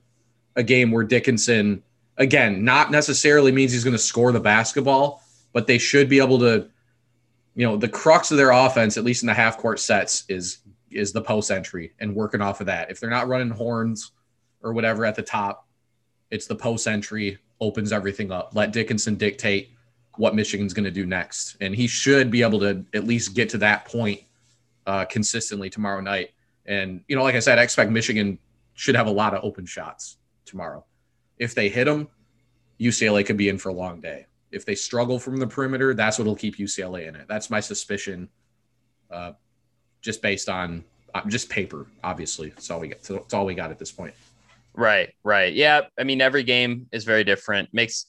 a 0.56 0.62
game 0.62 0.90
where 0.90 1.04
Dickinson, 1.04 1.82
again, 2.16 2.64
not 2.64 2.90
necessarily 2.90 3.52
means 3.52 3.72
he's 3.72 3.84
going 3.84 3.92
to 3.92 3.98
score 3.98 4.32
the 4.32 4.40
basketball, 4.40 5.22
but 5.52 5.66
they 5.66 5.78
should 5.78 6.08
be 6.08 6.18
able 6.18 6.38
to, 6.38 6.68
you 7.54 7.66
know, 7.66 7.76
the 7.76 7.88
crux 7.88 8.30
of 8.30 8.38
their 8.38 8.50
offense, 8.50 8.96
at 8.96 9.04
least 9.04 9.22
in 9.22 9.26
the 9.26 9.34
half 9.34 9.58
court 9.58 9.78
sets 9.78 10.24
is, 10.28 10.58
is 10.90 11.12
the 11.12 11.20
post 11.20 11.50
entry 11.50 11.92
and 12.00 12.14
working 12.14 12.40
off 12.40 12.60
of 12.60 12.66
that. 12.66 12.90
If 12.90 13.00
they're 13.00 13.10
not 13.10 13.28
running 13.28 13.50
horns, 13.50 14.12
or 14.66 14.72
whatever 14.72 15.06
at 15.06 15.14
the 15.14 15.22
top. 15.22 15.66
It's 16.30 16.46
the 16.46 16.56
post 16.56 16.88
entry, 16.88 17.38
opens 17.60 17.92
everything 17.92 18.32
up. 18.32 18.50
Let 18.54 18.72
Dickinson 18.72 19.14
dictate 19.14 19.70
what 20.16 20.34
Michigan's 20.34 20.74
going 20.74 20.84
to 20.84 20.90
do 20.90 21.06
next. 21.06 21.56
And 21.60 21.74
he 21.74 21.86
should 21.86 22.30
be 22.30 22.42
able 22.42 22.58
to 22.60 22.84
at 22.94 23.04
least 23.04 23.34
get 23.34 23.48
to 23.50 23.58
that 23.58 23.84
point 23.84 24.22
uh, 24.86 25.04
consistently 25.04 25.70
tomorrow 25.70 26.00
night. 26.00 26.30
And, 26.66 27.02
you 27.06 27.14
know, 27.14 27.22
like 27.22 27.36
I 27.36 27.38
said, 27.38 27.58
I 27.58 27.62
expect 27.62 27.90
Michigan 27.90 28.38
should 28.74 28.96
have 28.96 29.06
a 29.06 29.10
lot 29.10 29.34
of 29.34 29.44
open 29.44 29.66
shots 29.66 30.16
tomorrow. 30.44 30.84
If 31.38 31.54
they 31.54 31.68
hit 31.68 31.84
them, 31.84 32.08
UCLA 32.80 33.24
could 33.24 33.36
be 33.36 33.48
in 33.48 33.58
for 33.58 33.68
a 33.68 33.74
long 33.74 34.00
day. 34.00 34.26
If 34.50 34.64
they 34.64 34.74
struggle 34.74 35.18
from 35.18 35.36
the 35.36 35.46
perimeter, 35.46 35.94
that's 35.94 36.18
what'll 36.18 36.36
keep 36.36 36.56
UCLA 36.56 37.06
in 37.08 37.14
it. 37.14 37.26
That's 37.28 37.50
my 37.50 37.60
suspicion, 37.60 38.28
uh, 39.10 39.32
just 40.00 40.22
based 40.22 40.48
on 40.48 40.84
uh, 41.14 41.22
just 41.26 41.48
paper. 41.48 41.86
Obviously, 42.04 42.48
It's 42.48 42.70
all 42.70 42.80
we 42.80 42.88
got. 42.88 42.98
It's 43.10 43.34
all 43.34 43.46
we 43.46 43.54
got 43.54 43.70
at 43.70 43.78
this 43.78 43.92
point. 43.92 44.14
Right, 44.76 45.10
right. 45.24 45.52
Yeah. 45.52 45.82
I 45.98 46.04
mean, 46.04 46.20
every 46.20 46.42
game 46.42 46.86
is 46.92 47.04
very 47.04 47.24
different. 47.24 47.70
Makes 47.72 48.06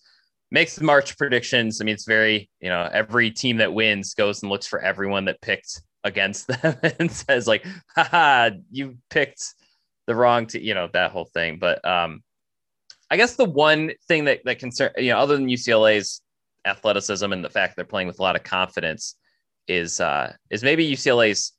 makes 0.52 0.76
the 0.76 0.84
March 0.84 1.18
predictions. 1.18 1.82
I 1.82 1.86
mean, 1.86 1.94
it's 1.94 2.06
very, 2.06 2.50
you 2.60 2.70
know, 2.70 2.90
every 2.92 3.32
team 3.32 3.58
that 3.58 3.74
wins 3.74 4.14
goes 4.14 4.42
and 4.42 4.50
looks 4.50 4.68
for 4.68 4.80
everyone 4.80 5.26
that 5.26 5.42
picked 5.42 5.82
against 6.04 6.48
them 6.62 6.78
and 7.00 7.12
says, 7.12 7.48
like, 7.48 7.66
haha, 7.96 8.52
you 8.72 8.98
picked 9.10 9.44
the 10.08 10.16
wrong 10.16 10.48
to, 10.48 10.62
you 10.62 10.74
know, 10.74 10.90
that 10.94 11.12
whole 11.12 11.30
thing. 11.34 11.58
But 11.60 11.86
um 11.88 12.22
I 13.10 13.18
guess 13.18 13.36
the 13.36 13.46
one 13.46 13.92
thing 14.08 14.26
that 14.26 14.42
that 14.46 14.60
concern, 14.60 14.92
you 14.98 15.12
know, 15.12 15.20
other 15.20 15.36
than 15.38 15.48
UCLA's 15.48 16.22
athleticism 16.66 17.32
and 17.32 17.44
the 17.44 17.50
fact 17.50 17.76
they're 17.76 17.86
playing 17.86 18.08
with 18.08 18.20
a 18.20 18.22
lot 18.22 18.36
of 18.36 18.44
confidence 18.44 19.16
is 19.68 20.00
uh, 20.00 20.34
is 20.50 20.64
maybe 20.64 20.90
UCLA's 20.92 21.54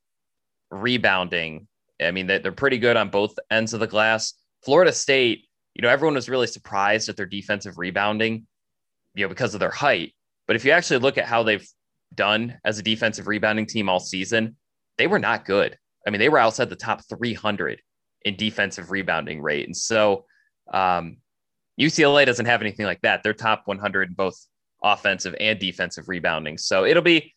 rebounding. 0.71 1.67
I 2.01 2.11
mean, 2.11 2.27
they're 2.27 2.51
pretty 2.51 2.77
good 2.77 2.95
on 2.95 3.09
both 3.09 3.35
ends 3.51 3.73
of 3.73 3.79
the 3.79 3.87
glass. 3.87 4.33
Florida 4.63 4.91
State, 4.91 5.45
you 5.75 5.81
know, 5.81 5.89
everyone 5.89 6.15
was 6.15 6.29
really 6.29 6.47
surprised 6.47 7.09
at 7.09 7.17
their 7.17 7.25
defensive 7.25 7.77
rebounding, 7.77 8.45
you 9.15 9.25
know, 9.25 9.29
because 9.29 9.53
of 9.53 9.59
their 9.59 9.71
height. 9.71 10.13
But 10.47 10.55
if 10.55 10.65
you 10.65 10.71
actually 10.71 10.99
look 10.99 11.17
at 11.17 11.25
how 11.25 11.43
they've 11.43 11.67
done 12.13 12.57
as 12.65 12.79
a 12.79 12.83
defensive 12.83 13.27
rebounding 13.27 13.65
team 13.65 13.87
all 13.89 13.99
season, 13.99 14.55
they 14.97 15.07
were 15.07 15.19
not 15.19 15.45
good. 15.45 15.77
I 16.05 16.09
mean, 16.09 16.19
they 16.19 16.29
were 16.29 16.39
outside 16.39 16.69
the 16.69 16.75
top 16.75 17.01
300 17.07 17.81
in 18.25 18.35
defensive 18.35 18.91
rebounding 18.91 19.41
rate. 19.41 19.65
And 19.65 19.77
so 19.77 20.25
um, 20.73 21.17
UCLA 21.79 22.25
doesn't 22.25 22.45
have 22.45 22.61
anything 22.61 22.85
like 22.85 23.01
that. 23.01 23.23
They're 23.23 23.33
top 23.33 23.63
100 23.65 24.09
in 24.09 24.15
both 24.15 24.37
offensive 24.83 25.35
and 25.39 25.59
defensive 25.59 26.09
rebounding. 26.09 26.57
So 26.57 26.85
it'll 26.85 27.03
be, 27.03 27.33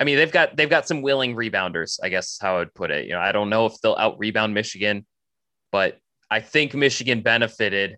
I 0.00 0.04
mean, 0.04 0.16
they've 0.16 0.32
got 0.32 0.56
they've 0.56 0.70
got 0.70 0.88
some 0.88 1.02
willing 1.02 1.36
rebounders. 1.36 1.98
I 2.02 2.08
guess 2.08 2.38
how 2.40 2.56
I 2.56 2.58
would 2.60 2.74
put 2.74 2.90
it. 2.90 3.06
You 3.06 3.12
know, 3.12 3.20
I 3.20 3.32
don't 3.32 3.50
know 3.50 3.66
if 3.66 3.74
they'll 3.80 3.94
out 3.94 4.18
rebound 4.18 4.52
Michigan, 4.52 5.06
but 5.70 5.98
I 6.34 6.40
think 6.40 6.74
Michigan 6.74 7.20
benefited. 7.20 7.96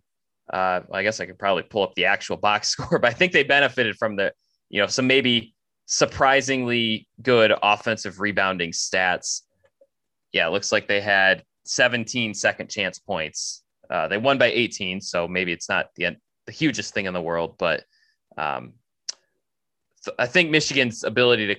Uh, 0.53 0.81
I 0.93 1.03
guess 1.03 1.21
I 1.21 1.27
could 1.27 1.39
probably 1.39 1.63
pull 1.63 1.83
up 1.83 1.95
the 1.95 2.05
actual 2.05 2.37
box 2.37 2.69
score, 2.75 2.99
but 2.99 3.09
I 3.09 3.15
think 3.15 3.33
they 3.33 3.45
benefited 3.45 3.97
from 3.97 4.17
the, 4.17 4.31
you 4.69 4.79
know, 4.79 4.87
some 4.87 5.07
maybe 5.07 5.55
surprisingly 5.87 7.09
good 7.23 7.55
offensive 7.63 8.21
rebounding 8.21 8.73
stats. 8.73 9.41
Yeah, 10.33 10.49
it 10.49 10.51
looks 10.51 10.71
like 10.71 10.87
they 10.87 11.01
had 11.01 11.45
17 11.65 12.35
second 12.35 12.69
chance 12.69 12.99
points. 12.99 13.63
Uh, 13.89 14.07
they 14.07 14.19
won 14.19 14.37
by 14.37 14.51
18, 14.51 15.01
so 15.01 15.27
maybe 15.27 15.51
it's 15.51 15.71
not 15.71 15.87
the 15.97 16.17
the 16.45 16.53
hugest 16.53 16.93
thing 16.93 17.07
in 17.07 17.15
the 17.15 17.21
world, 17.21 17.57
but 17.59 17.85
um, 18.37 18.75
I 20.19 20.27
think 20.27 20.51
Michigan's 20.51 21.05
ability 21.05 21.47
to 21.49 21.57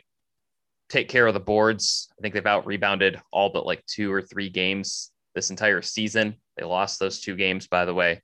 take 0.89 1.09
care 1.09 1.25
of 1.25 1.33
the 1.33 1.39
boards. 1.39 2.07
I 2.17 2.21
think 2.21 2.35
they've 2.35 2.45
out 2.45 2.67
rebounded 2.67 3.19
all 3.31 3.49
but 3.49 3.65
like 3.65 3.83
two 3.87 4.13
or 4.13 4.21
three 4.21 4.49
games 4.49 5.11
this 5.33 5.49
entire 5.49 5.81
season. 5.81 6.35
They 6.57 6.65
lost 6.65 6.99
those 6.99 7.21
two 7.21 7.35
games, 7.35 7.67
by 7.67 7.85
the 7.85 7.93
way. 7.93 8.21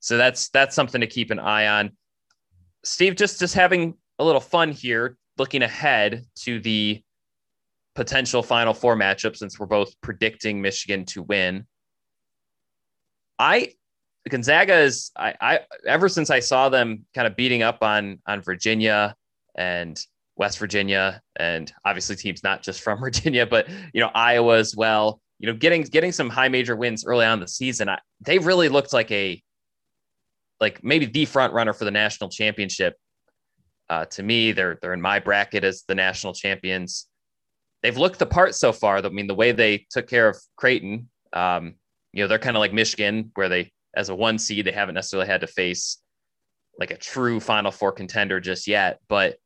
So 0.00 0.16
that's 0.16 0.48
that's 0.50 0.74
something 0.74 1.00
to 1.00 1.06
keep 1.06 1.30
an 1.30 1.38
eye 1.38 1.66
on. 1.66 1.92
Steve, 2.84 3.16
just 3.16 3.38
just 3.40 3.54
having 3.54 3.94
a 4.18 4.24
little 4.24 4.40
fun 4.40 4.72
here, 4.72 5.16
looking 5.36 5.62
ahead 5.62 6.24
to 6.40 6.60
the 6.60 7.02
potential 7.94 8.42
Final 8.42 8.74
Four 8.74 8.96
matchup, 8.96 9.36
since 9.36 9.58
we're 9.58 9.66
both 9.66 10.00
predicting 10.00 10.62
Michigan 10.62 11.04
to 11.06 11.22
win. 11.22 11.66
I 13.38 13.72
Gonzaga 14.28 14.78
is 14.78 15.10
I, 15.16 15.34
I 15.40 15.60
ever 15.86 16.08
since 16.08 16.30
I 16.30 16.40
saw 16.40 16.68
them 16.68 17.04
kind 17.14 17.26
of 17.26 17.36
beating 17.36 17.62
up 17.62 17.82
on 17.82 18.20
on 18.26 18.42
Virginia 18.42 19.14
and 19.56 20.00
West 20.36 20.58
Virginia 20.58 21.20
and 21.36 21.72
obviously 21.84 22.16
teams 22.16 22.44
not 22.44 22.62
just 22.62 22.80
from 22.80 23.00
Virginia 23.00 23.46
but 23.46 23.68
you 23.92 24.00
know 24.00 24.10
Iowa 24.14 24.58
as 24.58 24.76
well 24.76 25.20
you 25.38 25.46
know 25.46 25.54
getting 25.54 25.82
getting 25.82 26.12
some 26.12 26.28
high 26.28 26.48
major 26.48 26.76
wins 26.76 27.04
early 27.06 27.24
on 27.24 27.40
the 27.40 27.48
season 27.48 27.88
I, 27.88 27.98
they 28.20 28.38
really 28.38 28.68
looked 28.68 28.92
like 28.92 29.10
a 29.10 29.42
like 30.60 30.82
maybe 30.82 31.06
the 31.06 31.24
front 31.24 31.52
runner 31.52 31.72
for 31.72 31.84
the 31.84 31.90
national 31.90 32.30
championship. 32.30 32.94
Uh, 33.90 34.04
to 34.04 34.22
me 34.22 34.52
they're 34.52 34.78
they're 34.82 34.92
in 34.92 35.00
my 35.00 35.18
bracket 35.18 35.64
as 35.64 35.84
the 35.88 35.94
national 35.94 36.34
champions. 36.34 37.06
They've 37.82 37.96
looked 37.96 38.18
the 38.18 38.26
part 38.26 38.54
so 38.54 38.72
far. 38.72 38.98
I 38.98 39.08
mean 39.08 39.28
the 39.28 39.34
way 39.34 39.52
they 39.52 39.86
took 39.90 40.08
care 40.08 40.28
of 40.28 40.36
Creighton 40.56 41.08
um, 41.32 41.74
you 42.12 42.22
know 42.22 42.28
they're 42.28 42.38
kind 42.38 42.56
of 42.56 42.60
like 42.60 42.72
Michigan 42.72 43.30
where 43.34 43.48
they 43.48 43.72
as 43.94 44.08
a 44.08 44.14
one 44.14 44.38
seed, 44.38 44.66
they 44.66 44.72
haven't 44.72 44.94
necessarily 44.94 45.28
had 45.28 45.40
to 45.40 45.46
face 45.46 45.98
like 46.78 46.90
a 46.90 46.96
true 46.96 47.40
Final 47.40 47.70
Four 47.70 47.92
contender 47.92 48.40
just 48.40 48.66
yet. 48.66 49.00
But 49.08 49.36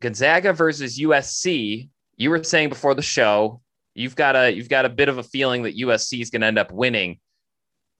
Gonzaga 0.00 0.52
versus 0.52 0.98
USC, 0.98 1.88
you 2.16 2.30
were 2.30 2.42
saying 2.42 2.68
before 2.68 2.94
the 2.94 3.02
show, 3.02 3.60
you've 3.98 4.16
got 4.16 4.36
a 4.36 4.50
you've 4.52 4.68
got 4.68 4.84
a 4.84 4.88
bit 4.88 5.08
of 5.08 5.18
a 5.18 5.22
feeling 5.22 5.62
that 5.62 5.76
USC 5.76 6.20
is 6.20 6.30
going 6.30 6.42
to 6.42 6.46
end 6.46 6.58
up 6.58 6.72
winning. 6.72 7.18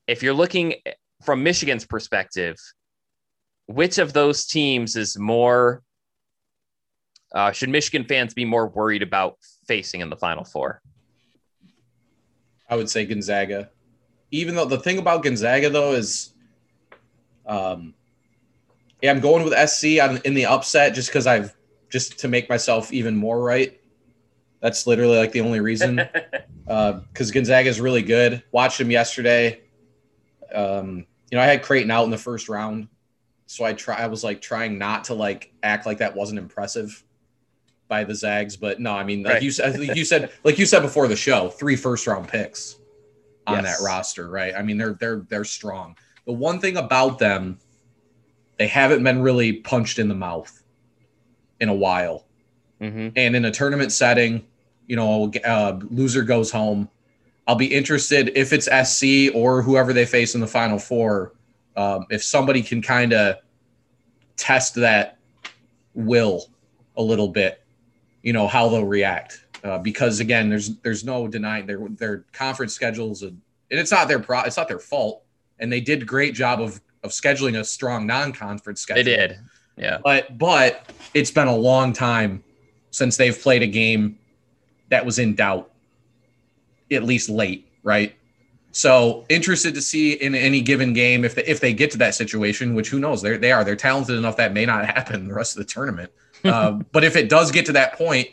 If 0.07 0.23
you're 0.23 0.35
looking 0.35 0.75
from 1.25 1.43
Michigan's 1.43 1.85
perspective, 1.85 2.57
which 3.67 3.99
of 3.99 4.13
those 4.13 4.47
teams 4.47 4.97
is 4.97 5.19
more? 5.19 5.83
Uh, 7.35 7.53
should 7.53 7.69
Michigan 7.69 8.05
fans 8.05 8.33
be 8.33 8.47
more 8.47 8.69
worried 8.69 9.03
about 9.03 9.37
facing 9.67 10.01
in 10.01 10.09
the 10.09 10.17
Final 10.17 10.45
Four? 10.45 10.81
I 12.71 12.77
would 12.77 12.89
say 12.89 13.05
Gonzaga 13.05 13.71
even 14.31 14.55
though 14.55 14.65
the 14.65 14.79
thing 14.79 14.99
about 14.99 15.23
Gonzaga 15.23 15.71
though 15.71 15.93
is, 15.93 16.33
um, 17.47 17.95
yeah, 19.03 19.11
I'm 19.11 19.21
going 19.21 19.45
with 19.45 19.69
SC 19.69 20.01
on, 20.01 20.21
in 20.25 20.35
the 20.35 20.47
upset 20.47 20.95
just 20.95 21.09
because 21.09 21.27
I've 21.27 21.55
just 21.91 22.19
to 22.21 22.29
make 22.29 22.49
myself 22.49 22.93
even 22.93 23.17
more 23.17 23.43
right. 23.43 23.81
That's 24.61 24.87
literally 24.87 25.19
like 25.19 25.33
the 25.33 25.41
only 25.41 25.61
reason. 25.61 25.97
Because 25.97 26.67
uh, 27.31 27.33
Gonzaga 27.33 27.69
is 27.69 27.81
really 27.81 28.03
good. 28.03 28.43
Watched 28.51 28.81
him 28.81 28.91
yesterday. 28.91 29.61
Um, 30.53 31.07
you 31.31 31.37
know, 31.37 31.43
I 31.43 31.47
had 31.47 31.63
Creighton 31.63 31.91
out 31.91 32.05
in 32.05 32.11
the 32.11 32.19
first 32.19 32.49
round, 32.49 32.89
so 33.47 33.65
I 33.65 33.73
try. 33.73 33.97
I 33.97 34.07
was 34.07 34.25
like 34.25 34.41
trying 34.41 34.79
not 34.79 35.05
to 35.05 35.15
like 35.15 35.53
act 35.63 35.87
like 35.87 35.99
that 35.99 36.17
wasn't 36.17 36.39
impressive 36.39 37.05
by 37.89 38.05
the 38.05 38.15
Zags, 38.15 38.57
but 38.57 38.81
no, 38.81 38.93
I 38.93 39.05
mean, 39.05 39.23
like 39.23 39.35
right. 39.35 39.43
you 39.43 39.51
said, 39.51 39.79
like 39.79 39.97
you 39.97 40.05
said, 40.05 40.31
like 40.45 40.59
you 40.59 40.67
said 40.67 40.81
before 40.81 41.09
the 41.09 41.17
show, 41.17 41.49
three 41.49 41.77
first 41.77 42.07
round 42.07 42.29
picks 42.29 42.77
on 43.47 43.65
yes. 43.65 43.79
that 43.79 43.85
roster, 43.85 44.29
right? 44.29 44.55
I 44.55 44.63
mean, 44.63 44.77
they're 44.77 44.95
they're 44.95 45.25
they're 45.29 45.45
strong. 45.45 45.97
The 46.27 46.33
one 46.33 46.61
thing 46.61 46.77
about 46.77 47.19
them, 47.19 47.59
they 48.59 48.69
haven't 48.69 49.03
been 49.03 49.23
really 49.23 49.55
punched 49.55 49.99
in 49.99 50.09
the 50.09 50.15
mouth 50.15 50.63
in 51.61 51.69
a 51.69 51.75
while, 51.75 52.27
mm-hmm. 52.81 53.09
and 53.17 53.37
in 53.37 53.45
a 53.45 53.51
tournament 53.51 53.93
setting, 53.93 54.47
you 54.87 54.97
know, 54.97 55.33
uh, 55.45 55.79
loser 55.91 56.23
goes 56.23 56.51
home. 56.51 56.89
I'll 57.47 57.55
be 57.55 57.75
interested 57.75 58.33
if 58.35 58.53
it's 58.53 58.67
SC 58.67 59.35
or 59.35 59.63
whoever 59.63 59.93
they 59.93 60.05
face 60.05 60.35
in 60.35 60.41
the 60.41 60.47
Final 60.47 60.79
Four. 60.79 61.33
Um, 61.77 62.07
if 62.11 62.23
somebody 62.23 62.63
can 62.63 62.83
kind 62.83 63.13
of 63.13 63.37
test 64.37 64.75
that 64.77 65.19
will 65.95 66.47
a 66.97 67.03
little 67.03 67.29
bit, 67.29 67.63
you 68.23 68.33
know 68.33 68.47
how 68.47 68.69
they'll 68.69 68.85
react 68.85 69.45
uh, 69.65 69.79
because 69.79 70.21
again, 70.21 70.49
there's 70.49 70.77
there's 70.79 71.05
no 71.05 71.27
denying 71.27 71.67
their 71.67 71.81
their 71.91 72.25
conference 72.33 72.73
schedules, 72.73 73.23
and 73.23 73.41
it's 73.71 73.91
not 73.91 74.09
their 74.09 74.21
pro, 74.21 74.41
it's 74.43 74.57
not 74.57 74.69
their 74.69 74.79
fault, 74.79 75.25
and 75.59 75.73
they 75.73 75.81
did 75.81 76.03
a 76.03 76.05
great 76.05 76.35
job 76.35 76.61
of 76.61 76.81
of 77.03 77.11
scheduling 77.11 77.59
a 77.59 77.65
strong 77.65 78.07
non-conference 78.07 78.81
schedule. 78.81 79.05
They 79.05 79.17
did, 79.17 79.39
yeah. 79.77 79.99
But 80.03 80.39
but 80.39 80.91
it's 81.15 81.31
been 81.31 81.49
a 81.49 81.57
long 81.57 81.93
time 81.93 82.43
since 82.91 83.17
they've 83.17 83.39
played 83.39 83.63
a 83.63 83.67
game 83.67 84.19
that 84.89 85.05
was 85.05 85.19
in 85.19 85.35
doubt, 85.35 85.71
at 86.91 87.05
least 87.05 87.29
late, 87.29 87.69
right? 87.83 88.15
So 88.73 89.25
interested 89.29 89.75
to 89.75 89.83
see 89.83 90.13
in 90.13 90.35
any 90.35 90.61
given 90.61 90.93
game 90.93 91.25
if 91.25 91.35
they, 91.35 91.45
if 91.45 91.61
they 91.61 91.73
get 91.73 91.91
to 91.93 91.99
that 91.99 92.15
situation, 92.15 92.75
which 92.75 92.89
who 92.89 92.99
knows? 92.99 93.23
They 93.23 93.37
they 93.37 93.53
are 93.53 93.65
they're 93.65 93.77
talented 93.77 94.17
enough 94.17 94.37
that 94.37 94.53
may 94.53 94.67
not 94.67 94.87
happen 94.95 95.29
the 95.29 95.35
rest 95.35 95.57
of 95.57 95.67
the 95.67 95.73
tournament. 95.73 96.13
uh, 96.45 96.73
but 96.93 97.03
if 97.05 97.17
it 97.17 97.29
does 97.29 97.51
get 97.51 97.67
to 97.67 97.73
that 97.73 97.95
point, 97.95 98.29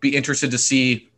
be 0.00 0.16
interested 0.16 0.50
to 0.52 0.58
see 0.58 1.10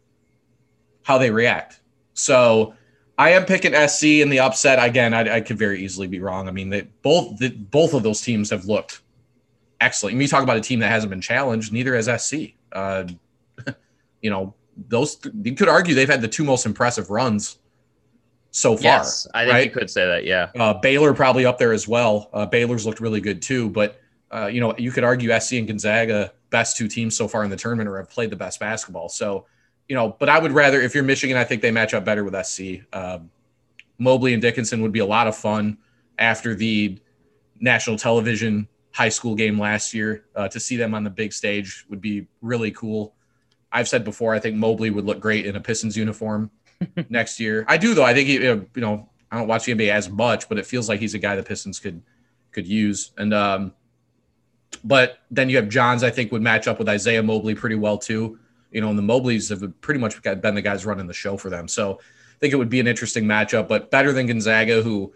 how 1.04 1.18
they 1.18 1.30
react. 1.30 1.80
So 2.14 2.74
I 3.18 3.30
am 3.30 3.44
picking 3.44 3.74
SC 3.88 4.04
in 4.04 4.30
the 4.30 4.40
upset. 4.40 4.84
Again, 4.84 5.14
I, 5.14 5.36
I 5.36 5.40
could 5.40 5.58
very 5.58 5.84
easily 5.84 6.06
be 6.06 6.18
wrong. 6.18 6.48
I 6.48 6.50
mean, 6.50 6.70
they 6.70 6.88
both 7.02 7.38
the, 7.38 7.50
both 7.50 7.94
of 7.94 8.02
those 8.02 8.20
teams 8.20 8.50
have 8.50 8.64
looked 8.64 9.00
excellent. 9.80 10.14
I 10.14 10.16
mean, 10.16 10.22
you 10.22 10.28
talk 10.28 10.42
about 10.42 10.56
a 10.56 10.60
team 10.60 10.80
that 10.80 10.88
hasn't 10.88 11.10
been 11.10 11.20
challenged. 11.20 11.72
Neither 11.72 11.94
has 11.94 12.06
SC. 12.22 12.54
Uh, 12.72 13.04
you 14.22 14.30
know, 14.30 14.54
those 14.88 15.18
you 15.42 15.54
could 15.54 15.68
argue 15.68 15.94
they've 15.94 16.08
had 16.08 16.22
the 16.22 16.28
two 16.28 16.44
most 16.44 16.66
impressive 16.66 17.10
runs 17.10 17.58
so 18.50 18.76
far. 18.76 18.82
Yes, 18.84 19.26
I 19.34 19.44
think 19.44 19.52
right? 19.52 19.64
you 19.66 19.70
could 19.70 19.90
say 19.90 20.06
that. 20.06 20.24
Yeah, 20.24 20.50
uh, 20.58 20.74
Baylor 20.74 21.14
probably 21.14 21.44
up 21.46 21.58
there 21.58 21.72
as 21.72 21.86
well. 21.86 22.30
Uh, 22.32 22.46
Baylor's 22.46 22.86
looked 22.86 23.00
really 23.00 23.20
good 23.20 23.42
too, 23.42 23.70
but 23.70 24.00
uh, 24.32 24.46
you 24.46 24.60
know, 24.60 24.74
you 24.78 24.90
could 24.90 25.04
argue 25.04 25.38
SC 25.38 25.54
and 25.54 25.66
Gonzaga 25.66 26.32
best 26.50 26.76
two 26.76 26.88
teams 26.88 27.16
so 27.16 27.28
far 27.28 27.44
in 27.44 27.50
the 27.50 27.56
tournament 27.56 27.88
or 27.88 27.98
have 27.98 28.08
played 28.08 28.30
the 28.30 28.36
best 28.36 28.60
basketball. 28.60 29.08
So, 29.08 29.46
you 29.88 29.96
know, 29.96 30.16
but 30.18 30.28
I 30.28 30.38
would 30.38 30.52
rather, 30.52 30.80
if 30.80 30.94
you're 30.94 31.04
Michigan, 31.04 31.36
I 31.36 31.44
think 31.44 31.60
they 31.60 31.70
match 31.70 31.92
up 31.92 32.04
better 32.04 32.24
with 32.24 32.34
SC. 32.46 32.82
Um, 32.92 33.30
Mobley 33.98 34.32
and 34.32 34.40
Dickinson 34.40 34.80
would 34.82 34.92
be 34.92 35.00
a 35.00 35.06
lot 35.06 35.26
of 35.26 35.36
fun 35.36 35.78
after 36.18 36.54
the 36.54 36.98
national 37.60 37.96
television 37.96 38.68
high 38.92 39.08
school 39.08 39.34
game 39.34 39.58
last 39.58 39.94
year. 39.94 40.24
Uh, 40.34 40.48
to 40.48 40.60
see 40.60 40.76
them 40.76 40.94
on 40.94 41.04
the 41.04 41.10
big 41.10 41.32
stage 41.32 41.84
would 41.88 42.00
be 42.00 42.26
really 42.40 42.70
cool. 42.70 43.14
I've 43.70 43.88
said 43.88 44.04
before, 44.04 44.34
I 44.34 44.38
think 44.38 44.56
Mobley 44.56 44.90
would 44.90 45.06
look 45.06 45.20
great 45.20 45.46
in 45.46 45.56
a 45.56 45.60
Pistons 45.60 45.96
uniform 45.96 46.50
next 47.08 47.40
year. 47.40 47.64
I 47.68 47.78
do 47.78 47.94
though. 47.94 48.04
I 48.04 48.14
think 48.14 48.28
he, 48.28 48.34
you 48.34 48.68
know, 48.76 49.08
I 49.30 49.38
don't 49.38 49.48
watch 49.48 49.64
the 49.64 49.74
NBA 49.74 49.90
as 49.90 50.10
much, 50.10 50.48
but 50.48 50.58
it 50.58 50.66
feels 50.66 50.88
like 50.88 51.00
he's 51.00 51.14
a 51.14 51.18
guy 51.18 51.34
the 51.36 51.42
Pistons 51.42 51.80
could 51.80 52.02
could 52.52 52.66
use. 52.66 53.12
And 53.16 53.32
um, 53.32 53.72
but 54.84 55.18
then 55.30 55.48
you 55.48 55.56
have 55.56 55.68
Johns, 55.68 56.02
I 56.02 56.10
think, 56.10 56.32
would 56.32 56.42
match 56.42 56.68
up 56.68 56.78
with 56.78 56.88
Isaiah 56.88 57.22
Mobley 57.22 57.54
pretty 57.54 57.76
well 57.76 57.96
too. 57.96 58.38
You 58.70 58.80
know, 58.80 58.90
and 58.90 58.98
the 58.98 59.02
Mobleys 59.02 59.50
have 59.50 59.80
pretty 59.80 60.00
much 60.00 60.22
been 60.22 60.54
the 60.54 60.62
guys 60.62 60.86
running 60.86 61.06
the 61.06 61.14
show 61.14 61.36
for 61.36 61.50
them. 61.50 61.68
So 61.68 61.98
I 61.98 62.38
think 62.40 62.52
it 62.52 62.56
would 62.56 62.70
be 62.70 62.80
an 62.80 62.86
interesting 62.86 63.24
matchup, 63.24 63.68
but 63.68 63.90
better 63.90 64.12
than 64.12 64.26
Gonzaga, 64.26 64.82
who 64.82 65.12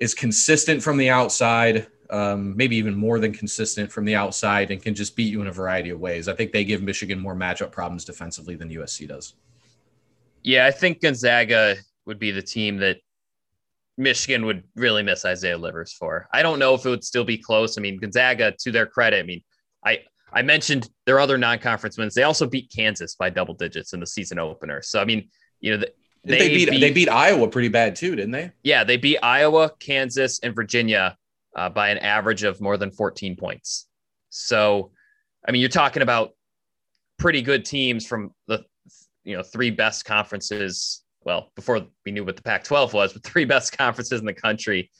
is 0.00 0.14
consistent 0.14 0.82
from 0.82 0.96
the 0.96 1.10
outside. 1.10 1.86
Um, 2.10 2.56
maybe 2.56 2.76
even 2.76 2.94
more 2.94 3.18
than 3.18 3.32
consistent 3.32 3.90
from 3.90 4.04
the 4.04 4.14
outside, 4.14 4.70
and 4.70 4.82
can 4.82 4.94
just 4.94 5.16
beat 5.16 5.30
you 5.30 5.40
in 5.40 5.46
a 5.46 5.52
variety 5.52 5.90
of 5.90 6.00
ways. 6.00 6.28
I 6.28 6.34
think 6.34 6.52
they 6.52 6.64
give 6.64 6.82
Michigan 6.82 7.18
more 7.18 7.34
matchup 7.34 7.70
problems 7.70 8.04
defensively 8.04 8.56
than 8.56 8.70
USC 8.70 9.08
does. 9.08 9.34
Yeah, 10.42 10.66
I 10.66 10.70
think 10.70 11.02
Gonzaga 11.02 11.76
would 12.06 12.18
be 12.18 12.30
the 12.30 12.42
team 12.42 12.78
that 12.78 12.98
Michigan 13.96 14.46
would 14.46 14.62
really 14.76 15.02
miss 15.02 15.24
Isaiah 15.24 15.58
Livers 15.58 15.92
for. 15.92 16.28
I 16.32 16.42
don't 16.42 16.58
know 16.58 16.74
if 16.74 16.86
it 16.86 16.88
would 16.88 17.04
still 17.04 17.24
be 17.24 17.36
close. 17.36 17.76
I 17.76 17.80
mean, 17.80 17.98
Gonzaga, 17.98 18.54
to 18.60 18.70
their 18.70 18.86
credit, 18.86 19.18
I 19.18 19.22
mean, 19.24 19.42
I 19.84 20.00
I 20.32 20.42
mentioned 20.42 20.88
their 21.06 21.20
other 21.20 21.38
non-conference 21.38 21.98
wins. 21.98 22.14
They 22.14 22.22
also 22.22 22.46
beat 22.46 22.72
Kansas 22.74 23.14
by 23.14 23.30
double 23.30 23.54
digits 23.54 23.92
in 23.92 24.00
the 24.00 24.06
season 24.06 24.38
opener. 24.38 24.82
So 24.82 25.00
I 25.00 25.04
mean, 25.04 25.28
you 25.60 25.76
know, 25.76 25.84
they, 26.24 26.38
they 26.38 26.48
beat, 26.48 26.70
beat, 26.70 26.80
they 26.80 26.92
beat 26.92 27.08
Iowa 27.08 27.48
pretty 27.48 27.68
bad 27.68 27.96
too, 27.96 28.14
didn't 28.14 28.32
they? 28.32 28.52
Yeah, 28.62 28.84
they 28.84 28.96
beat 28.96 29.18
Iowa, 29.22 29.72
Kansas, 29.78 30.38
and 30.40 30.54
Virginia 30.54 31.16
uh, 31.56 31.68
by 31.68 31.90
an 31.90 31.98
average 31.98 32.42
of 32.42 32.60
more 32.60 32.76
than 32.76 32.90
14 32.90 33.36
points. 33.36 33.86
So, 34.30 34.92
I 35.46 35.52
mean, 35.52 35.60
you're 35.60 35.68
talking 35.68 36.02
about 36.02 36.30
pretty 37.18 37.42
good 37.42 37.64
teams 37.64 38.06
from 38.06 38.30
the 38.46 38.64
you 39.24 39.36
know 39.36 39.42
three 39.42 39.70
best 39.70 40.04
conferences 40.04 41.02
well, 41.24 41.52
before 41.54 41.86
we 42.06 42.12
knew 42.12 42.24
what 42.24 42.36
the 42.36 42.42
Pac-12 42.42 42.92
was, 42.92 43.12
but 43.12 43.22
three 43.24 43.44
best 43.44 43.76
conferences 43.76 44.20
in 44.20 44.26
the 44.26 44.32
country, 44.32 44.90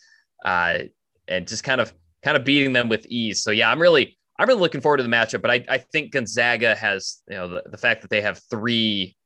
uh, 0.45 0.81
and 1.27 1.49
just 1.49 1.65
kind 1.65 1.81
of 1.81 1.93
kind 2.23 2.37
of 2.37 2.45
beating 2.45 2.73
them 2.73 2.89
with 2.89 3.07
ease. 3.07 3.43
So 3.43 3.51
yeah, 3.51 3.71
I'm 3.71 3.81
really 3.81 4.19
I'm 4.39 4.49
really 4.49 4.61
looking 4.61 4.81
forward 4.81 4.99
to 4.99 5.03
the 5.03 5.09
matchup. 5.09 5.43
But 5.43 5.51
I, 5.51 5.65
I 5.69 5.79
think 5.79 6.13
Gonzaga 6.13 6.75
has 6.75 7.23
you 7.29 7.37
know 7.37 7.49
the, 7.49 7.63
the 7.71 7.79
fact 7.79 8.03
that 8.03 8.11
they 8.11 8.21
have 8.21 8.41
three 8.51 9.17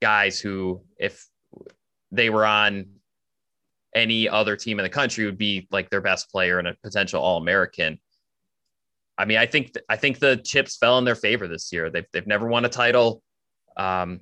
guys 0.00 0.40
who, 0.40 0.82
if 0.98 1.26
they 2.10 2.28
were 2.28 2.44
on 2.44 2.86
any 3.94 4.28
other 4.28 4.56
team 4.56 4.78
in 4.78 4.84
the 4.84 4.90
country, 4.90 5.24
would 5.24 5.38
be 5.38 5.66
like 5.70 5.90
their 5.90 6.00
best 6.00 6.30
player 6.30 6.58
and 6.58 6.68
a 6.68 6.74
potential 6.82 7.22
All 7.22 7.38
American. 7.38 7.98
I 9.18 9.24
mean, 9.24 9.38
I 9.38 9.46
think 9.46 9.72
I 9.88 9.96
think 9.96 10.18
the 10.18 10.36
chips 10.38 10.76
fell 10.76 10.98
in 10.98 11.04
their 11.04 11.14
favor 11.14 11.46
this 11.46 11.72
year. 11.72 11.90
They've 11.90 12.06
they've 12.12 12.26
never 12.26 12.46
won 12.46 12.64
a 12.64 12.68
title. 12.68 13.22
Um, 13.76 14.20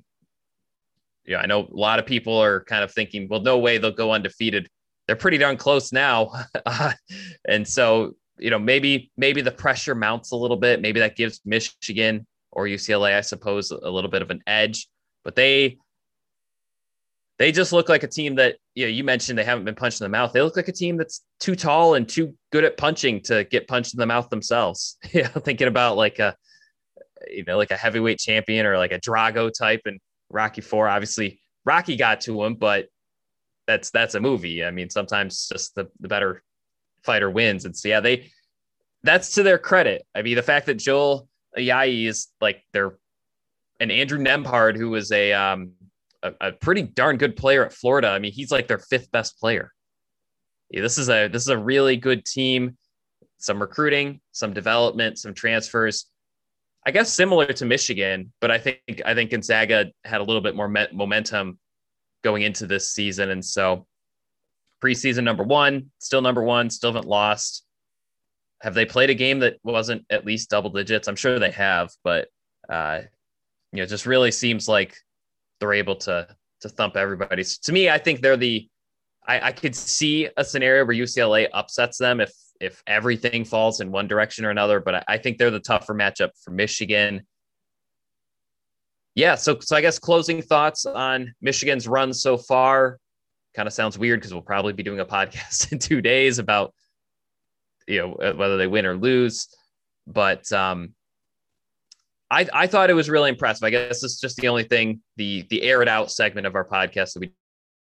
yeah, 1.25 1.39
I 1.39 1.45
know 1.45 1.61
a 1.61 1.75
lot 1.75 1.99
of 1.99 2.05
people 2.05 2.37
are 2.41 2.63
kind 2.63 2.83
of 2.83 2.91
thinking, 2.91 3.27
well, 3.29 3.41
no 3.41 3.57
way 3.57 3.77
they'll 3.77 3.91
go 3.91 4.11
undefeated. 4.11 4.67
They're 5.07 5.15
pretty 5.15 5.37
darn 5.37 5.57
close 5.57 5.91
now. 5.91 6.31
and 7.47 7.67
so, 7.67 8.13
you 8.37 8.49
know, 8.49 8.59
maybe 8.59 9.11
maybe 9.17 9.41
the 9.41 9.51
pressure 9.51 9.95
mounts 9.95 10.31
a 10.31 10.35
little 10.35 10.57
bit. 10.57 10.81
Maybe 10.81 10.99
that 10.99 11.15
gives 11.15 11.41
Michigan 11.45 12.25
or 12.51 12.65
UCLA, 12.65 13.15
I 13.15 13.21
suppose, 13.21 13.71
a 13.71 13.89
little 13.89 14.09
bit 14.09 14.21
of 14.21 14.29
an 14.29 14.41
edge. 14.47 14.87
But 15.23 15.35
they 15.35 15.77
they 17.41 17.51
just 17.51 17.73
look 17.73 17.89
like 17.89 18.03
a 18.03 18.07
team 18.07 18.35
that 18.35 18.57
you 18.75 18.85
know 18.85 18.89
you 18.89 19.03
mentioned 19.03 19.35
they 19.35 19.43
haven't 19.43 19.65
been 19.65 19.73
punched 19.73 19.99
in 19.99 20.05
the 20.05 20.09
mouth. 20.09 20.31
They 20.31 20.43
look 20.43 20.55
like 20.55 20.67
a 20.67 20.71
team 20.71 20.95
that's 20.95 21.23
too 21.39 21.55
tall 21.55 21.95
and 21.95 22.07
too 22.07 22.35
good 22.51 22.63
at 22.63 22.77
punching 22.77 23.21
to 23.23 23.45
get 23.45 23.67
punched 23.67 23.95
in 23.95 23.99
the 23.99 24.05
mouth 24.05 24.29
themselves. 24.29 24.99
yeah, 25.11 25.27
thinking 25.27 25.67
about 25.67 25.97
like 25.97 26.19
a 26.19 26.35
you 27.27 27.43
know 27.45 27.57
like 27.57 27.71
a 27.71 27.75
heavyweight 27.77 28.19
champion 28.19 28.67
or 28.67 28.77
like 28.77 28.91
a 28.91 28.99
Drago 28.99 29.51
type 29.51 29.81
and 29.85 29.99
Rocky 30.29 30.61
Four. 30.61 30.87
Obviously, 30.87 31.41
Rocky 31.65 31.95
got 31.95 32.21
to 32.21 32.43
him, 32.43 32.53
but 32.53 32.89
that's 33.65 33.89
that's 33.89 34.13
a 34.13 34.19
movie. 34.19 34.63
I 34.63 34.69
mean, 34.69 34.91
sometimes 34.91 35.49
just 35.51 35.73
the, 35.73 35.89
the 35.99 36.07
better 36.07 36.43
fighter 37.01 37.31
wins. 37.31 37.65
And 37.65 37.75
so 37.75 37.89
yeah, 37.89 38.01
they 38.01 38.29
that's 39.01 39.33
to 39.33 39.41
their 39.41 39.57
credit. 39.57 40.05
I 40.13 40.21
mean, 40.21 40.35
the 40.35 40.43
fact 40.43 40.67
that 40.67 40.75
Joel 40.75 41.27
Ayayi 41.57 42.05
is 42.05 42.27
like 42.39 42.63
their 42.71 42.99
and 43.79 43.91
Andrew 43.91 44.19
Nembhard, 44.19 44.77
who 44.77 44.91
was 44.91 45.11
a 45.11 45.33
um 45.33 45.71
a, 46.23 46.33
a, 46.41 46.51
pretty 46.51 46.83
darn 46.83 47.17
good 47.17 47.35
player 47.35 47.65
at 47.65 47.73
Florida. 47.73 48.09
I 48.09 48.19
mean, 48.19 48.31
he's 48.31 48.51
like 48.51 48.67
their 48.67 48.79
fifth 48.79 49.11
best 49.11 49.39
player. 49.39 49.71
Yeah, 50.69 50.81
this 50.81 50.97
is 50.97 51.09
a 51.09 51.27
this 51.27 51.41
is 51.43 51.49
a 51.49 51.57
really 51.57 51.97
good 51.97 52.25
team. 52.25 52.77
Some 53.37 53.59
recruiting, 53.59 54.21
some 54.31 54.53
development, 54.53 55.17
some 55.17 55.33
transfers. 55.33 56.05
I 56.85 56.91
guess 56.91 57.13
similar 57.13 57.45
to 57.47 57.65
Michigan, 57.65 58.33
but 58.39 58.51
I 58.51 58.57
think 58.57 59.01
I 59.05 59.13
think 59.13 59.31
Gonzaga 59.31 59.91
had 60.03 60.21
a 60.21 60.23
little 60.23 60.41
bit 60.41 60.55
more 60.55 60.69
momentum 60.93 61.59
going 62.23 62.43
into 62.43 62.67
this 62.67 62.91
season, 62.93 63.29
and 63.29 63.43
so 63.43 63.85
preseason 64.83 65.23
number 65.23 65.43
one, 65.43 65.91
still 65.99 66.21
number 66.21 66.43
one, 66.43 66.69
still 66.69 66.91
haven't 66.91 67.07
lost. 67.07 67.65
Have 68.61 68.73
they 68.73 68.85
played 68.85 69.09
a 69.09 69.15
game 69.15 69.39
that 69.39 69.57
wasn't 69.63 70.05
at 70.09 70.25
least 70.25 70.49
double 70.49 70.69
digits? 70.69 71.07
I'm 71.07 71.15
sure 71.15 71.39
they 71.39 71.51
have, 71.51 71.91
but 72.03 72.27
uh, 72.69 73.01
you 73.71 73.79
know, 73.79 73.85
just 73.85 74.05
really 74.05 74.31
seems 74.31 74.67
like 74.67 74.95
they're 75.61 75.73
able 75.73 75.95
to 75.95 76.27
to 76.59 76.69
thump 76.69 76.97
everybody. 76.97 77.43
So 77.43 77.57
to 77.63 77.71
me, 77.71 77.89
I 77.89 77.97
think 77.97 78.19
they're 78.19 78.35
the 78.35 78.67
I, 79.25 79.47
I 79.47 79.51
could 79.51 79.75
see 79.75 80.27
a 80.35 80.43
scenario 80.43 80.83
where 80.83 80.95
UCLA 80.95 81.47
upsets 81.53 81.97
them 81.97 82.19
if 82.19 82.33
if 82.59 82.83
everything 82.85 83.45
falls 83.45 83.79
in 83.79 83.91
one 83.91 84.07
direction 84.07 84.43
or 84.43 84.49
another. 84.49 84.79
But 84.79 84.95
I, 84.95 85.03
I 85.07 85.17
think 85.17 85.37
they're 85.37 85.51
the 85.51 85.59
tougher 85.59 85.93
matchup 85.93 86.31
for 86.43 86.51
Michigan. 86.51 87.25
Yeah, 89.15 89.35
so 89.35 89.59
so 89.59 89.75
I 89.75 89.81
guess 89.81 89.99
closing 89.99 90.41
thoughts 90.41 90.85
on 90.85 91.33
Michigan's 91.41 91.87
run 91.87 92.13
so 92.13 92.37
far. 92.37 92.99
Kind 93.55 93.67
of 93.67 93.73
sounds 93.73 93.97
weird 93.97 94.19
because 94.19 94.33
we'll 94.33 94.41
probably 94.41 94.73
be 94.73 94.83
doing 94.83 94.99
a 94.99 95.05
podcast 95.17 95.71
in 95.71 95.79
two 95.79 96.01
days 96.01 96.39
about 96.39 96.73
you 97.87 97.99
know 97.99 98.33
whether 98.35 98.57
they 98.57 98.67
win 98.67 98.85
or 98.85 98.95
lose. 98.95 99.47
But 100.07 100.51
um, 100.51 100.95
I 102.31 102.47
I 102.53 102.67
thought 102.67 102.89
it 102.89 102.93
was 102.93 103.09
really 103.09 103.29
impressive. 103.29 103.63
I 103.63 103.69
guess 103.69 104.03
it's 104.03 104.19
just 104.19 104.37
the 104.37 104.47
only 104.47 104.63
thing 104.63 105.01
the 105.17 105.45
the 105.49 105.61
air 105.61 105.81
it 105.81 105.89
out 105.89 106.09
segment 106.09 106.47
of 106.47 106.55
our 106.55 106.65
podcast 106.65 107.13
that 107.13 107.19
we 107.19 107.31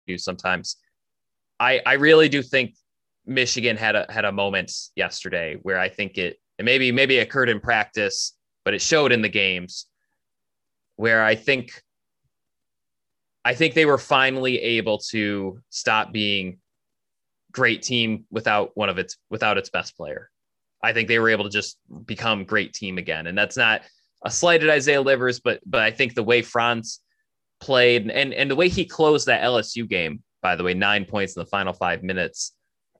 do 0.07 0.17
sometimes. 0.17 0.77
I 1.59 1.81
I 1.85 1.93
really 1.93 2.29
do 2.29 2.41
think 2.41 2.75
Michigan 3.25 3.75
had 3.77 3.95
a 3.95 4.05
had 4.09 4.25
a 4.25 4.31
moment 4.31 4.71
yesterday 4.95 5.57
where 5.61 5.77
I 5.77 5.89
think 5.89 6.17
it, 6.17 6.37
it 6.57 6.63
maybe 6.63 6.91
maybe 6.93 7.19
occurred 7.19 7.49
in 7.49 7.59
practice, 7.59 8.35
but 8.63 8.73
it 8.73 8.81
showed 8.81 9.11
in 9.11 9.21
the 9.21 9.29
games 9.29 9.85
where 10.95 11.23
I 11.23 11.35
think 11.35 11.83
I 13.43 13.53
think 13.53 13.73
they 13.73 13.85
were 13.85 13.97
finally 13.97 14.59
able 14.59 14.99
to 15.09 15.59
stop 15.69 16.13
being 16.13 16.59
great 17.51 17.81
team 17.81 18.25
without 18.31 18.71
one 18.75 18.87
of 18.87 18.97
its 18.97 19.17
without 19.29 19.57
its 19.57 19.69
best 19.69 19.97
player. 19.97 20.29
I 20.81 20.93
think 20.93 21.09
they 21.09 21.19
were 21.19 21.29
able 21.29 21.43
to 21.43 21.49
just 21.49 21.77
become 22.05 22.45
great 22.45 22.73
team 22.73 22.97
again, 22.97 23.27
and 23.27 23.37
that's 23.37 23.57
not 23.57 23.81
a 24.23 24.31
slighted 24.31 24.69
Isaiah 24.69 25.01
Livers, 25.01 25.39
but 25.39 25.59
but 25.65 25.81
I 25.81 25.91
think 25.91 26.13
the 26.13 26.23
way 26.23 26.41
Franz 26.41 26.99
played 27.59 28.09
and 28.09 28.33
and 28.33 28.49
the 28.49 28.55
way 28.55 28.69
he 28.69 28.85
closed 28.85 29.27
that 29.27 29.43
LSU 29.43 29.87
game, 29.87 30.23
by 30.41 30.55
the 30.55 30.63
way, 30.63 30.73
nine 30.73 31.05
points 31.05 31.35
in 31.35 31.41
the 31.41 31.49
final 31.49 31.73
five 31.73 32.03
minutes 32.03 32.53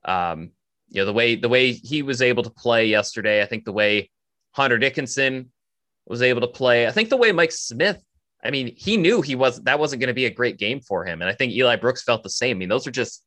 um, 0.04 0.50
you 0.88 1.00
know, 1.00 1.06
the 1.06 1.12
way 1.12 1.36
the 1.36 1.48
way 1.48 1.72
he 1.72 2.02
was 2.02 2.20
able 2.20 2.42
to 2.42 2.50
play 2.50 2.86
yesterday, 2.86 3.42
I 3.42 3.46
think 3.46 3.64
the 3.64 3.72
way 3.72 4.10
Hunter 4.52 4.78
Dickinson 4.78 5.50
was 6.06 6.22
able 6.22 6.40
to 6.42 6.48
play, 6.48 6.86
I 6.86 6.90
think 6.90 7.08
the 7.08 7.16
way 7.16 7.32
Mike 7.32 7.52
Smith, 7.52 8.02
I 8.44 8.50
mean, 8.50 8.74
he 8.76 8.96
knew 8.96 9.22
he 9.22 9.34
was 9.34 9.62
that 9.62 9.78
wasn't 9.78 10.00
going 10.00 10.08
to 10.08 10.14
be 10.14 10.26
a 10.26 10.30
great 10.30 10.58
game 10.58 10.80
for 10.80 11.04
him. 11.04 11.22
And 11.22 11.30
I 11.30 11.34
think 11.34 11.52
Eli 11.52 11.76
Brooks 11.76 12.02
felt 12.02 12.22
the 12.22 12.30
same. 12.30 12.56
I 12.56 12.58
mean, 12.58 12.68
those 12.68 12.86
are 12.86 12.92
just 12.92 13.24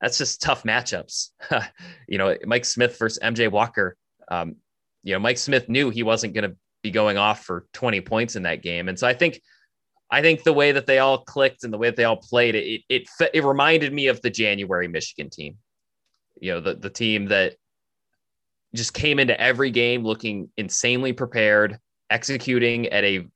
that's 0.00 0.18
just 0.18 0.40
tough 0.40 0.62
matchups. 0.62 1.28
you 2.08 2.18
know, 2.18 2.36
Mike 2.44 2.64
Smith 2.64 2.98
versus 2.98 3.18
MJ 3.22 3.50
Walker. 3.50 3.96
Um, 4.30 4.56
you 5.02 5.12
know, 5.14 5.18
Mike 5.18 5.38
Smith 5.38 5.68
knew 5.68 5.90
he 5.90 6.02
wasn't 6.02 6.34
going 6.34 6.48
to 6.48 6.56
be 6.82 6.90
going 6.90 7.16
off 7.16 7.44
for 7.44 7.66
20 7.72 8.00
points 8.00 8.36
in 8.36 8.42
that 8.44 8.62
game. 8.62 8.88
And 8.88 8.98
so 8.98 9.06
I 9.06 9.14
think 9.14 9.40
I 10.10 10.20
think 10.20 10.42
the 10.42 10.52
way 10.52 10.72
that 10.72 10.86
they 10.86 10.98
all 10.98 11.18
clicked 11.24 11.64
and 11.64 11.72
the 11.72 11.78
way 11.78 11.88
that 11.88 11.96
they 11.96 12.04
all 12.04 12.16
played, 12.16 12.54
it 12.54 12.82
it 12.88 13.08
it 13.32 13.44
reminded 13.44 13.92
me 13.92 14.08
of 14.08 14.20
the 14.20 14.30
January 14.30 14.86
Michigan 14.86 15.30
team. 15.30 15.56
You 16.38 16.52
know, 16.52 16.60
the 16.60 16.74
the 16.74 16.90
team 16.90 17.26
that 17.28 17.54
just 18.74 18.92
came 18.92 19.18
into 19.18 19.38
every 19.40 19.70
game 19.70 20.04
looking 20.04 20.50
insanely 20.58 21.14
prepared, 21.14 21.78
executing 22.10 22.88
at 22.88 23.04
a 23.04 23.26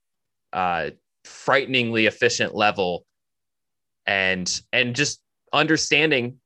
uh, 0.52 0.90
frighteningly 1.24 2.06
efficient 2.06 2.54
level, 2.54 3.06
and 4.06 4.60
and 4.70 4.94
just 4.94 5.22
understanding 5.54 6.38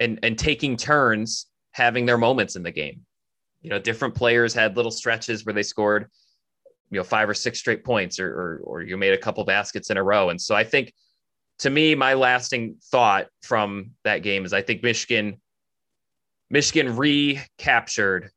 and 0.00 0.18
and 0.24 0.36
taking 0.36 0.76
turns 0.76 1.46
having 1.70 2.06
their 2.06 2.18
moments 2.18 2.56
in 2.56 2.64
the 2.64 2.72
game. 2.72 3.06
You 3.64 3.70
know, 3.70 3.78
different 3.80 4.14
players 4.14 4.54
had 4.54 4.76
little 4.76 4.92
stretches 4.92 5.44
where 5.44 5.54
they 5.54 5.62
scored 5.64 6.08
you 6.90 7.00
know 7.00 7.04
five 7.04 7.28
or 7.28 7.34
six 7.34 7.58
straight 7.58 7.84
points 7.84 8.20
or, 8.20 8.28
or, 8.28 8.60
or 8.64 8.82
you 8.82 8.96
made 8.96 9.12
a 9.12 9.18
couple 9.18 9.44
baskets 9.44 9.90
in 9.90 9.96
a 9.96 10.02
row. 10.02 10.30
And 10.30 10.40
so 10.40 10.54
i 10.54 10.64
think 10.64 10.92
to 11.58 11.70
me 11.70 11.94
my 11.94 12.14
lasting 12.14 12.76
thought 12.90 13.26
from 13.42 13.90
that 14.04 14.18
game 14.18 14.44
is 14.44 14.52
i 14.52 14.62
think 14.62 14.82
michigan 14.82 15.40
michigan 16.50 16.96
recaptured 16.96 18.30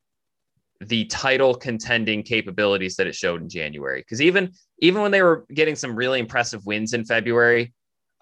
the 0.79 1.05
title 1.05 1.55
contending 1.55 2.21
capabilities 2.21 2.95
that 2.95 3.07
it 3.07 3.15
showed 3.15 3.41
in 3.41 3.49
january. 3.49 4.01
Because 4.01 4.21
even 4.21 4.51
even 4.79 5.01
when 5.01 5.11
they 5.11 5.21
were 5.21 5.45
getting 5.53 5.75
some 5.75 5.95
really 5.95 6.19
impressive 6.19 6.65
wins 6.65 6.93
in 6.93 7.05
february 7.05 7.73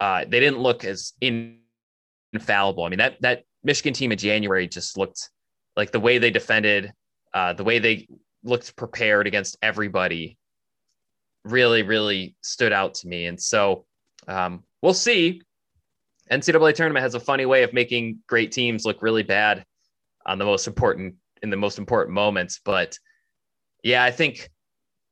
uh, 0.02 0.26
they 0.28 0.42
didn't 0.42 0.60
look 0.60 0.84
as 0.84 1.14
infallible. 1.22 2.84
I 2.84 2.90
mean 2.90 3.00
that 3.00 3.22
that 3.22 3.44
michigan 3.64 3.94
team 3.94 4.12
in 4.12 4.18
january 4.18 4.68
just 4.68 4.98
looked 4.98 5.30
like 5.76 5.92
the 5.92 6.00
way 6.00 6.18
they 6.18 6.32
defended 6.32 6.94
uh, 7.36 7.52
the 7.52 7.64
way 7.64 7.80
they 7.80 8.08
looked 8.44 8.76
prepared 8.78 9.28
against 9.28 9.58
everybody 9.62 10.38
really, 11.44 11.84
really 11.84 12.36
stood 12.42 12.72
out 12.72 12.94
to 12.96 13.08
me. 13.08 13.26
And 13.26 13.40
so 13.40 13.86
um, 14.28 14.64
we'll 14.82 14.94
see. 14.94 15.42
NCAA 16.32 16.74
tournament 16.74 17.04
has 17.04 17.14
a 17.14 17.20
funny 17.20 17.46
way 17.46 17.64
of 17.64 17.74
making 17.74 18.20
great 18.28 18.52
teams 18.52 18.86
look 18.86 19.02
really 19.02 19.22
bad. 19.22 19.66
on 20.26 20.40
the 20.40 20.46
most 20.46 20.66
important 20.66 21.16
in 21.44 21.50
the 21.50 21.58
most 21.58 21.78
important 21.78 22.16
moments. 22.16 22.60
But 22.64 22.98
yeah, 23.84 24.04
I 24.04 24.12
think 24.12 24.50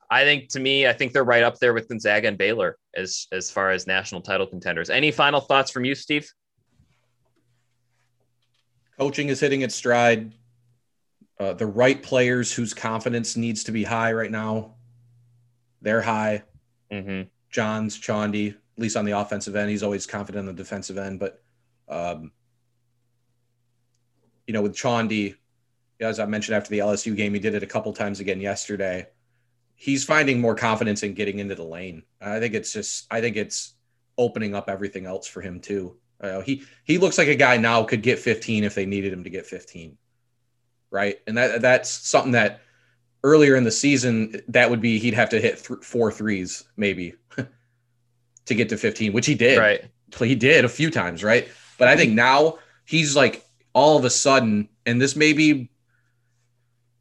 I 0.10 0.24
think 0.24 0.50
to 0.50 0.60
me, 0.60 0.88
I 0.88 0.94
think 0.94 1.12
they're 1.12 1.24
right 1.24 1.44
up 1.44 1.60
there 1.60 1.74
with 1.74 1.88
Gonzaga 1.88 2.30
and 2.30 2.38
Baylor 2.38 2.78
as 2.96 3.28
as 3.32 3.52
far 3.52 3.72
as 3.72 3.86
national 3.86 4.22
title 4.22 4.48
contenders. 4.48 4.90
Any 4.90 5.12
final 5.12 5.42
thoughts 5.42 5.70
from 5.70 5.86
you, 5.86 5.94
Steve? 5.94 6.28
Coaching 8.98 9.30
is 9.30 9.40
hitting 9.40 9.62
its 9.62 9.76
stride. 9.76 10.32
Uh, 11.40 11.54
the 11.54 11.66
right 11.66 12.02
players 12.02 12.54
whose 12.54 12.74
confidence 12.74 13.36
needs 13.36 13.64
to 13.64 13.72
be 13.72 13.84
high 13.84 14.14
right 14.14 14.32
now, 14.32 14.76
they're 15.82 16.02
high. 16.02 16.44
Mm-hmm. 16.92 17.28
Johns, 17.50 18.00
Chaundee, 18.00 18.52
at 18.52 18.80
least 18.82 18.96
on 18.96 19.06
the 19.06 19.18
offensive 19.18 19.56
end, 19.56 19.70
he's 19.70 19.84
always 19.84 20.06
confident 20.06 20.48
on 20.48 20.56
the 20.56 20.62
defensive 20.62 20.98
end. 20.98 21.20
But, 21.20 21.42
um, 21.90 22.32
you 24.48 24.54
know, 24.54 24.62
with 24.62 24.76
Chaundee, 24.76 25.36
as 26.00 26.20
I 26.20 26.26
mentioned 26.26 26.56
after 26.56 26.70
the 26.70 26.80
LSU 26.80 27.16
game, 27.16 27.34
he 27.34 27.40
did 27.40 27.56
it 27.56 27.64
a 27.64 27.68
couple 27.68 27.94
times 27.94 28.20
again 28.20 28.42
yesterday. 28.42 29.08
He's 29.76 30.04
finding 30.04 30.40
more 30.40 30.56
confidence 30.56 31.04
in 31.04 31.14
getting 31.14 31.40
into 31.40 31.56
the 31.56 31.64
lane. 31.64 32.04
I 32.22 32.40
think 32.40 32.54
it's 32.54 32.72
just, 32.72 33.08
I 33.12 33.22
think 33.22 33.36
it's 33.36 33.76
opening 34.18 34.56
up 34.56 34.70
everything 34.70 35.06
else 35.06 35.28
for 35.28 35.42
him 35.42 35.60
too. 35.60 35.98
Uh, 36.22 36.42
he 36.42 36.64
he 36.86 36.98
looks 36.98 37.18
like 37.18 37.28
a 37.28 37.36
guy 37.36 37.58
now 37.58 37.84
could 37.84 38.02
get 38.02 38.18
15 38.18 38.64
if 38.64 38.76
they 38.76 38.86
needed 38.86 39.12
him 39.12 39.24
to 39.26 39.30
get 39.30 39.46
15, 39.46 39.98
right? 40.94 41.18
And 41.28 41.36
that 41.38 41.62
that's 41.62 41.90
something 41.90 42.32
that 42.32 42.62
earlier 43.24 43.56
in 43.56 43.64
the 43.64 43.72
season 43.72 44.42
that 44.50 44.70
would 44.70 44.80
be 44.80 45.00
he'd 45.00 45.16
have 45.16 45.30
to 45.30 45.42
hit 45.42 45.64
th- 45.64 45.80
four 45.82 46.12
threes 46.12 46.64
maybe 46.78 47.16
to 48.46 48.56
get 48.56 48.70
to 48.70 48.78
15, 48.78 49.12
which 49.12 49.26
he 49.26 49.36
did. 49.36 49.58
Right, 49.58 49.84
he 50.20 50.36
did 50.36 50.64
a 50.64 50.70
few 50.70 50.92
times, 50.92 51.24
right? 51.24 51.50
But 51.78 51.88
I 51.88 51.98
think 51.98 52.14
now 52.14 52.60
he's 52.86 53.16
like 53.16 53.44
all 53.74 53.98
of 53.98 54.06
a 54.06 54.10
sudden, 54.10 54.70
and 54.86 55.02
this 55.02 55.16
may 55.16 55.34
be 55.34 55.72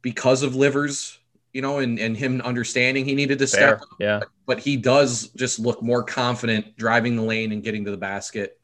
because 0.01 0.41
of 0.41 0.55
Livers, 0.55 1.19
you 1.53 1.61
know, 1.61 1.77
and 1.77 1.99
and 1.99 2.17
him 2.17 2.41
understanding 2.41 3.05
he 3.05 3.13
needed 3.13 3.37
to 3.39 3.47
Fair. 3.47 3.77
step 3.77 3.81
up, 3.83 3.87
Yeah, 3.99 4.21
but 4.47 4.59
he 4.59 4.75
does 4.75 5.27
just 5.29 5.59
look 5.59 5.83
more 5.83 6.03
confident 6.03 6.75
driving 6.75 7.15
the 7.15 7.21
lane 7.21 7.51
and 7.51 7.63
getting 7.63 7.85
to 7.85 7.91
the 7.91 7.97
basket. 7.97 8.59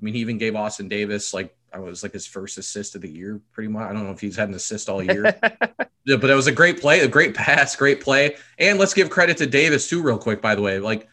I 0.00 0.04
mean, 0.04 0.14
he 0.14 0.20
even 0.20 0.38
gave 0.38 0.56
Austin 0.56 0.88
Davis 0.88 1.34
like 1.34 1.54
I 1.72 1.78
was 1.78 2.02
like 2.02 2.12
his 2.12 2.26
first 2.26 2.58
assist 2.58 2.94
of 2.94 3.02
the 3.02 3.10
year, 3.10 3.40
pretty 3.52 3.68
much. 3.68 3.88
I 3.88 3.92
don't 3.92 4.04
know 4.04 4.10
if 4.10 4.20
he's 4.20 4.36
had 4.36 4.48
an 4.48 4.54
assist 4.54 4.88
all 4.88 5.02
year, 5.02 5.38
Yeah, 6.04 6.16
but 6.16 6.30
it 6.30 6.34
was 6.34 6.46
a 6.46 6.52
great 6.52 6.80
play, 6.80 7.00
a 7.00 7.08
great 7.08 7.34
pass, 7.34 7.76
great 7.76 8.00
play. 8.00 8.36
And 8.58 8.78
let's 8.78 8.94
give 8.94 9.10
credit 9.10 9.36
to 9.38 9.46
Davis 9.46 9.88
too, 9.88 10.02
real 10.02 10.18
quick. 10.18 10.40
By 10.40 10.54
the 10.54 10.62
way, 10.62 10.78
like 10.78 11.08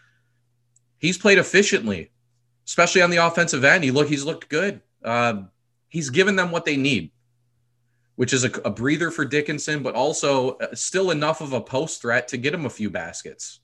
he's 0.98 1.18
played 1.18 1.38
efficiently, 1.38 2.12
especially 2.66 3.02
on 3.02 3.10
the 3.10 3.18
offensive 3.18 3.64
end. 3.64 3.84
He 3.84 3.92
look, 3.92 4.08
he's 4.08 4.24
looked 4.24 4.50
good. 4.50 4.82
Um, 5.04 5.50
he's 5.90 6.10
given 6.10 6.36
them 6.36 6.52
what 6.52 6.66
they 6.66 6.78
need, 6.78 7.12
which 8.16 8.34
is 8.34 8.46
a, 8.46 8.52
a 8.64 8.70
breather 8.70 9.12
for 9.12 9.26
Dickinson, 9.26 9.84
but 9.84 9.94
also 9.94 10.58
uh, 10.58 10.74
still 10.74 11.12
enough 11.12 11.42
of 11.42 11.54
a 11.54 11.62
post 11.62 12.02
threat 12.02 12.30
to 12.30 12.38
get 12.38 12.54
him 12.54 12.66
a 12.66 12.70
few 12.70 12.90
baskets. 12.90 13.60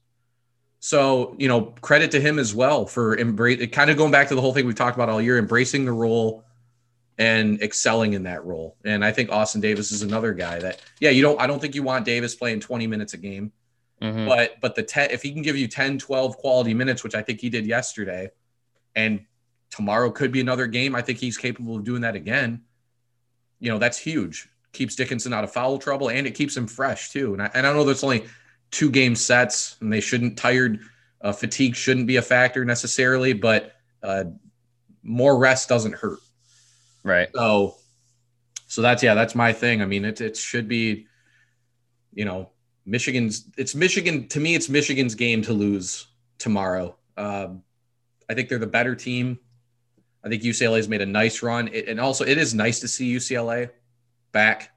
So, 0.81 1.35
you 1.39 1.47
know, 1.47 1.73
credit 1.79 2.11
to 2.11 2.19
him 2.19 2.37
as 2.37 2.53
well 2.53 2.85
for 2.85 3.15
embrace 3.15 3.65
kind 3.71 3.89
of 3.89 3.95
going 3.95 4.11
back 4.11 4.27
to 4.27 4.35
the 4.35 4.41
whole 4.41 4.53
thing 4.53 4.67
we 4.67 4.73
talked 4.73 4.97
about 4.97 5.07
all 5.07 5.21
year, 5.21 5.37
embracing 5.37 5.85
the 5.85 5.93
role 5.93 6.43
and 7.18 7.61
excelling 7.61 8.14
in 8.14 8.24
that 8.24 8.43
role. 8.45 8.76
And 8.84 9.05
I 9.05 9.11
think 9.11 9.32
Austin 9.32 9.61
Davis 9.61 9.91
is 9.91 10.01
another 10.01 10.34
guy 10.34 10.59
that, 10.59 10.82
yeah, 10.99 11.11
you 11.11 11.22
don't, 11.22 11.39
I 11.39 11.47
don't 11.47 11.59
think 11.59 11.76
you 11.76 11.84
want 11.84 12.05
Davis 12.05 12.34
playing 12.36 12.59
20 12.59 12.88
minutes 12.88 13.14
a 13.14 13.18
game, 13.18 13.51
Mhm. 14.01 14.28
but, 14.28 14.59
but 14.61 14.76
the 14.76 14.84
10, 14.84 15.11
if 15.11 15.22
he 15.22 15.32
can 15.32 15.41
give 15.43 15.55
you 15.55 15.68
10, 15.68 15.99
12 15.99 16.38
quality 16.38 16.74
minutes, 16.74 17.03
which 17.03 17.14
I 17.16 17.22
think 17.22 17.39
he 17.39 17.49
did 17.49 17.66
yesterday, 17.68 18.32
and 18.95 19.26
tomorrow 19.70 20.09
could 20.11 20.32
be 20.32 20.39
another 20.41 20.68
game, 20.68 20.95
I 20.95 21.01
think 21.01 21.20
he's 21.20 21.38
capable 21.38 21.76
of 21.76 21.84
doing 21.84 22.01
that 22.01 22.16
again. 22.16 22.61
You 23.59 23.72
know, 23.72 23.78
that's 23.78 23.97
huge. 23.97 24.49
Keeps 24.72 24.95
Dickinson 24.95 25.34
out 25.34 25.43
of 25.43 25.51
foul 25.53 25.78
trouble 25.78 26.09
and 26.09 26.26
it 26.26 26.32
keeps 26.36 26.57
him 26.57 26.68
fresh 26.68 27.11
too. 27.11 27.34
And 27.34 27.43
I, 27.43 27.51
and 27.53 27.66
I 27.68 27.74
know 27.74 27.84
there's 27.84 28.03
only 28.03 28.26
two 28.72 28.89
game 28.89 29.16
sets 29.16 29.78
and 29.82 29.93
they 29.93 30.01
shouldn't 30.01 30.38
tired, 30.38 30.80
uh, 31.22 31.32
fatigue 31.32 31.76
shouldn't 31.76 32.07
be 32.07 32.16
a 32.18 32.22
factor 32.24 32.66
necessarily, 32.66 33.34
but 33.34 33.74
uh, 34.01 34.26
more 35.03 35.38
rest 35.38 35.70
doesn't 35.70 35.93
hurt. 35.93 36.20
Right. 37.03 37.29
So, 37.33 37.75
so 38.67 38.81
that's 38.81 39.03
yeah, 39.03 39.13
that's 39.13 39.35
my 39.35 39.53
thing. 39.53 39.81
I 39.81 39.85
mean, 39.85 40.05
it 40.05 40.21
it 40.21 40.37
should 40.37 40.67
be, 40.67 41.07
you 42.13 42.25
know, 42.25 42.49
Michigan's. 42.85 43.49
It's 43.57 43.75
Michigan 43.75 44.27
to 44.29 44.39
me. 44.39 44.55
It's 44.55 44.69
Michigan's 44.69 45.15
game 45.15 45.41
to 45.43 45.53
lose 45.53 46.07
tomorrow. 46.37 46.95
Um, 47.17 47.63
I 48.29 48.33
think 48.33 48.49
they're 48.49 48.59
the 48.59 48.67
better 48.67 48.95
team. 48.95 49.39
I 50.23 50.29
think 50.29 50.43
UCLA 50.43 50.77
has 50.77 50.87
made 50.87 51.01
a 51.01 51.05
nice 51.05 51.43
run, 51.43 51.67
it, 51.67 51.87
and 51.89 51.99
also 51.99 52.23
it 52.25 52.37
is 52.37 52.53
nice 52.53 52.79
to 52.79 52.87
see 52.87 53.13
UCLA 53.13 53.69
back 54.31 54.71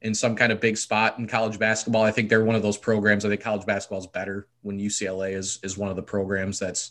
in 0.00 0.14
some 0.14 0.34
kind 0.34 0.50
of 0.50 0.60
big 0.60 0.76
spot 0.76 1.18
in 1.18 1.28
college 1.28 1.58
basketball. 1.58 2.02
I 2.02 2.10
think 2.10 2.28
they're 2.28 2.44
one 2.44 2.56
of 2.56 2.62
those 2.62 2.76
programs. 2.76 3.24
I 3.24 3.28
think 3.28 3.40
college 3.40 3.64
basketball 3.64 4.00
is 4.00 4.06
better 4.08 4.48
when 4.62 4.78
UCLA 4.78 5.32
is 5.34 5.60
is 5.62 5.78
one 5.78 5.90
of 5.90 5.96
the 5.96 6.02
programs 6.02 6.58
that's 6.58 6.90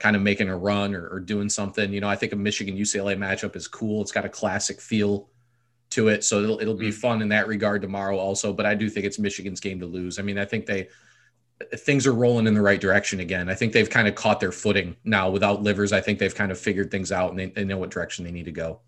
kind 0.00 0.16
of 0.16 0.22
making 0.22 0.48
a 0.48 0.56
run 0.56 0.94
or, 0.94 1.06
or 1.08 1.20
doing 1.20 1.48
something. 1.48 1.92
You 1.92 2.00
know, 2.00 2.08
I 2.08 2.16
think 2.16 2.32
a 2.32 2.36
Michigan 2.36 2.76
UCLA 2.76 3.16
matchup 3.16 3.54
is 3.54 3.68
cool. 3.68 4.02
It's 4.02 4.10
got 4.10 4.24
a 4.24 4.28
classic 4.28 4.80
feel 4.80 5.28
to 5.90 6.08
it, 6.08 6.24
so 6.24 6.42
it'll 6.42 6.60
it'll 6.60 6.74
be 6.74 6.90
mm. 6.90 6.94
fun 6.94 7.22
in 7.22 7.28
that 7.28 7.46
regard 7.46 7.82
tomorrow 7.82 8.16
also. 8.16 8.52
But 8.52 8.66
I 8.66 8.74
do 8.74 8.88
think 8.88 9.06
it's 9.06 9.18
Michigan's 9.18 9.60
game 9.60 9.78
to 9.80 9.86
lose. 9.86 10.18
I 10.18 10.22
mean, 10.22 10.38
I 10.38 10.44
think 10.44 10.66
they 10.66 10.88
things 11.74 12.06
are 12.06 12.14
rolling 12.14 12.46
in 12.46 12.54
the 12.54 12.62
right 12.62 12.80
direction 12.80 13.20
again. 13.20 13.50
I 13.50 13.54
think 13.54 13.74
they've 13.74 13.90
kind 13.90 14.08
of 14.08 14.14
caught 14.14 14.40
their 14.40 14.52
footing 14.52 14.96
now 15.04 15.28
without 15.28 15.62
Livers. 15.62 15.92
I 15.92 16.00
think 16.00 16.18
they've 16.18 16.34
kind 16.34 16.50
of 16.50 16.58
figured 16.58 16.90
things 16.90 17.12
out 17.12 17.30
and 17.30 17.38
they, 17.38 17.46
they 17.46 17.64
know 17.64 17.76
what 17.76 17.90
direction 17.90 18.24
they 18.24 18.30
need 18.30 18.46
to 18.46 18.52
go. 18.52 18.80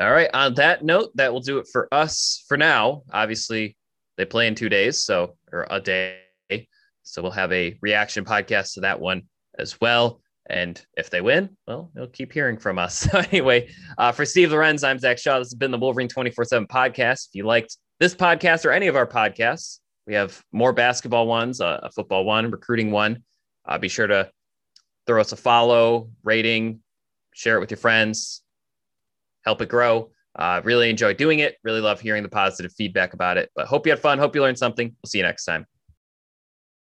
All 0.00 0.10
right. 0.10 0.30
On 0.32 0.54
that 0.54 0.82
note, 0.82 1.10
that 1.16 1.32
will 1.32 1.40
do 1.40 1.58
it 1.58 1.68
for 1.70 1.86
us 1.92 2.44
for 2.48 2.56
now. 2.56 3.02
Obviously, 3.12 3.76
they 4.16 4.24
play 4.24 4.46
in 4.46 4.54
two 4.54 4.70
days, 4.70 5.04
so 5.04 5.36
or 5.52 5.66
a 5.70 5.80
day. 5.80 6.20
So 7.02 7.20
we'll 7.20 7.32
have 7.32 7.52
a 7.52 7.76
reaction 7.82 8.24
podcast 8.24 8.72
to 8.74 8.80
that 8.80 8.98
one 8.98 9.24
as 9.58 9.80
well. 9.80 10.20
And 10.46 10.84
if 10.96 11.08
they 11.08 11.20
win, 11.20 11.56
well, 11.66 11.90
they'll 11.94 12.06
keep 12.06 12.32
hearing 12.32 12.58
from 12.58 12.78
us. 12.78 13.06
So 13.12 13.18
anyway, 13.18 13.70
uh, 13.96 14.12
for 14.12 14.26
Steve 14.26 14.52
Lorenz, 14.52 14.84
I'm 14.84 14.98
Zach 14.98 15.18
Shaw. 15.18 15.38
This 15.38 15.48
has 15.48 15.54
been 15.54 15.70
the 15.70 15.78
Wolverine 15.78 16.08
24-7 16.08 16.66
podcast. 16.66 17.28
If 17.28 17.34
you 17.34 17.44
liked 17.44 17.76
this 17.98 18.14
podcast 18.14 18.64
or 18.64 18.72
any 18.72 18.88
of 18.88 18.96
our 18.96 19.06
podcasts, 19.06 19.78
we 20.06 20.14
have 20.14 20.42
more 20.52 20.72
basketball 20.72 21.26
ones, 21.26 21.60
uh, 21.60 21.80
a 21.82 21.90
football 21.90 22.24
one, 22.24 22.50
recruiting 22.50 22.90
one. 22.90 23.22
Uh, 23.66 23.78
be 23.78 23.88
sure 23.88 24.06
to 24.06 24.30
throw 25.06 25.20
us 25.20 25.32
a 25.32 25.36
follow, 25.36 26.10
rating, 26.22 26.80
share 27.32 27.56
it 27.56 27.60
with 27.60 27.70
your 27.70 27.78
friends, 27.78 28.42
help 29.44 29.62
it 29.62 29.68
grow. 29.68 30.10
Uh, 30.36 30.60
really 30.64 30.90
enjoy 30.90 31.14
doing 31.14 31.38
it. 31.38 31.56
Really 31.62 31.80
love 31.80 32.00
hearing 32.00 32.22
the 32.22 32.28
positive 32.28 32.72
feedback 32.72 33.14
about 33.14 33.36
it. 33.36 33.50
But 33.54 33.66
hope 33.66 33.86
you 33.86 33.92
had 33.92 34.00
fun. 34.00 34.18
Hope 34.18 34.34
you 34.34 34.42
learned 34.42 34.58
something. 34.58 34.88
We'll 34.88 35.08
see 35.08 35.18
you 35.18 35.24
next 35.24 35.44
time. 35.44 35.66